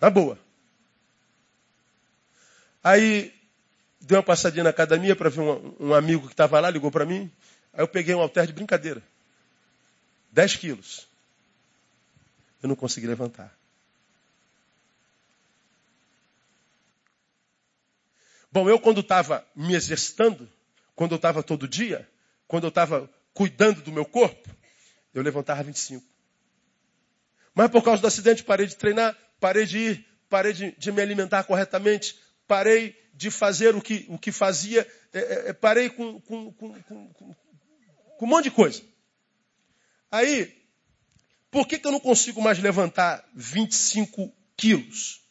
Na 0.00 0.08
boa. 0.08 0.38
Aí 2.84 3.34
dei 4.00 4.16
uma 4.16 4.22
passadinha 4.22 4.64
na 4.64 4.70
academia 4.70 5.16
para 5.16 5.28
ver 5.28 5.40
um, 5.40 5.74
um, 5.80 5.94
amigo 5.94 6.26
que 6.26 6.32
estava 6.32 6.58
lá, 6.60 6.70
ligou 6.70 6.90
para 6.90 7.04
mim. 7.04 7.30
Aí 7.78 7.84
eu 7.84 7.86
peguei 7.86 8.12
um 8.12 8.18
halter 8.18 8.44
de 8.44 8.52
brincadeira. 8.52 9.00
10 10.32 10.56
quilos. 10.56 11.06
Eu 12.60 12.68
não 12.68 12.74
consegui 12.74 13.06
levantar. 13.06 13.56
Bom, 18.50 18.68
eu 18.68 18.80
quando 18.80 19.00
estava 19.00 19.46
me 19.54 19.76
exercitando, 19.76 20.50
quando 20.96 21.12
eu 21.12 21.16
estava 21.16 21.40
todo 21.40 21.68
dia, 21.68 22.08
quando 22.48 22.64
eu 22.64 22.68
estava 22.68 23.08
cuidando 23.32 23.80
do 23.80 23.92
meu 23.92 24.04
corpo, 24.04 24.50
eu 25.14 25.22
levantava 25.22 25.62
25. 25.62 26.04
Mas 27.54 27.70
por 27.70 27.84
causa 27.84 28.02
do 28.02 28.08
acidente 28.08 28.42
parei 28.42 28.66
de 28.66 28.74
treinar, 28.74 29.16
parei 29.38 29.64
de 29.64 29.78
ir, 29.78 30.06
parei 30.28 30.52
de, 30.52 30.72
de 30.72 30.90
me 30.90 31.00
alimentar 31.00 31.44
corretamente, 31.44 32.18
parei 32.48 33.00
de 33.14 33.30
fazer 33.30 33.76
o 33.76 33.80
que, 33.80 34.04
o 34.08 34.18
que 34.18 34.32
fazia, 34.32 34.84
é, 35.12 35.18
é, 35.18 35.48
é 35.50 35.52
parei 35.52 35.88
com, 35.88 36.20
com, 36.22 36.52
com, 36.52 36.82
com, 36.82 37.34
um 38.24 38.28
monte 38.28 38.44
de 38.44 38.50
coisa. 38.50 38.82
Aí, 40.10 40.56
por 41.50 41.66
que, 41.66 41.78
que 41.78 41.86
eu 41.86 41.92
não 41.92 42.00
consigo 42.00 42.40
mais 42.42 42.58
levantar 42.58 43.24
25 43.34 44.32
quilos? 44.56 45.22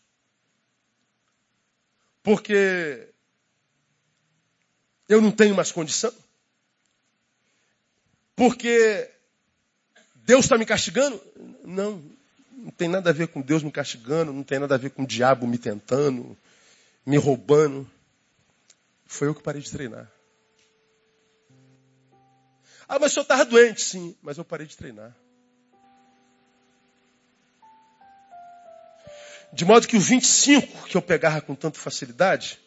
Porque 2.23 3.07
eu 5.07 5.21
não 5.21 5.31
tenho 5.31 5.55
mais 5.55 5.71
condição? 5.71 6.13
Porque 8.35 9.09
Deus 10.15 10.45
está 10.45 10.57
me 10.57 10.65
castigando? 10.65 11.21
Não, 11.63 12.03
não 12.51 12.71
tem 12.71 12.87
nada 12.87 13.09
a 13.09 13.13
ver 13.13 13.29
com 13.29 13.41
Deus 13.41 13.63
me 13.63 13.71
castigando, 13.71 14.33
não 14.33 14.43
tem 14.43 14.59
nada 14.59 14.75
a 14.75 14.77
ver 14.77 14.91
com 14.91 15.03
o 15.03 15.07
diabo 15.07 15.47
me 15.47 15.57
tentando, 15.57 16.37
me 17.05 17.17
roubando. 17.17 17.89
Foi 19.05 19.27
eu 19.27 19.33
que 19.33 19.41
parei 19.41 19.61
de 19.61 19.71
treinar. 19.71 20.11
Ah, 22.87 22.97
mas 22.99 23.11
o 23.11 23.13
senhor 23.15 23.23
estava 23.23 23.45
doente, 23.45 23.81
sim, 23.81 24.15
mas 24.21 24.37
eu 24.37 24.45
parei 24.45 24.65
de 24.65 24.77
treinar. 24.77 25.13
De 29.51 29.65
modo 29.65 29.87
que 29.87 29.97
o 29.97 29.99
25 29.99 30.87
que 30.87 30.95
eu 30.95 31.01
pegava 31.01 31.41
com 31.41 31.55
tanta 31.55 31.79
facilidade, 31.79 32.59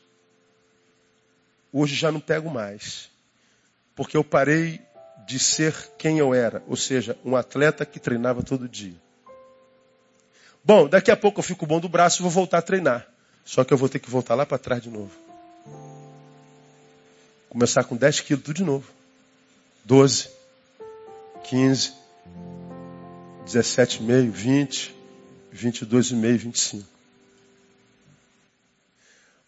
hoje 1.73 1.95
já 1.95 2.11
não 2.11 2.21
pego 2.21 2.51
mais. 2.51 3.11
Porque 3.95 4.17
eu 4.17 4.25
parei 4.25 4.81
de 5.27 5.39
ser 5.39 5.75
quem 5.99 6.19
eu 6.19 6.35
era, 6.35 6.63
ou 6.67 6.77
seja, 6.77 7.17
um 7.25 7.37
atleta 7.37 7.85
que 7.85 8.01
treinava 8.01 8.43
todo 8.43 8.69
dia. 8.69 8.97
Bom, 10.65 10.89
daqui 10.89 11.11
a 11.11 11.17
pouco 11.17 11.41
eu 11.41 11.45
fico 11.45 11.67
bom 11.67 11.81
do 11.81 11.89
braço 11.89 12.21
e 12.21 12.23
vou 12.23 12.31
voltar 12.31 12.59
a 12.59 12.63
treinar. 12.63 13.07
Só 13.45 13.65
que 13.65 13.73
eu 13.73 13.79
vou 13.79 13.89
ter 13.89 13.99
que 13.99 14.11
voltar 14.11 14.35
lá 14.35 14.45
para 14.45 14.59
trás 14.59 14.83
de 14.83 14.91
novo. 14.91 15.13
Começar 17.49 17.85
com 17.85 17.97
10 17.97 18.21
quilos 18.21 18.45
tudo 18.45 18.57
de 18.57 18.65
novo. 18.65 19.00
12. 19.85 20.41
15, 21.45 21.93
17,5, 23.47 24.31
20, 24.31 24.95
22,5, 25.53 26.37
25. 26.37 26.89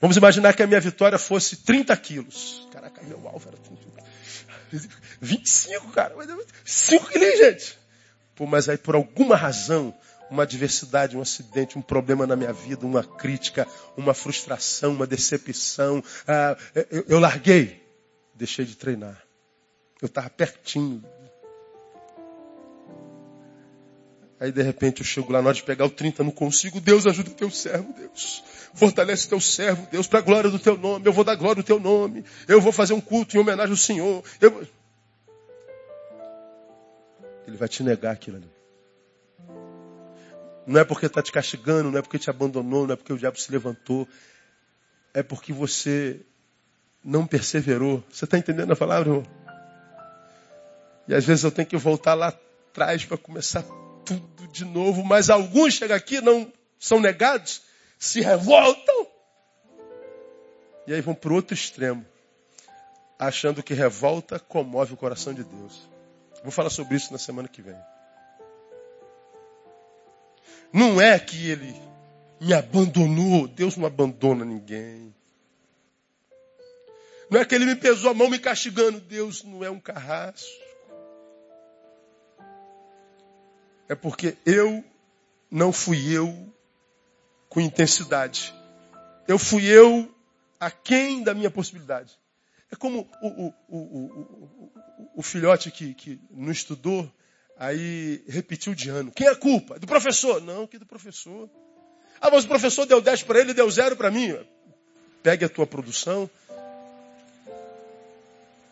Vamos 0.01 0.17
imaginar 0.17 0.53
que 0.55 0.63
a 0.63 0.67
minha 0.67 0.81
vitória 0.81 1.17
fosse 1.17 1.57
30 1.59 1.97
quilos. 1.97 2.67
Caraca, 2.73 3.01
meu 3.05 3.29
alvo 3.29 3.49
era 3.49 3.57
30. 3.57 4.91
25, 5.21 5.93
cara. 5.93 6.15
5 6.65 7.09
quilos, 7.11 7.39
gente. 7.39 7.79
Pô, 8.35 8.47
mas 8.47 8.69
aí 8.69 8.77
por 8.77 8.97
alguma 8.97 9.37
razão, 9.37 9.95
uma 10.29 10.43
adversidade, 10.43 11.17
um 11.17 11.21
acidente, 11.21 11.79
um 11.79 11.83
problema 11.83 12.27
na 12.27 12.35
minha 12.35 12.53
vida, 12.53 12.85
uma 12.85 13.05
crítica, 13.05 13.69
uma 13.97 14.13
frustração, 14.13 14.93
uma 14.93 15.07
decepção, 15.07 16.03
ah, 16.27 16.57
eu, 16.91 17.05
eu 17.09 17.21
larguei. 17.21 17.81
Deixei 18.35 18.65
de 18.65 18.75
treinar. 18.75 19.23
Eu 20.03 20.07
estava 20.07 20.29
pertinho 20.29 21.03
Aí 24.43 24.51
de 24.51 24.61
repente 24.61 25.03
eu 25.03 25.07
chego 25.07 25.31
lá 25.31 25.41
na 25.41 25.51
hora 25.51 25.55
de 25.55 25.63
pegar 25.63 25.85
o 25.85 25.89
30, 25.89 26.25
não 26.25 26.33
consigo. 26.33 26.81
Deus 26.81 27.07
ajuda 27.07 27.31
o 27.31 27.35
teu 27.35 27.49
servo, 27.49 27.93
Deus. 27.93 28.43
Fortalece 28.75 29.27
o 29.27 29.29
teu 29.29 29.41
servo, 29.41 29.87
Deus, 29.89 30.09
para 30.09 30.19
a 30.19 30.23
glória 30.23 30.51
do 30.51 30.59
teu 30.59 30.77
nome. 30.77 31.07
Eu 31.07 31.13
vou 31.13 31.23
dar 31.23 31.37
glória 31.37 31.61
ao 31.61 31.65
teu 31.65 31.79
nome. 31.79 32.25
Eu 32.49 32.61
vou 32.61 32.73
fazer 32.73 32.93
um 32.93 33.01
culto 33.01 33.37
em 33.37 33.41
homenagem 33.41 33.71
ao 33.71 33.77
Senhor. 33.77 34.25
Eu... 34.41 34.67
Ele 37.47 37.57
vai 37.57 37.69
te 37.69 37.85
negar 37.85 38.15
aquilo 38.15 38.39
ali. 38.39 38.51
Não 40.67 40.81
é 40.81 40.85
porque 40.85 41.07
está 41.07 41.23
te 41.23 41.31
castigando, 41.31 41.93
não 41.93 42.01
é 42.01 42.03
porque 42.03 42.19
te 42.19 42.29
abandonou, 42.29 42.85
não 42.85 42.95
é 42.95 42.97
porque 42.97 43.13
o 43.13 43.19
diabo 43.19 43.39
se 43.39 43.53
levantou. 43.53 44.09
É 45.15 45.23
porque 45.23 45.53
você 45.53 46.21
não 47.05 47.29
perseverou. 47.29 48.03
Você 48.11 48.25
está 48.25 48.37
entendendo 48.37 48.73
a 48.73 48.77
palavra, 48.77 49.09
irmão? 49.09 49.42
E 51.09 51.15
às 51.15 51.25
vezes 51.25 51.45
eu 51.45 51.51
tenho 51.51 51.69
que 51.69 51.77
voltar 51.77 52.15
lá 52.15 52.29
atrás 52.29 53.05
para 53.05 53.19
começar 53.19 53.63
tudo 54.05 54.49
de 54.49 54.65
novo, 54.65 55.05
mas 55.05 55.31
alguns 55.31 55.75
chegam 55.75 55.97
aqui, 55.97 56.21
não 56.21 56.53
são 56.79 57.01
negados, 57.01 57.63
se 57.99 58.21
revoltam. 58.21 59.07
E 60.87 60.93
aí 60.93 61.01
vão 61.01 61.15
para 61.15 61.33
o 61.33 61.37
outro 61.37 61.55
extremo, 61.55 62.05
achando 63.19 63.63
que 63.63 63.75
revolta 63.75 64.39
comove 64.39 64.95
o 64.95 64.97
coração 64.97 65.33
de 65.33 65.45
Deus. 65.45 65.89
Vou 66.43 66.51
falar 66.51 66.71
sobre 66.71 66.97
isso 66.97 67.13
na 67.13 67.19
semana 67.19 67.49
que 67.49 67.63
vem. 67.63 67.77
Não 70.73 71.01
é 71.01 71.19
que 71.19 71.51
ele 71.51 71.75
me 72.41 72.53
abandonou, 72.53 73.47
Deus 73.47 73.77
não 73.77 73.87
abandona 73.87 74.45
ninguém. 74.45 75.15
Não 77.31 77.41
é 77.41 77.45
que 77.45 77.55
ele 77.55 77.67
me 77.67 77.77
pesou 77.77 78.11
a 78.11 78.15
mão 78.15 78.29
me 78.29 78.39
castigando, 78.39 79.01
Deus 79.01 79.45
não 79.45 79.63
é 79.63 79.71
um 79.71 79.79
carrasco. 79.79 80.62
É 83.89 83.95
porque 83.95 84.37
eu 84.45 84.85
não 85.51 85.73
fui 85.73 86.17
eu 86.17 86.53
com 87.49 87.61
intensidade. 87.61 88.55
Eu 89.29 89.39
fui 89.39 89.65
eu 89.67 90.13
aquém 90.59 91.23
da 91.23 91.35
minha 91.35 91.51
possibilidade. 91.51 92.19
É 92.71 92.77
como 92.77 93.07
o, 93.21 93.29
o, 93.29 93.55
o, 93.69 94.73
o 95.17 95.23
filhote 95.23 95.71
que, 95.71 95.93
que 95.93 96.21
não 96.31 96.51
estudou, 96.51 97.11
aí 97.59 98.25
repetiu 98.27 98.75
de 98.75 98.89
ano. 98.89 99.13
Quem 99.13 99.27
é 99.27 99.31
a 99.31 99.37
culpa? 99.37 99.79
Do 99.79 99.87
professor? 99.87 100.41
Não, 100.41 100.67
que 100.67 100.79
do 100.79 100.87
professor. 100.87 101.51
Ah, 102.21 102.31
mas 102.31 102.45
o 102.45 102.49
professor 102.49 102.87
deu 102.87 103.01
10 103.01 103.25
para 103.25 103.41
ele 103.41 103.53
deu 103.53 103.71
zero 103.71 103.97
para 103.97 104.11
mim. 104.11 104.35
Pegue 105.23 105.45
a 105.45 105.49
tua 105.49 105.67
produção 105.67 106.31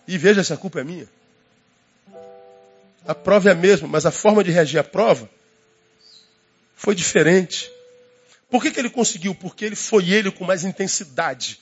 e 0.07 0.17
veja 0.17 0.43
se 0.43 0.53
a 0.53 0.57
culpa 0.57 0.81
é 0.81 0.85
minha. 0.85 1.09
A 3.07 3.15
prova 3.15 3.49
é 3.49 3.53
a 3.53 3.55
mesma, 3.55 3.89
mas 3.89 4.07
a 4.07 4.11
forma 4.11 4.45
de 4.45 4.51
reagir 4.51 4.79
à 4.79 4.85
prova 4.85 5.29
foi 6.77 6.95
diferente. 6.95 7.71
Por 8.51 8.63
que, 8.63 8.71
que 8.71 8.81
ele 8.81 8.91
conseguiu? 8.91 9.35
Porque 9.35 9.65
ele 9.65 9.77
foi 9.77 10.11
ele 10.11 10.31
com 10.31 10.45
mais 10.45 10.65
intensidade. 10.65 11.61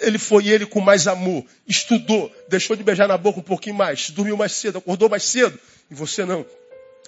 Ele 0.00 0.18
foi 0.18 0.46
ele 0.48 0.66
com 0.66 0.80
mais 0.80 1.06
amor. 1.06 1.44
Estudou, 1.66 2.32
deixou 2.48 2.76
de 2.76 2.82
beijar 2.82 3.08
na 3.08 3.18
boca 3.18 3.40
um 3.40 3.42
pouquinho 3.42 3.74
mais, 3.74 4.10
dormiu 4.10 4.36
mais 4.36 4.52
cedo, 4.52 4.78
acordou 4.78 5.08
mais 5.08 5.24
cedo. 5.24 5.58
E 5.90 5.94
você 5.94 6.24
não. 6.24 6.46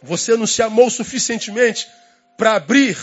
Você 0.02 0.36
não 0.36 0.46
se 0.46 0.62
amou 0.62 0.90
suficientemente 0.90 1.86
para 2.36 2.56
abrir 2.56 2.96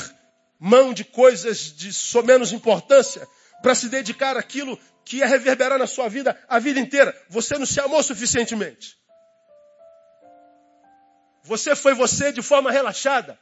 mão 0.59 0.93
de 0.93 1.03
coisas 1.03 1.71
de 1.75 1.93
só 1.93 2.23
menos 2.23 2.51
importância, 2.51 3.27
para 3.61 3.75
se 3.75 3.87
dedicar 3.87 4.35
àquilo 4.35 4.77
que 5.05 5.17
ia 5.17 5.27
reverberar 5.27 5.77
na 5.77 5.87
sua 5.87 6.09
vida 6.09 6.37
a 6.49 6.59
vida 6.59 6.79
inteira. 6.79 7.15
Você 7.29 7.57
não 7.57 7.65
se 7.65 7.79
amou 7.79 8.01
suficientemente. 8.03 8.97
Você 11.47 11.75
foi 11.77 11.93
você 11.93 12.31
de 12.31 12.41
forma 12.41 12.69
relaxada. 12.69 13.39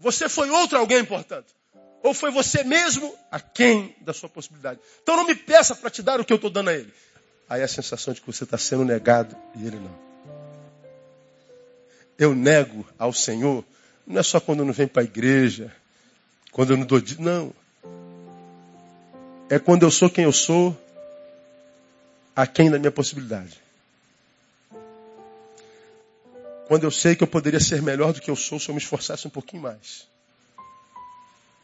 Você 0.00 0.30
foi 0.30 0.48
outro 0.48 0.78
alguém, 0.78 1.04
portanto. 1.04 1.54
Ou 2.02 2.14
foi 2.14 2.30
você 2.30 2.64
mesmo 2.64 3.14
a 3.30 3.38
quem 3.38 3.94
da 4.00 4.14
sua 4.14 4.30
possibilidade. 4.30 4.80
Então 5.02 5.16
não 5.16 5.26
me 5.26 5.34
peça 5.34 5.74
para 5.76 5.90
te 5.90 6.02
dar 6.02 6.20
o 6.20 6.24
que 6.24 6.32
eu 6.32 6.36
estou 6.36 6.50
dando 6.50 6.70
a 6.70 6.74
ele. 6.74 6.92
Aí 7.48 7.62
a 7.62 7.68
sensação 7.68 8.14
de 8.14 8.20
que 8.22 8.26
você 8.26 8.44
está 8.44 8.56
sendo 8.56 8.84
negado 8.84 9.36
e 9.54 9.66
ele 9.66 9.78
não. 9.78 9.98
Eu 12.18 12.34
nego 12.34 12.86
ao 12.98 13.12
Senhor, 13.12 13.62
não 14.06 14.20
é 14.20 14.22
só 14.22 14.40
quando 14.40 14.60
eu 14.60 14.66
não 14.66 14.72
venho 14.72 14.88
para 14.88 15.02
a 15.02 15.04
igreja, 15.04 15.74
quando 16.50 16.72
eu 16.72 16.78
não 16.78 16.86
dou. 16.86 17.02
Não. 17.18 17.52
É 19.50 19.58
quando 19.58 19.82
eu 19.82 19.90
sou 19.90 20.08
quem 20.08 20.24
eu 20.24 20.32
sou 20.32 20.78
aquém 22.34 22.70
da 22.70 22.78
minha 22.78 22.90
possibilidade. 22.90 23.62
Quando 26.66 26.84
eu 26.84 26.90
sei 26.90 27.14
que 27.14 27.22
eu 27.22 27.26
poderia 27.26 27.60
ser 27.60 27.82
melhor 27.82 28.12
do 28.12 28.20
que 28.20 28.30
eu 28.30 28.36
sou 28.36 28.58
se 28.58 28.68
eu 28.68 28.74
me 28.74 28.80
esforçasse 28.80 29.26
um 29.26 29.30
pouquinho 29.30 29.62
mais. 29.62 30.06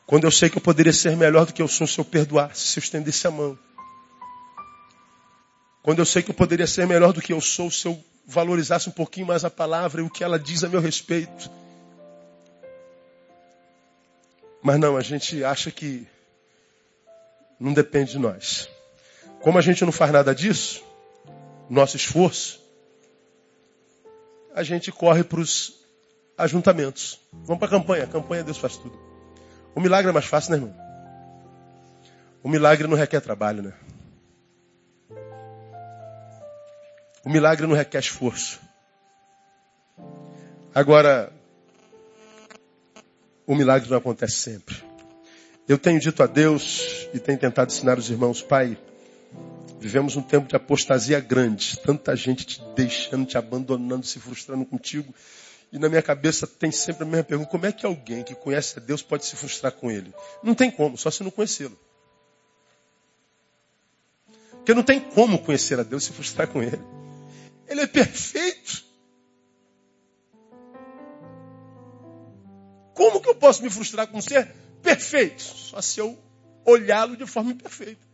Quando 0.06 0.24
eu 0.24 0.30
sei 0.30 0.50
que 0.50 0.58
eu 0.58 0.62
poderia 0.62 0.92
ser 0.92 1.16
melhor 1.16 1.46
do 1.46 1.52
que 1.52 1.62
eu 1.62 1.68
sou 1.68 1.86
se 1.86 1.98
eu 1.98 2.04
perdoasse, 2.04 2.60
se 2.60 2.78
eu 2.78 2.82
estendesse 2.82 3.26
a 3.26 3.30
mão. 3.30 3.58
Quando 5.82 6.00
eu 6.00 6.04
sei 6.04 6.22
que 6.22 6.30
eu 6.30 6.34
poderia 6.34 6.66
ser 6.66 6.86
melhor 6.86 7.12
do 7.12 7.22
que 7.22 7.32
eu 7.32 7.40
sou 7.40 7.70
se 7.70 7.86
eu 7.86 8.02
valorizasse 8.26 8.88
um 8.88 8.92
pouquinho 8.92 9.26
mais 9.26 9.44
a 9.44 9.50
palavra 9.50 10.00
e 10.00 10.04
o 10.04 10.10
que 10.10 10.22
ela 10.22 10.38
diz 10.38 10.62
a 10.62 10.68
meu 10.68 10.80
respeito. 10.80 11.50
Mas 14.62 14.78
não, 14.78 14.96
a 14.96 15.00
gente 15.00 15.42
acha 15.42 15.70
que 15.70 16.06
não 17.58 17.72
depende 17.72 18.12
de 18.12 18.18
nós. 18.18 18.68
Como 19.40 19.58
a 19.58 19.62
gente 19.62 19.84
não 19.84 19.92
faz 19.92 20.12
nada 20.12 20.34
disso, 20.34 20.84
nosso 21.68 21.96
esforço, 21.96 22.60
a 24.54 24.62
gente 24.62 24.92
corre 24.92 25.24
para 25.24 25.40
os 25.40 25.80
ajuntamentos. 26.36 27.18
Vamos 27.32 27.58
para 27.58 27.68
a 27.68 27.80
campanha. 27.80 28.06
Campanha 28.06 28.44
Deus 28.44 28.58
faz 28.58 28.76
tudo. 28.76 28.98
O 29.74 29.80
milagre 29.80 30.10
é 30.10 30.12
mais 30.12 30.26
fácil, 30.26 30.52
né, 30.52 30.56
irmão? 30.58 30.74
O 32.42 32.48
milagre 32.48 32.86
não 32.86 32.96
requer 32.96 33.20
trabalho, 33.20 33.62
né? 33.62 33.72
O 37.24 37.30
milagre 37.30 37.66
não 37.66 37.74
requer 37.74 38.00
esforço. 38.00 38.60
Agora, 40.74 41.32
o 43.46 43.54
milagre 43.54 43.90
não 43.90 43.98
acontece 43.98 44.36
sempre. 44.36 44.82
Eu 45.68 45.78
tenho 45.78 46.00
dito 46.00 46.22
a 46.22 46.26
Deus 46.26 47.08
e 47.12 47.18
tenho 47.18 47.38
tentado 47.38 47.70
ensinar 47.70 47.98
os 47.98 48.08
irmãos, 48.10 48.42
Pai, 48.42 48.78
Vivemos 49.80 50.14
um 50.14 50.20
tempo 50.20 50.46
de 50.46 50.54
apostasia 50.54 51.18
grande, 51.20 51.78
tanta 51.80 52.14
gente 52.14 52.44
te 52.44 52.60
deixando, 52.76 53.24
te 53.24 53.38
abandonando, 53.38 54.04
se 54.04 54.20
frustrando 54.20 54.66
contigo. 54.66 55.14
E 55.72 55.78
na 55.78 55.88
minha 55.88 56.02
cabeça 56.02 56.46
tem 56.46 56.70
sempre 56.70 57.04
a 57.04 57.06
mesma 57.06 57.24
pergunta: 57.24 57.50
como 57.50 57.64
é 57.64 57.72
que 57.72 57.86
alguém 57.86 58.22
que 58.22 58.34
conhece 58.34 58.78
a 58.78 58.82
Deus 58.82 59.00
pode 59.00 59.24
se 59.24 59.34
frustrar 59.36 59.72
com 59.72 59.90
Ele? 59.90 60.12
Não 60.42 60.54
tem 60.54 60.70
como, 60.70 60.98
só 60.98 61.10
se 61.10 61.22
não 61.22 61.30
conhecê-lo. 61.30 61.78
Porque 64.50 64.74
não 64.74 64.82
tem 64.82 65.00
como 65.00 65.38
conhecer 65.38 65.80
a 65.80 65.82
Deus 65.82 66.02
e 66.02 66.06
se 66.08 66.12
frustrar 66.12 66.46
com 66.48 66.62
Ele. 66.62 66.78
Ele 67.66 67.80
é 67.80 67.86
perfeito. 67.86 68.84
Como 72.92 73.22
que 73.22 73.30
eu 73.30 73.34
posso 73.34 73.62
me 73.62 73.70
frustrar 73.70 74.08
com 74.08 74.18
um 74.18 74.20
ser 74.20 74.46
perfeito? 74.82 75.42
Só 75.42 75.80
se 75.80 76.00
eu 76.00 76.18
olhá-lo 76.66 77.16
de 77.16 77.26
forma 77.26 77.52
imperfeita. 77.52 78.09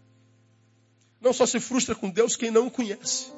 Não 1.20 1.32
só 1.32 1.46
se 1.46 1.58
frustra 1.60 1.94
com 1.94 2.10
Deus 2.10 2.36
quem 2.36 2.50
não 2.50 2.66
o 2.66 2.70
conhece. 2.70 3.32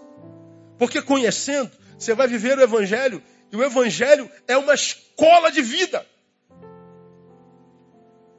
Porque 0.79 1.03
conhecendo, 1.03 1.71
você 1.99 2.15
vai 2.15 2.29
viver 2.29 2.59
o 2.59 2.63
Evangelho, 2.63 3.23
e 3.51 3.57
o 3.57 3.65
Evangelho 3.65 4.31
é 4.47 4.57
uma 4.57 4.75
escola 4.75 5.51
de 5.51 5.63
vida. 5.63 6.07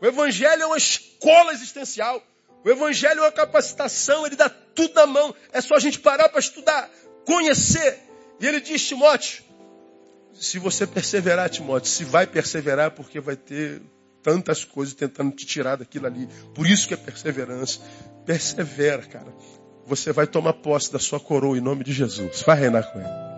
O 0.02 0.06
Evangelho 0.06 0.64
é 0.64 0.66
uma 0.66 0.78
escola 0.78 1.52
existencial. 1.52 2.24
O 2.64 2.70
Evangelho 2.70 3.20
é 3.20 3.24
uma 3.24 3.32
capacitação, 3.32 4.26
ele 4.26 4.36
dá 4.36 4.50
tudo 4.50 4.94
na 4.94 5.06
mão. 5.06 5.36
É 5.52 5.62
só 5.62 5.76
a 5.76 5.80
gente 5.80 6.00
parar 6.00 6.30
para 6.30 6.40
estudar, 6.40 6.90
conhecer. 7.26 8.00
E 8.40 8.48
ele 8.48 8.62
diz, 8.62 8.86
Timóteo, 8.88 9.44
se 10.34 10.60
você 10.60 10.88
perseverar, 10.88 11.50
Timóteo, 11.50 11.90
se 11.90 12.06
vai 12.06 12.26
perseverar, 12.28 12.92
porque 12.92 13.20
vai 13.20 13.36
ter 13.36 13.82
tantas 14.22 14.64
coisas 14.64 14.94
tentando 14.94 15.32
te 15.36 15.46
tirar 15.46 15.78
daquilo 15.78 16.08
ali. 16.08 16.28
Por 16.54 16.68
isso 16.68 16.88
que 16.88 16.94
é 16.94 16.98
perseverança. 16.98 17.80
Persevera, 18.26 19.04
cara. 19.04 19.34
você 19.86 20.12
vai 20.12 20.28
tomar 20.28 20.54
posse 20.54 20.92
da 20.92 21.00
sua 21.00 21.20
coroa 21.20 21.58
em 21.58 21.62
nome 21.62 21.84
de 21.84 21.92
Jesus. 21.92 22.42
Vai 22.44 22.60
reinar 22.60 22.92
com 22.92 23.00
ele. 23.00 23.30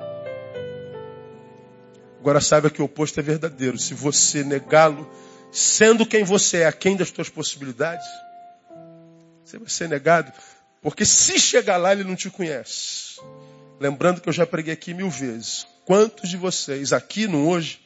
Agora 2.19 2.39
saiba 2.39 2.69
que 2.69 2.81
o 2.81 2.85
oposto 2.85 3.19
é 3.19 3.23
verdadeiro. 3.23 3.79
Se 3.79 3.93
você 3.93 4.43
negá-lo, 4.43 5.09
sendo 5.51 6.05
quem 6.05 6.23
você 6.23 6.57
é, 6.57 6.65
aquém 6.67 6.95
das 6.95 7.09
suas 7.09 7.29
possibilidades, 7.29 8.05
você 9.43 9.57
vai 9.57 9.69
ser 9.69 9.89
negado. 9.89 10.31
Porque 10.81 11.05
se 11.05 11.39
chegar 11.39 11.77
lá, 11.77 11.93
ele 11.93 12.03
não 12.03 12.15
te 12.15 12.29
conhece. 12.29 13.19
Lembrando 13.79 14.21
que 14.21 14.29
eu 14.29 14.33
já 14.33 14.45
preguei 14.45 14.73
aqui 14.73 14.93
mil 14.93 15.09
vezes. 15.09 15.65
Quantos 15.85 16.29
de 16.29 16.37
vocês 16.37 16.93
aqui 16.93 17.27
no 17.27 17.47
hoje, 17.47 17.79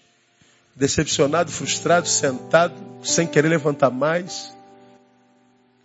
decepcionado, 0.76 1.52
frustrado, 1.52 2.08
sentado, 2.08 2.76
sem 3.04 3.26
querer 3.26 3.48
levantar 3.48 3.90
mais, 3.90 4.54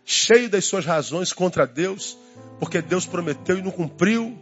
cheio 0.05 0.49
das 0.49 0.64
suas 0.64 0.84
razões 0.84 1.32
contra 1.32 1.66
Deus, 1.66 2.18
porque 2.59 2.82
Deus 2.82 3.07
prometeu 3.07 3.59
e 3.59 3.62
não 3.62 3.70
cumpriu, 3.70 4.36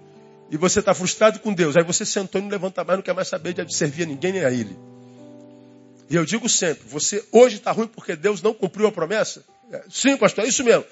e 0.50 0.56
você 0.56 0.80
está 0.80 0.94
frustrado 0.94 1.40
com 1.40 1.52
Deus. 1.52 1.76
Aí 1.76 1.84
você 1.84 2.06
sentou 2.06 2.40
e 2.40 2.44
não 2.44 2.50
levanta 2.50 2.82
mais, 2.82 2.98
não 2.98 3.02
quer 3.02 3.14
mais 3.14 3.28
saber 3.28 3.52
de 3.52 3.74
servir 3.74 4.04
a 4.04 4.06
ninguém 4.06 4.32
nem 4.32 4.44
a 4.44 4.50
Ele. 4.50 4.76
E 6.08 6.16
eu 6.16 6.24
digo 6.24 6.48
sempre, 6.48 6.88
você 6.88 7.22
hoje 7.30 7.56
está 7.56 7.70
ruim 7.70 7.86
porque 7.86 8.16
Deus 8.16 8.40
não 8.40 8.54
cumpriu 8.54 8.86
a 8.86 8.92
promessa? 8.92 9.44
É, 9.70 9.84
sim, 9.90 10.16
pastor, 10.16 10.44
é 10.44 10.48
isso 10.48 10.64
mesmo. 10.64 10.86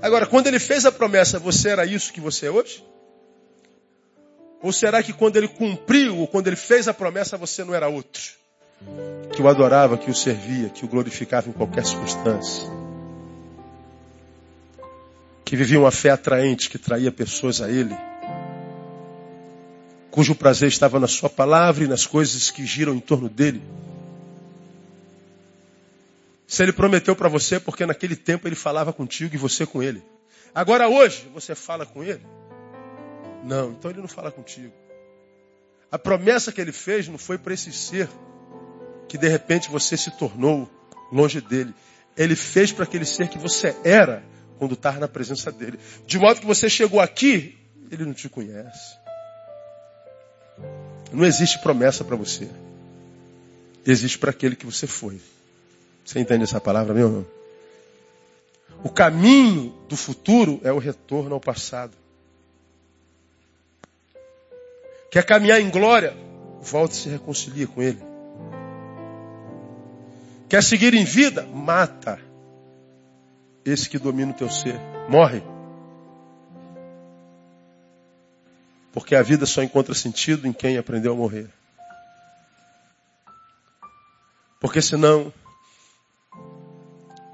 Agora, 0.00 0.24
quando 0.24 0.46
ele 0.46 0.60
fez 0.60 0.86
a 0.86 0.92
promessa, 0.92 1.38
você 1.40 1.70
era 1.70 1.84
isso 1.84 2.12
que 2.12 2.20
você 2.20 2.46
é 2.46 2.50
hoje? 2.50 2.84
Ou 4.62 4.72
será 4.72 5.02
que 5.02 5.12
quando 5.12 5.36
ele 5.36 5.48
cumpriu, 5.48 6.18
ou 6.18 6.28
quando 6.28 6.46
ele 6.46 6.56
fez 6.56 6.86
a 6.86 6.94
promessa, 6.94 7.36
você 7.36 7.64
não 7.64 7.74
era 7.74 7.88
outro? 7.88 8.22
Que 9.32 9.42
o 9.42 9.48
adorava, 9.48 9.98
que 9.98 10.10
o 10.10 10.14
servia, 10.14 10.68
que 10.68 10.84
o 10.84 10.88
glorificava 10.88 11.48
em 11.48 11.52
qualquer 11.52 11.84
circunstância. 11.84 12.64
Que 15.44 15.56
vivia 15.56 15.78
uma 15.78 15.90
fé 15.90 16.10
atraente, 16.10 16.68
que 16.68 16.78
traía 16.78 17.12
pessoas 17.12 17.60
a 17.60 17.70
ele 17.70 17.96
cujo 20.16 20.34
prazer 20.34 20.70
estava 20.70 20.98
na 20.98 21.06
sua 21.06 21.28
palavra 21.28 21.84
e 21.84 21.86
nas 21.86 22.06
coisas 22.06 22.50
que 22.50 22.64
giram 22.64 22.94
em 22.94 23.00
torno 23.00 23.28
dele. 23.28 23.60
Se 26.46 26.62
ele 26.62 26.72
prometeu 26.72 27.14
para 27.14 27.28
você, 27.28 27.60
porque 27.60 27.84
naquele 27.84 28.16
tempo 28.16 28.48
ele 28.48 28.54
falava 28.56 28.94
contigo 28.94 29.34
e 29.34 29.38
você 29.38 29.66
com 29.66 29.82
ele. 29.82 30.02
Agora 30.54 30.88
hoje, 30.88 31.28
você 31.34 31.54
fala 31.54 31.84
com 31.84 32.02
ele? 32.02 32.22
Não, 33.44 33.72
então 33.72 33.90
ele 33.90 34.00
não 34.00 34.08
fala 34.08 34.32
contigo. 34.32 34.72
A 35.92 35.98
promessa 35.98 36.50
que 36.50 36.62
ele 36.62 36.72
fez 36.72 37.06
não 37.08 37.18
foi 37.18 37.36
para 37.36 37.52
esse 37.52 37.70
ser 37.70 38.08
que 39.08 39.18
de 39.18 39.28
repente 39.28 39.70
você 39.70 39.96
se 39.96 40.10
tornou 40.12 40.68
longe 41.12 41.40
dele. 41.40 41.74
Ele 42.16 42.34
fez 42.34 42.72
para 42.72 42.84
aquele 42.84 43.04
ser 43.04 43.28
que 43.28 43.38
você 43.38 43.76
era 43.84 44.22
quando 44.58 44.74
estava 44.74 44.98
na 44.98 45.08
presença 45.08 45.52
dele. 45.52 45.78
De 46.06 46.18
modo 46.18 46.40
que 46.40 46.46
você 46.46 46.68
chegou 46.68 47.00
aqui, 47.00 47.56
ele 47.90 48.04
não 48.04 48.14
te 48.14 48.28
conhece. 48.28 48.96
Não 51.12 51.24
existe 51.24 51.58
promessa 51.60 52.04
para 52.04 52.16
você. 52.16 52.48
Existe 53.86 54.18
para 54.18 54.30
aquele 54.30 54.56
que 54.56 54.66
você 54.66 54.86
foi. 54.86 55.20
Você 56.04 56.18
entende 56.18 56.44
essa 56.44 56.60
palavra, 56.60 56.94
meu 56.94 57.06
irmão? 57.06 57.26
O 58.82 58.88
caminho 58.88 59.74
do 59.88 59.96
futuro 59.96 60.60
é 60.64 60.72
o 60.72 60.78
retorno 60.78 61.34
ao 61.34 61.40
passado. 61.40 61.92
Quer 65.10 65.24
caminhar 65.24 65.60
em 65.60 65.70
glória? 65.70 66.16
Volte 66.60 66.92
e 66.92 66.96
se 66.96 67.08
reconcilia 67.08 67.66
com 67.66 67.82
Ele. 67.82 68.15
Quer 70.48 70.62
seguir 70.62 70.94
em 70.94 71.04
vida? 71.04 71.44
Mata 71.46 72.20
esse 73.64 73.88
que 73.88 73.98
domina 73.98 74.30
o 74.30 74.34
teu 74.34 74.48
ser. 74.48 74.78
Morre. 75.08 75.42
Porque 78.92 79.14
a 79.14 79.22
vida 79.22 79.44
só 79.44 79.62
encontra 79.62 79.94
sentido 79.94 80.46
em 80.46 80.52
quem 80.52 80.78
aprendeu 80.78 81.12
a 81.12 81.16
morrer. 81.16 81.50
Porque 84.60 84.80
senão, 84.80 85.32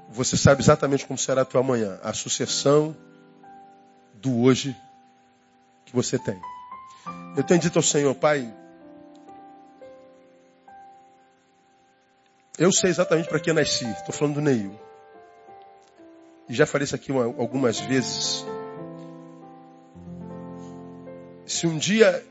você 0.09 0.35
sabe 0.35 0.61
exatamente 0.61 1.05
como 1.05 1.17
será 1.17 1.43
a 1.43 1.45
tua 1.45 1.61
amanhã. 1.61 1.99
A 2.03 2.13
sucessão 2.13 2.95
do 4.15 4.41
hoje 4.41 4.75
que 5.85 5.93
você 5.93 6.17
tem. 6.17 6.39
Eu 7.37 7.43
tenho 7.43 7.59
dito 7.59 7.77
ao 7.77 7.83
Senhor, 7.83 8.13
Pai, 8.15 8.53
eu 12.57 12.71
sei 12.71 12.89
exatamente 12.89 13.29
para 13.29 13.39
que 13.39 13.51
nasci. 13.51 13.85
Estou 13.85 14.13
falando 14.13 14.35
do 14.35 14.41
Neil. 14.41 14.79
E 16.47 16.53
já 16.53 16.65
falei 16.65 16.85
isso 16.85 16.95
aqui 16.95 17.11
uma, 17.11 17.25
algumas 17.25 17.79
vezes. 17.79 18.45
Se 21.45 21.67
um 21.67 21.77
dia, 21.77 22.25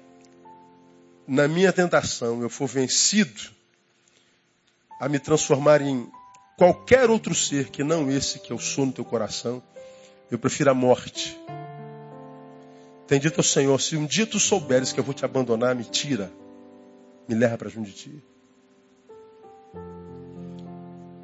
na 1.26 1.48
minha 1.48 1.72
tentação, 1.72 2.40
eu 2.42 2.48
for 2.48 2.66
vencido 2.66 3.50
a 5.00 5.08
me 5.08 5.18
transformar 5.18 5.80
em 5.80 6.10
qualquer 6.56 7.10
outro 7.10 7.34
ser 7.34 7.70
que 7.70 7.82
não 7.82 8.10
esse 8.10 8.38
que 8.38 8.52
eu 8.52 8.58
sou 8.58 8.86
no 8.86 8.92
teu 8.92 9.04
coração, 9.04 9.62
eu 10.30 10.38
prefiro 10.38 10.70
a 10.70 10.74
morte. 10.74 11.36
Tem 13.06 13.18
dito 13.18 13.40
ao 13.40 13.44
Senhor, 13.44 13.78
se 13.80 13.96
um 13.96 14.06
dia 14.06 14.26
tu 14.26 14.38
souberes 14.38 14.92
que 14.92 15.00
eu 15.00 15.04
vou 15.04 15.12
te 15.12 15.24
abandonar, 15.24 15.74
me 15.74 15.84
tira, 15.84 16.32
me 17.28 17.34
leva 17.34 17.58
para 17.58 17.68
junto 17.68 17.90
de 17.90 17.94
ti. 17.94 18.24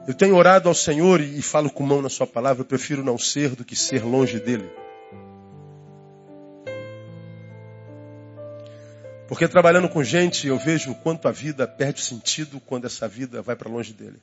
Eu 0.09 0.15
tenho 0.15 0.37
orado 0.37 0.71
ao 0.71 0.75
Senhor 0.75 1.21
e 1.21 1.43
falo 1.43 1.69
com 1.71 1.83
mão 1.83 2.01
na 2.01 2.09
sua 2.09 2.27
palavra, 2.27 2.63
eu 2.63 2.65
prefiro 2.65 3.05
não 3.05 3.19
ser 3.19 3.51
do 3.55 3.63
que 3.63 3.77
ser 3.77 4.03
longe 4.03 4.41
dele. 4.41 4.67
Porque 9.29 9.47
trabalhando 9.47 9.87
com 9.87 10.03
gente, 10.03 10.47
eu 10.47 10.59
vejo 10.59 10.93
o 10.93 10.95
quanto 10.95 11.29
a 11.29 11.31
vida 11.31 11.69
perde 11.69 12.01
sentido 12.01 12.59
quando 12.59 12.87
essa 12.87 13.07
vida 13.07 13.43
vai 13.43 13.55
para 13.55 13.69
longe 13.69 13.93
dele. 13.93 14.19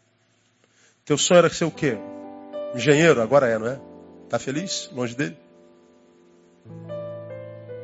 Teu 1.05 1.19
sonho 1.19 1.37
era 1.37 1.49
ser 1.51 1.65
o 1.65 1.71
quê? 1.71 1.95
Engenheiro, 2.73 3.21
agora 3.21 3.47
é, 3.47 3.59
não 3.59 3.67
é? 3.67 3.79
Tá 4.27 4.39
feliz 4.39 4.89
longe 4.91 5.13
dele? 5.13 5.37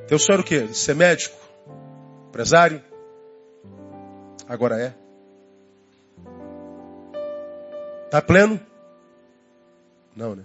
Teu 0.08 0.18
sonho 0.18 0.38
era 0.38 0.42
o 0.42 0.46
quê? 0.46 0.74
Ser 0.74 0.96
médico? 0.96 1.38
Empresário? 2.30 2.82
Agora 4.50 4.82
é. 4.82 5.01
Tá 8.12 8.22
pleno? 8.22 8.60
Não, 10.14 10.36
né? 10.36 10.44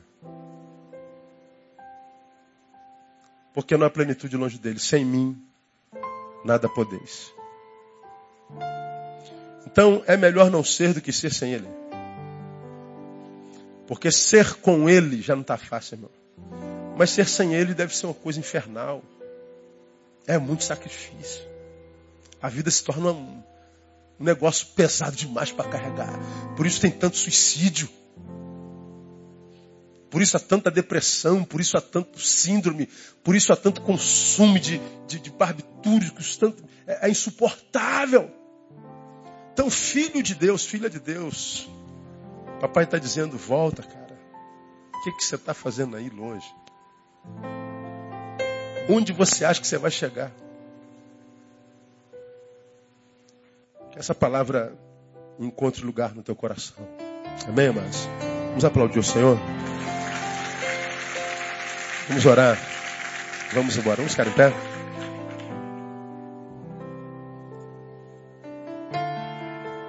Porque 3.53 3.77
não 3.77 3.85
há 3.85 3.91
plenitude 3.91 4.37
longe 4.37 4.57
dele. 4.57 4.79
Sem 4.79 5.05
mim, 5.05 5.37
nada 6.45 6.69
podeis. 6.69 7.35
Então 9.67 10.01
é 10.07 10.17
melhor 10.17 10.49
não 10.49 10.63
ser 10.63 10.95
do 10.95 11.01
que 11.01 11.13
ser 11.13 11.33
sem 11.33 11.55
Ele. 11.55 11.69
Porque 13.89 14.13
ser 14.13 14.55
com 14.61 14.89
Ele 14.89 15.21
já 15.21 15.35
não 15.35 15.43
está 15.43 15.57
fácil, 15.57 15.97
irmão. 15.97 16.11
Mas 16.97 17.11
ser 17.11 17.27
sem 17.27 17.53
Ele 17.53 17.75
deve 17.75 17.97
ser 17.97 18.07
uma 18.07 18.15
coisa 18.15 18.39
infernal. 18.39 19.03
É 20.25 20.39
muito 20.39 20.63
sacrifício. 20.63 21.43
A 22.41 22.49
vida 22.49 22.71
se 22.71 22.85
torna 22.85 23.11
um, 23.11 23.43
um 24.19 24.25
negócio 24.25 24.69
pesado 24.69 25.17
demais 25.17 25.53
para 25.53 25.69
carregar. 25.69 26.19
Por 26.57 26.67
isso 26.67 26.81
tem 26.81 26.91
tanto 26.91 27.17
suicídio. 27.17 27.89
Por 30.11 30.23
isso 30.23 30.37
há 30.37 30.41
tanta 30.41 30.71
depressão, 30.71 31.45
por 31.45 31.61
isso 31.61 31.77
há 31.77 31.81
tanto 31.81 32.19
síndrome, 32.19 32.89
por 33.23 33.35
isso 33.35 33.53
há 33.53 33.57
tanto 33.57 33.83
consumo 33.83 34.59
de, 34.59 34.81
de, 35.07 35.19
de 35.19 35.31
barbitúricos, 35.31 36.37
tanto, 36.37 36.65
é, 36.87 37.07
é 37.07 37.11
insuportável. 37.11 38.31
Então, 39.53 39.69
filho 39.69 40.23
de 40.23 40.35
Deus, 40.35 40.65
filha 40.65 40.89
de 40.89 41.01
Deus, 41.01 41.69
papai 42.61 42.85
está 42.85 42.99
dizendo, 42.99 43.37
volta, 43.37 43.83
cara. 43.83 44.19
O 44.95 45.03
que, 45.03 45.13
que 45.13 45.25
você 45.25 45.35
está 45.35 45.53
fazendo 45.53 45.97
aí 45.97 46.09
longe? 46.09 46.47
Onde 48.89 49.13
você 49.13 49.45
acha 49.45 49.61
que 49.61 49.67
você 49.67 49.79
vai 49.79 49.91
chegar? 49.91 50.33
Essa 53.97 54.15
palavra 54.15 54.77
encontre 55.39 55.85
lugar 55.85 56.15
no 56.15 56.23
teu 56.23 56.37
coração. 56.37 56.77
Amém, 57.49 57.69
amados? 57.69 58.07
Vamos 58.49 58.65
aplaudir 58.65 58.99
o 58.99 59.03
Senhor? 59.03 59.39
Vamos 62.09 62.27
orar. 62.27 62.59
Vamos 63.55 63.77
embora. 63.77 63.97
Vamos 63.97 64.13
ficar 64.13 64.27
em 64.27 64.33
pé. 64.33 64.53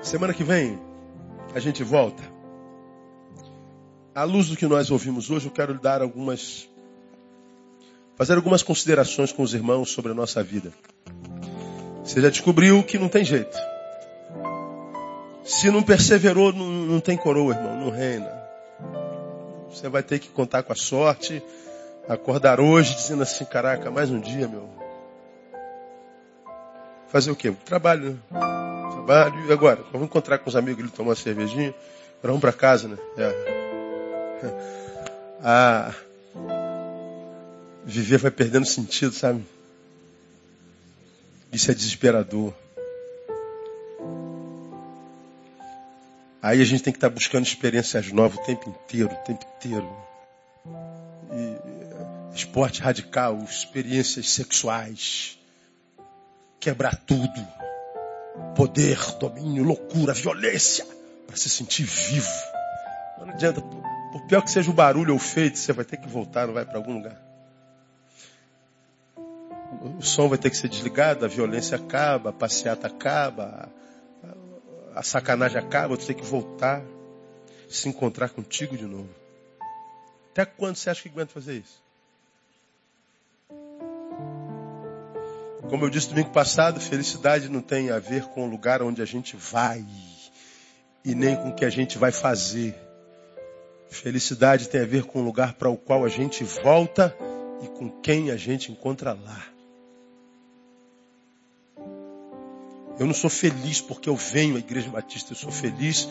Semana 0.01 0.33
que 0.33 0.43
vem 0.43 0.79
a 1.53 1.59
gente 1.59 1.83
volta. 1.83 2.23
À 4.15 4.23
luz 4.23 4.47
do 4.47 4.55
que 4.55 4.65
nós 4.65 4.89
ouvimos 4.89 5.29
hoje, 5.29 5.47
eu 5.47 5.51
quero 5.51 5.77
dar 5.77 6.01
algumas. 6.01 6.67
fazer 8.15 8.35
algumas 8.35 8.63
considerações 8.63 9.33
com 9.33 9.43
os 9.43 9.53
irmãos 9.53 9.91
sobre 9.91 10.13
a 10.13 10.15
nossa 10.15 10.41
vida. 10.41 10.71
Você 12.03 12.21
já 12.21 12.29
descobriu 12.29 12.81
que 12.83 12.97
não 12.97 13.09
tem 13.09 13.25
jeito. 13.25 13.57
Se 15.47 15.71
não 15.71 15.81
perseverou, 15.81 16.53
não, 16.53 16.65
não 16.65 16.99
tem 16.99 17.17
coroa, 17.17 17.55
irmão, 17.55 17.75
não 17.79 17.89
reina. 17.89 18.31
Você 19.69 19.89
vai 19.89 20.03
ter 20.03 20.19
que 20.19 20.29
contar 20.29 20.63
com 20.63 20.73
a 20.73 20.75
sorte 20.75 21.41
Acordar 22.07 22.61
hoje 22.61 22.95
dizendo 22.95 23.21
assim, 23.23 23.43
caraca, 23.43 23.91
mais 23.91 24.09
um 24.09 24.19
dia, 24.19 24.47
meu. 24.47 24.69
Fazer 27.09 27.31
o 27.31 27.35
quê? 27.35 27.53
Trabalho, 27.65 28.11
né? 28.11 28.17
Trabalho. 28.29 29.45
E 29.45 29.51
agora? 29.51 29.83
Vamos 29.91 30.07
encontrar 30.07 30.37
com 30.37 30.49
os 30.49 30.55
amigos 30.55 30.83
ali, 30.83 30.91
tomar 30.91 31.09
uma 31.09 31.15
cervejinha. 31.15 31.75
Agora 32.19 32.27
vamos 32.27 32.39
para 32.39 32.53
casa, 32.53 32.87
né? 32.87 32.97
É. 33.17 34.77
Ah, 35.39 35.93
viver 37.85 38.17
vai 38.17 38.31
perdendo 38.31 38.65
sentido, 38.65 39.13
sabe? 39.13 39.45
Isso 41.53 41.69
é 41.69 41.75
desesperador. 41.75 42.55
Aí 46.41 46.61
a 46.61 46.65
gente 46.65 46.83
tem 46.83 46.93
que 46.93 46.97
estar 46.97 47.09
buscando 47.09 47.45
experiências 47.45 48.11
novas 48.11 48.37
o 48.39 48.43
tempo 48.43 48.69
inteiro, 48.69 49.11
o 49.11 49.23
tempo 49.23 49.45
inteiro. 49.57 49.97
E, 51.31 52.35
esporte 52.35 52.81
radical, 52.81 53.37
experiências 53.43 54.29
sexuais. 54.29 55.37
Quebrar 56.59 56.95
tudo. 56.95 57.47
Poder, 58.55 58.99
domínio, 59.19 59.63
loucura, 59.63 60.13
violência. 60.13 60.85
Para 61.25 61.35
se 61.35 61.49
sentir 61.49 61.83
vivo. 61.83 62.29
Não 63.19 63.29
adianta, 63.29 63.61
por 63.61 64.21
pior 64.27 64.41
que 64.41 64.51
seja 64.51 64.69
o 64.69 64.73
barulho 64.73 65.11
ou 65.11 65.17
o 65.17 65.19
feito, 65.19 65.57
você 65.57 65.73
vai 65.73 65.83
ter 65.83 65.97
que 65.97 66.07
voltar, 66.07 66.47
não 66.47 66.53
vai 66.53 66.65
para 66.65 66.77
algum 66.77 66.93
lugar. 66.93 67.19
O 69.97 70.01
som 70.01 70.29
vai 70.29 70.37
ter 70.37 70.49
que 70.49 70.57
ser 70.57 70.69
desligado, 70.69 71.25
a 71.25 71.27
violência 71.27 71.75
acaba, 71.75 72.29
a 72.29 72.33
passeata 72.33 72.87
acaba, 72.87 73.69
a 74.97 75.03
sacanagem 75.03 75.59
acaba, 75.59 75.95
você 75.95 76.07
tem 76.07 76.15
que 76.15 76.25
voltar, 76.25 76.83
se 77.69 77.87
encontrar 77.87 78.29
contigo 78.29 78.75
de 78.75 78.85
novo. 78.85 79.09
Até 80.31 80.43
quando 80.43 80.75
você 80.75 80.89
acha 80.89 81.03
que 81.03 81.09
aguenta 81.09 81.31
fazer 81.33 81.57
isso? 81.59 81.83
Como 85.69 85.85
eu 85.85 85.89
disse 85.89 86.09
domingo 86.09 86.31
passado, 86.31 86.79
felicidade 86.79 87.47
não 87.47 87.61
tem 87.61 87.91
a 87.91 87.99
ver 87.99 88.23
com 88.29 88.47
o 88.47 88.49
lugar 88.49 88.81
onde 88.81 89.01
a 89.01 89.05
gente 89.05 89.35
vai 89.35 89.85
e 91.05 91.13
nem 91.13 91.35
com 91.35 91.49
o 91.49 91.55
que 91.55 91.65
a 91.65 91.69
gente 91.69 91.97
vai 91.97 92.11
fazer. 92.11 92.75
Felicidade 93.89 94.67
tem 94.67 94.81
a 94.81 94.85
ver 94.85 95.03
com 95.03 95.19
o 95.19 95.23
lugar 95.23 95.53
para 95.53 95.69
o 95.69 95.77
qual 95.77 96.05
a 96.05 96.09
gente 96.09 96.43
volta 96.43 97.15
e 97.61 97.67
com 97.67 97.89
quem 98.01 98.31
a 98.31 98.37
gente 98.37 98.71
encontra 98.71 99.13
lá. 99.13 99.56
Eu 102.99 103.05
não 103.05 103.13
sou 103.13 103.29
feliz 103.29 103.79
porque 103.79 104.09
eu 104.09 104.15
venho 104.15 104.55
à 104.55 104.59
Igreja 104.59 104.89
Batista, 104.89 105.33
eu 105.33 105.37
sou 105.37 105.51
feliz 105.51 106.07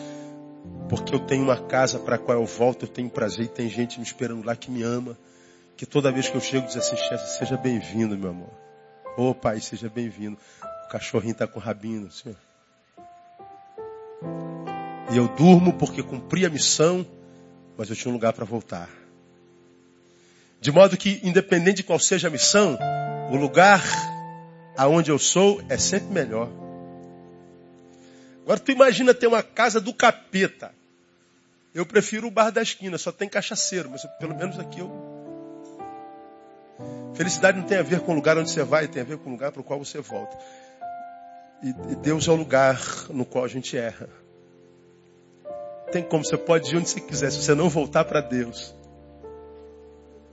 porque 0.89 1.13
eu 1.13 1.19
tenho 1.19 1.43
uma 1.43 1.57
casa 1.57 1.99
para 1.99 2.15
a 2.15 2.17
qual 2.17 2.37
eu 2.37 2.45
volto, 2.45 2.83
eu 2.83 2.87
tenho 2.87 3.09
prazer 3.09 3.45
e 3.45 3.49
tem 3.49 3.69
gente 3.69 3.99
me 3.99 4.05
esperando 4.05 4.45
lá 4.45 4.55
que 4.55 4.71
me 4.71 4.83
ama, 4.83 5.17
que 5.75 5.85
toda 5.85 6.11
vez 6.11 6.29
que 6.29 6.35
eu 6.35 6.41
chego 6.41 6.65
diz 6.65 6.77
assim, 6.77 6.95
chefe, 6.95 7.37
seja 7.37 7.57
bem-vindo, 7.57 8.17
meu 8.17 8.29
amor. 8.29 8.49
Ô 9.17 9.29
oh, 9.29 9.35
pai, 9.35 9.59
seja 9.59 9.89
bem-vindo. 9.89 10.37
O 10.85 10.89
cachorrinho 10.89 11.33
está 11.33 11.45
com 11.45 11.59
o 11.59 11.61
rabinho, 11.61 12.07
assim. 12.07 12.35
E 15.11 15.17
eu 15.17 15.27
durmo 15.27 15.73
porque 15.73 16.01
cumpri 16.01 16.45
a 16.45 16.49
missão, 16.49 17.05
mas 17.77 17.89
eu 17.89 17.95
tinha 17.95 18.09
um 18.09 18.13
lugar 18.13 18.33
para 18.33 18.45
voltar. 18.45 18.89
De 20.61 20.71
modo 20.71 20.95
que, 20.97 21.19
independente 21.23 21.77
de 21.77 21.83
qual 21.83 21.99
seja 21.99 22.27
a 22.27 22.31
missão, 22.31 22.77
o 23.31 23.35
lugar 23.35 23.83
aonde 24.77 25.11
eu 25.11 25.19
sou 25.19 25.61
é 25.69 25.77
sempre 25.77 26.13
melhor. 26.13 26.66
Agora 28.47 28.61
tu 28.61 28.71
imagina 28.71 29.13
ter 29.13 29.27
uma 29.27 29.43
casa 29.43 29.81
do 29.81 29.93
capeta. 29.93 30.73
Eu 31.75 31.85
prefiro 31.85 32.27
o 32.27 32.31
bar 32.31 32.49
da 32.49 32.61
esquina, 32.61 32.97
só 32.97 33.11
tem 33.11 33.27
cachaceiro, 33.27 33.89
mas 33.89 34.05
pelo 34.17 34.33
menos 34.33 34.57
aqui 34.57 34.79
eu. 34.79 34.89
Felicidade 37.13 37.59
não 37.59 37.65
tem 37.65 37.77
a 37.77 37.83
ver 37.83 37.99
com 37.99 38.13
o 38.13 38.15
lugar 38.15 38.37
onde 38.37 38.49
você 38.49 38.63
vai, 38.63 38.87
tem 38.87 39.01
a 39.01 39.05
ver 39.05 39.17
com 39.17 39.27
o 39.27 39.33
lugar 39.33 39.51
para 39.51 39.59
o 39.59 39.63
qual 39.65 39.77
você 39.77 39.99
volta. 39.99 40.37
E, 41.61 41.71
e 41.91 41.95
Deus 41.97 42.25
é 42.25 42.31
o 42.31 42.35
lugar 42.35 42.81
no 43.09 43.25
qual 43.25 43.43
a 43.43 43.49
gente 43.49 43.75
erra. 43.77 44.07
Tem 45.91 46.01
como, 46.01 46.23
você 46.23 46.37
pode 46.37 46.73
ir 46.73 46.77
onde 46.77 46.89
você 46.89 47.01
quiser, 47.01 47.29
se 47.33 47.43
você 47.43 47.53
não 47.53 47.67
voltar 47.67 48.05
para 48.05 48.21
Deus, 48.21 48.73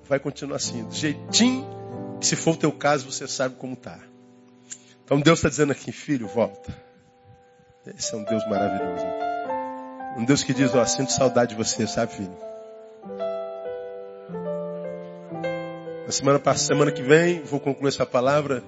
vai 0.04 0.20
continuar 0.20 0.58
assim, 0.58 0.84
do 0.84 0.94
jeitinho 0.94 1.66
que 2.20 2.26
se 2.28 2.36
for 2.36 2.54
o 2.54 2.58
teu 2.58 2.70
caso, 2.70 3.10
você 3.10 3.26
sabe 3.26 3.56
como 3.56 3.74
está. 3.74 3.98
Então 5.04 5.20
Deus 5.20 5.40
está 5.40 5.48
dizendo 5.48 5.72
aqui, 5.72 5.90
filho, 5.90 6.28
volta. 6.28 6.93
Esse 7.86 8.14
é 8.14 8.16
um 8.16 8.24
Deus 8.24 8.46
maravilhoso. 8.48 9.04
Um 10.16 10.24
Deus 10.24 10.42
que 10.42 10.54
diz, 10.54 10.74
ó, 10.74 10.84
sinto 10.86 11.12
saudade 11.12 11.50
de 11.50 11.56
você, 11.56 11.86
sabe, 11.86 12.14
filho? 12.14 12.36
Na 16.06 16.12
semana, 16.12 16.56
semana 16.56 16.92
que 16.92 17.02
vem, 17.02 17.42
vou 17.42 17.60
concluir 17.60 17.88
essa 17.88 18.06
palavra 18.06 18.62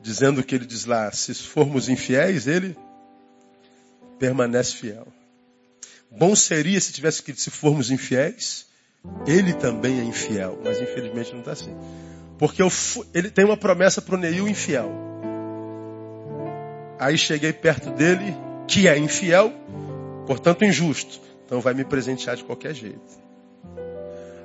dizendo 0.00 0.42
que 0.42 0.54
ele 0.54 0.66
diz 0.66 0.84
lá, 0.84 1.10
se 1.10 1.34
formos 1.34 1.88
infiéis, 1.88 2.46
ele 2.46 2.76
permanece 4.18 4.74
fiel. 4.74 5.06
Bom 6.10 6.36
seria 6.36 6.80
se 6.80 6.92
tivesse 6.92 7.18
escrito, 7.18 7.40
se 7.40 7.50
formos 7.50 7.90
infiéis, 7.90 8.66
ele 9.26 9.52
também 9.52 10.00
é 10.00 10.04
infiel. 10.04 10.60
Mas 10.62 10.80
infelizmente 10.80 11.32
não 11.32 11.40
está 11.40 11.52
assim. 11.52 11.74
Porque 12.38 12.62
eu, 12.62 12.68
ele 13.12 13.30
tem 13.30 13.44
uma 13.44 13.56
promessa 13.56 14.00
para 14.00 14.14
o 14.14 14.18
Neil 14.18 14.48
infiel. 14.48 15.13
Aí 16.98 17.18
cheguei 17.18 17.52
perto 17.52 17.90
dele, 17.90 18.34
que 18.66 18.88
é 18.88 18.96
infiel, 18.98 19.52
portanto 20.26 20.64
injusto. 20.64 21.20
Então 21.44 21.60
vai 21.60 21.74
me 21.74 21.84
presentear 21.84 22.36
de 22.36 22.44
qualquer 22.44 22.74
jeito. 22.74 23.24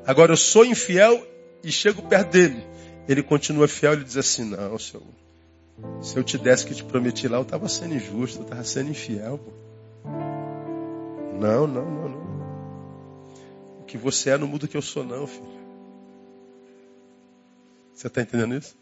Agora 0.05 0.31
eu 0.31 0.37
sou 0.37 0.65
infiel 0.65 1.25
e 1.63 1.71
chego 1.71 2.01
perto 2.01 2.31
dele. 2.31 2.63
Ele 3.07 3.23
continua 3.23 3.67
fiel 3.67 3.93
e 3.93 4.03
diz 4.03 4.17
assim: 4.17 4.45
Não, 4.45 4.77
senhor, 4.77 5.03
se 6.01 6.17
eu 6.17 6.23
te 6.23 6.37
desse 6.37 6.65
que 6.65 6.75
te 6.75 6.83
prometi 6.83 7.27
lá, 7.27 7.37
eu 7.37 7.43
estava 7.43 7.67
sendo 7.67 7.95
injusto, 7.95 8.39
eu 8.39 8.43
estava 8.43 8.63
sendo 8.63 8.89
infiel. 8.89 9.39
Não, 11.39 11.65
não, 11.65 11.85
não, 11.85 12.09
não. 12.09 12.29
O 13.79 13.83
que 13.85 13.97
você 13.97 14.31
é 14.31 14.37
não 14.37 14.47
muda 14.47 14.65
o 14.65 14.67
que 14.67 14.75
eu 14.75 14.81
sou, 14.81 15.03
não, 15.03 15.25
filho. 15.25 15.59
Você 17.93 18.07
está 18.07 18.21
entendendo 18.21 18.55
isso? 18.55 18.75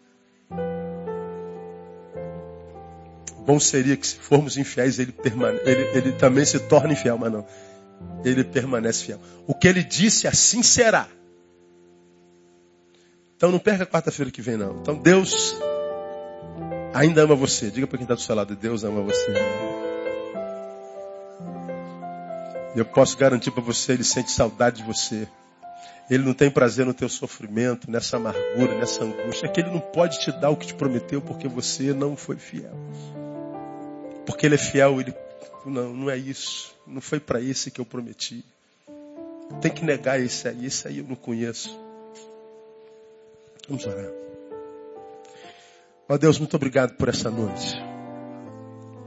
Bom 3.48 3.62
seria 3.62 3.96
que 3.96 4.06
se 4.06 4.18
formos 4.18 4.58
infiéis, 4.58 5.00
ele, 5.00 5.14
permane... 5.14 5.58
ele, 5.64 5.84
ele 5.98 6.12
também 6.12 6.44
se 6.44 6.60
torne 6.60 6.92
infiel, 6.92 7.18
mas 7.18 7.32
não. 7.32 7.48
Ele 8.26 8.44
permanece 8.44 9.06
fiel. 9.06 9.22
O 9.48 9.54
que 9.54 9.70
ele 9.70 9.86
disse, 9.86 10.28
assim 10.28 10.62
será. 10.62 11.08
Então 13.38 13.50
não 13.50 13.58
perca 13.58 13.86
quarta-feira 13.86 14.30
que 14.30 14.42
vem, 14.42 14.58
não. 14.58 14.82
Então 14.82 14.96
Deus 14.96 15.56
ainda 16.94 17.22
ama 17.22 17.36
você. 17.36 17.72
Diga 17.72 17.88
para 17.88 17.98
quem 17.98 18.04
está 18.04 18.16
do 18.16 18.22
seu 18.22 18.36
lado, 18.36 18.54
Deus 18.54 18.84
ama 18.84 19.02
você. 19.02 19.34
Eu 22.76 22.84
posso 22.84 23.18
garantir 23.18 23.52
para 23.52 23.64
você, 23.64 23.94
Ele 23.94 24.04
sente 24.04 24.30
saudade 24.30 24.82
de 24.82 24.84
você. 24.84 25.26
Ele 26.10 26.26
não 26.26 26.34
tem 26.34 26.52
prazer 26.52 26.86
no 26.86 26.94
teu 26.94 27.08
sofrimento, 27.08 27.90
nessa 27.90 28.18
amargura, 28.18 28.78
nessa 28.78 29.06
angústia. 29.06 29.46
É 29.46 29.50
que 29.50 29.62
Ele 29.62 29.70
não 29.70 29.80
pode 29.80 30.20
te 30.20 30.34
dar 30.34 30.50
o 30.50 30.58
que 30.58 30.68
te 30.68 30.74
prometeu 30.74 31.22
porque 31.22 31.48
você 31.48 31.94
não 31.94 32.18
foi 32.18 32.36
fiel 32.36 32.76
porque 34.28 34.46
ele 34.46 34.56
é 34.56 34.60
fiel, 34.60 35.00
ele 35.00 35.16
não, 35.66 35.94
não 35.94 36.10
é 36.10 36.18
isso. 36.18 36.76
Não 36.86 37.02
foi 37.02 37.20
para 37.20 37.42
esse 37.42 37.72
que 37.72 37.80
eu 37.82 37.86
prometi. 37.86 38.46
Tem 39.62 39.72
que 39.72 39.84
negar 39.84 40.20
esse 40.20 40.48
aí, 40.48 40.66
esse 40.66 40.88
aí 40.88 41.00
eu 41.00 41.06
não 41.06 41.16
conheço. 41.16 41.76
Vamos 43.68 43.86
orar. 43.86 44.12
Ó 46.10 46.14
oh, 46.14 46.18
Deus, 46.18 46.38
muito 46.38 46.56
obrigado 46.56 46.96
por 46.96 47.10
essa 47.10 47.32
noite. 47.32 47.76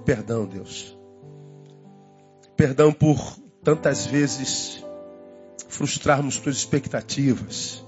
Perdão, 0.05 0.47
Deus. 0.47 0.97
Perdão 2.57 2.93
por 2.93 3.39
tantas 3.63 4.07
vezes 4.07 4.85
frustrarmos 5.69 6.39
tuas 6.39 6.57
expectativas. 6.57 7.85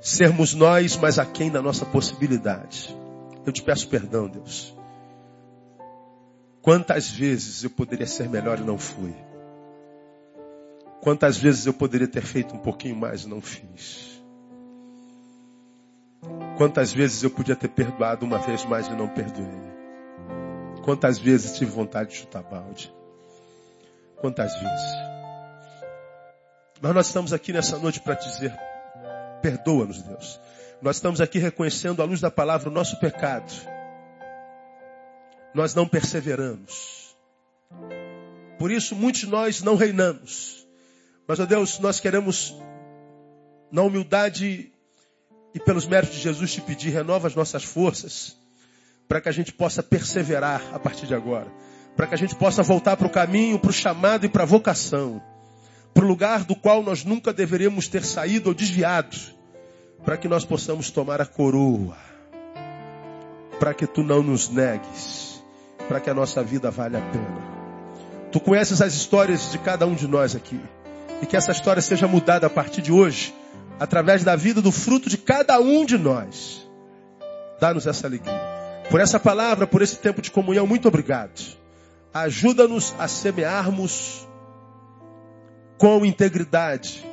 Sermos 0.00 0.54
nós, 0.54 0.96
mas 0.96 1.18
aquém 1.18 1.50
da 1.50 1.62
nossa 1.62 1.86
possibilidade. 1.86 2.94
Eu 3.46 3.52
te 3.52 3.62
peço 3.62 3.88
perdão, 3.88 4.28
Deus. 4.28 4.73
Quantas 6.64 7.10
vezes 7.10 7.62
eu 7.62 7.68
poderia 7.68 8.06
ser 8.06 8.26
melhor 8.26 8.58
e 8.58 8.62
não 8.62 8.78
fui? 8.78 9.14
Quantas 11.02 11.36
vezes 11.36 11.66
eu 11.66 11.74
poderia 11.74 12.08
ter 12.08 12.22
feito 12.22 12.54
um 12.54 12.58
pouquinho 12.58 12.96
mais 12.96 13.24
e 13.24 13.28
não 13.28 13.38
fiz? 13.42 14.24
Quantas 16.56 16.90
vezes 16.90 17.22
eu 17.22 17.28
podia 17.28 17.54
ter 17.54 17.68
perdoado 17.68 18.24
uma 18.24 18.38
vez 18.38 18.64
mais 18.64 18.86
e 18.86 18.92
não 18.92 19.08
perdoei? 19.08 19.74
Quantas 20.82 21.18
vezes 21.18 21.58
tive 21.58 21.70
vontade 21.70 22.12
de 22.12 22.16
chutar 22.16 22.42
balde? 22.42 22.90
Quantas 24.16 24.54
vezes? 24.54 24.94
Mas 26.80 26.94
nós 26.94 27.06
estamos 27.08 27.34
aqui 27.34 27.52
nessa 27.52 27.78
noite 27.78 28.00
para 28.00 28.14
dizer: 28.14 28.58
perdoa-nos, 29.42 30.00
Deus. 30.00 30.40
Nós 30.80 30.96
estamos 30.96 31.20
aqui 31.20 31.38
reconhecendo 31.38 32.00
à 32.00 32.06
luz 32.06 32.22
da 32.22 32.30
palavra 32.30 32.70
o 32.70 32.72
nosso 32.72 32.98
pecado 32.98 33.52
nós 35.54 35.74
não 35.74 35.86
perseveramos. 35.86 37.16
Por 38.58 38.70
isso, 38.70 38.94
muitos 38.94 39.22
de 39.22 39.28
nós 39.28 39.62
não 39.62 39.76
reinamos. 39.76 40.66
Mas, 41.26 41.40
ó 41.40 41.46
Deus, 41.46 41.78
nós 41.78 42.00
queremos 42.00 42.54
na 43.70 43.82
humildade 43.82 44.72
e 45.54 45.60
pelos 45.60 45.86
méritos 45.86 46.16
de 46.16 46.22
Jesus 46.22 46.52
te 46.52 46.60
pedir, 46.60 46.90
renova 46.90 47.28
as 47.28 47.34
nossas 47.34 47.62
forças, 47.62 48.36
para 49.06 49.20
que 49.20 49.28
a 49.28 49.32
gente 49.32 49.52
possa 49.52 49.82
perseverar 49.82 50.62
a 50.72 50.78
partir 50.78 51.06
de 51.06 51.14
agora, 51.14 51.46
para 51.96 52.08
que 52.08 52.14
a 52.14 52.18
gente 52.18 52.34
possa 52.34 52.62
voltar 52.62 52.96
para 52.96 53.06
o 53.06 53.10
caminho, 53.10 53.58
para 53.58 53.70
o 53.70 53.72
chamado 53.72 54.26
e 54.26 54.28
para 54.28 54.42
a 54.42 54.46
vocação, 54.46 55.22
para 55.92 56.04
o 56.04 56.08
lugar 56.08 56.42
do 56.44 56.56
qual 56.56 56.82
nós 56.82 57.04
nunca 57.04 57.32
deveríamos 57.32 57.86
ter 57.86 58.04
saído 58.04 58.48
ou 58.48 58.54
desviado, 58.54 59.16
para 60.04 60.16
que 60.16 60.28
nós 60.28 60.44
possamos 60.44 60.90
tomar 60.90 61.20
a 61.20 61.26
coroa, 61.26 61.96
para 63.60 63.72
que 63.72 63.86
tu 63.86 64.02
não 64.02 64.22
nos 64.22 64.48
negues, 64.48 65.33
para 65.88 66.00
que 66.00 66.10
a 66.10 66.14
nossa 66.14 66.42
vida 66.42 66.70
valha 66.70 66.98
a 66.98 67.02
pena. 67.02 67.54
Tu 68.32 68.40
conheces 68.40 68.82
as 68.82 68.94
histórias 68.94 69.50
de 69.52 69.58
cada 69.58 69.86
um 69.86 69.94
de 69.94 70.08
nós 70.08 70.34
aqui. 70.34 70.60
E 71.22 71.26
que 71.26 71.36
essa 71.36 71.52
história 71.52 71.80
seja 71.80 72.08
mudada 72.08 72.46
a 72.46 72.50
partir 72.50 72.82
de 72.82 72.90
hoje, 72.90 73.32
através 73.78 74.24
da 74.24 74.34
vida 74.34 74.60
do 74.60 74.72
fruto 74.72 75.08
de 75.08 75.16
cada 75.16 75.60
um 75.60 75.84
de 75.84 75.96
nós. 75.96 76.68
Dá-nos 77.60 77.86
essa 77.86 78.06
alegria. 78.06 78.34
Por 78.90 79.00
essa 79.00 79.18
palavra, 79.18 79.66
por 79.66 79.82
esse 79.82 79.96
tempo 79.96 80.20
de 80.20 80.30
comunhão, 80.30 80.66
muito 80.66 80.88
obrigado. 80.88 81.40
Ajuda-nos 82.12 82.94
a 82.98 83.08
semearmos 83.08 84.26
com 85.78 86.04
integridade, 86.04 87.04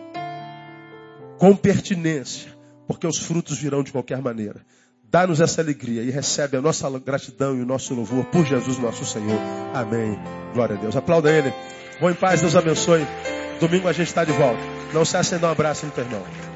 com 1.38 1.56
pertinência, 1.56 2.52
porque 2.88 3.08
os 3.08 3.18
frutos 3.18 3.58
virão 3.58 3.84
de 3.84 3.92
qualquer 3.92 4.22
maneira. 4.22 4.66
Dá-nos 5.12 5.42
essa 5.42 5.62
alegria 5.62 6.04
e 6.04 6.10
recebe 6.10 6.56
a 6.56 6.62
nossa 6.62 6.90
gratidão 6.98 7.58
e 7.58 7.62
o 7.62 7.66
nosso 7.66 7.94
louvor 7.94 8.24
por 8.26 8.46
Jesus 8.46 8.78
nosso 8.78 9.04
Senhor. 9.04 9.40
Amém. 9.74 10.18
Glória 10.54 10.78
a 10.78 10.80
Deus. 10.80 10.96
Aplauda 10.96 11.30
Ele. 11.30 11.54
Vou 12.00 12.10
em 12.10 12.14
paz, 12.14 12.40
Deus 12.40 12.56
abençoe. 12.56 13.06
Domingo 13.60 13.90
a 13.90 13.94
gente 13.94 14.08
está 14.08 14.24
de 14.24 14.32
volta. 14.32 14.62
Não 14.94 15.04
se 15.04 15.18
acenda 15.18 15.48
um 15.48 15.52
abraço 15.52 15.86
no 15.86 15.92
teu 15.92 16.06
irmão. 16.06 16.51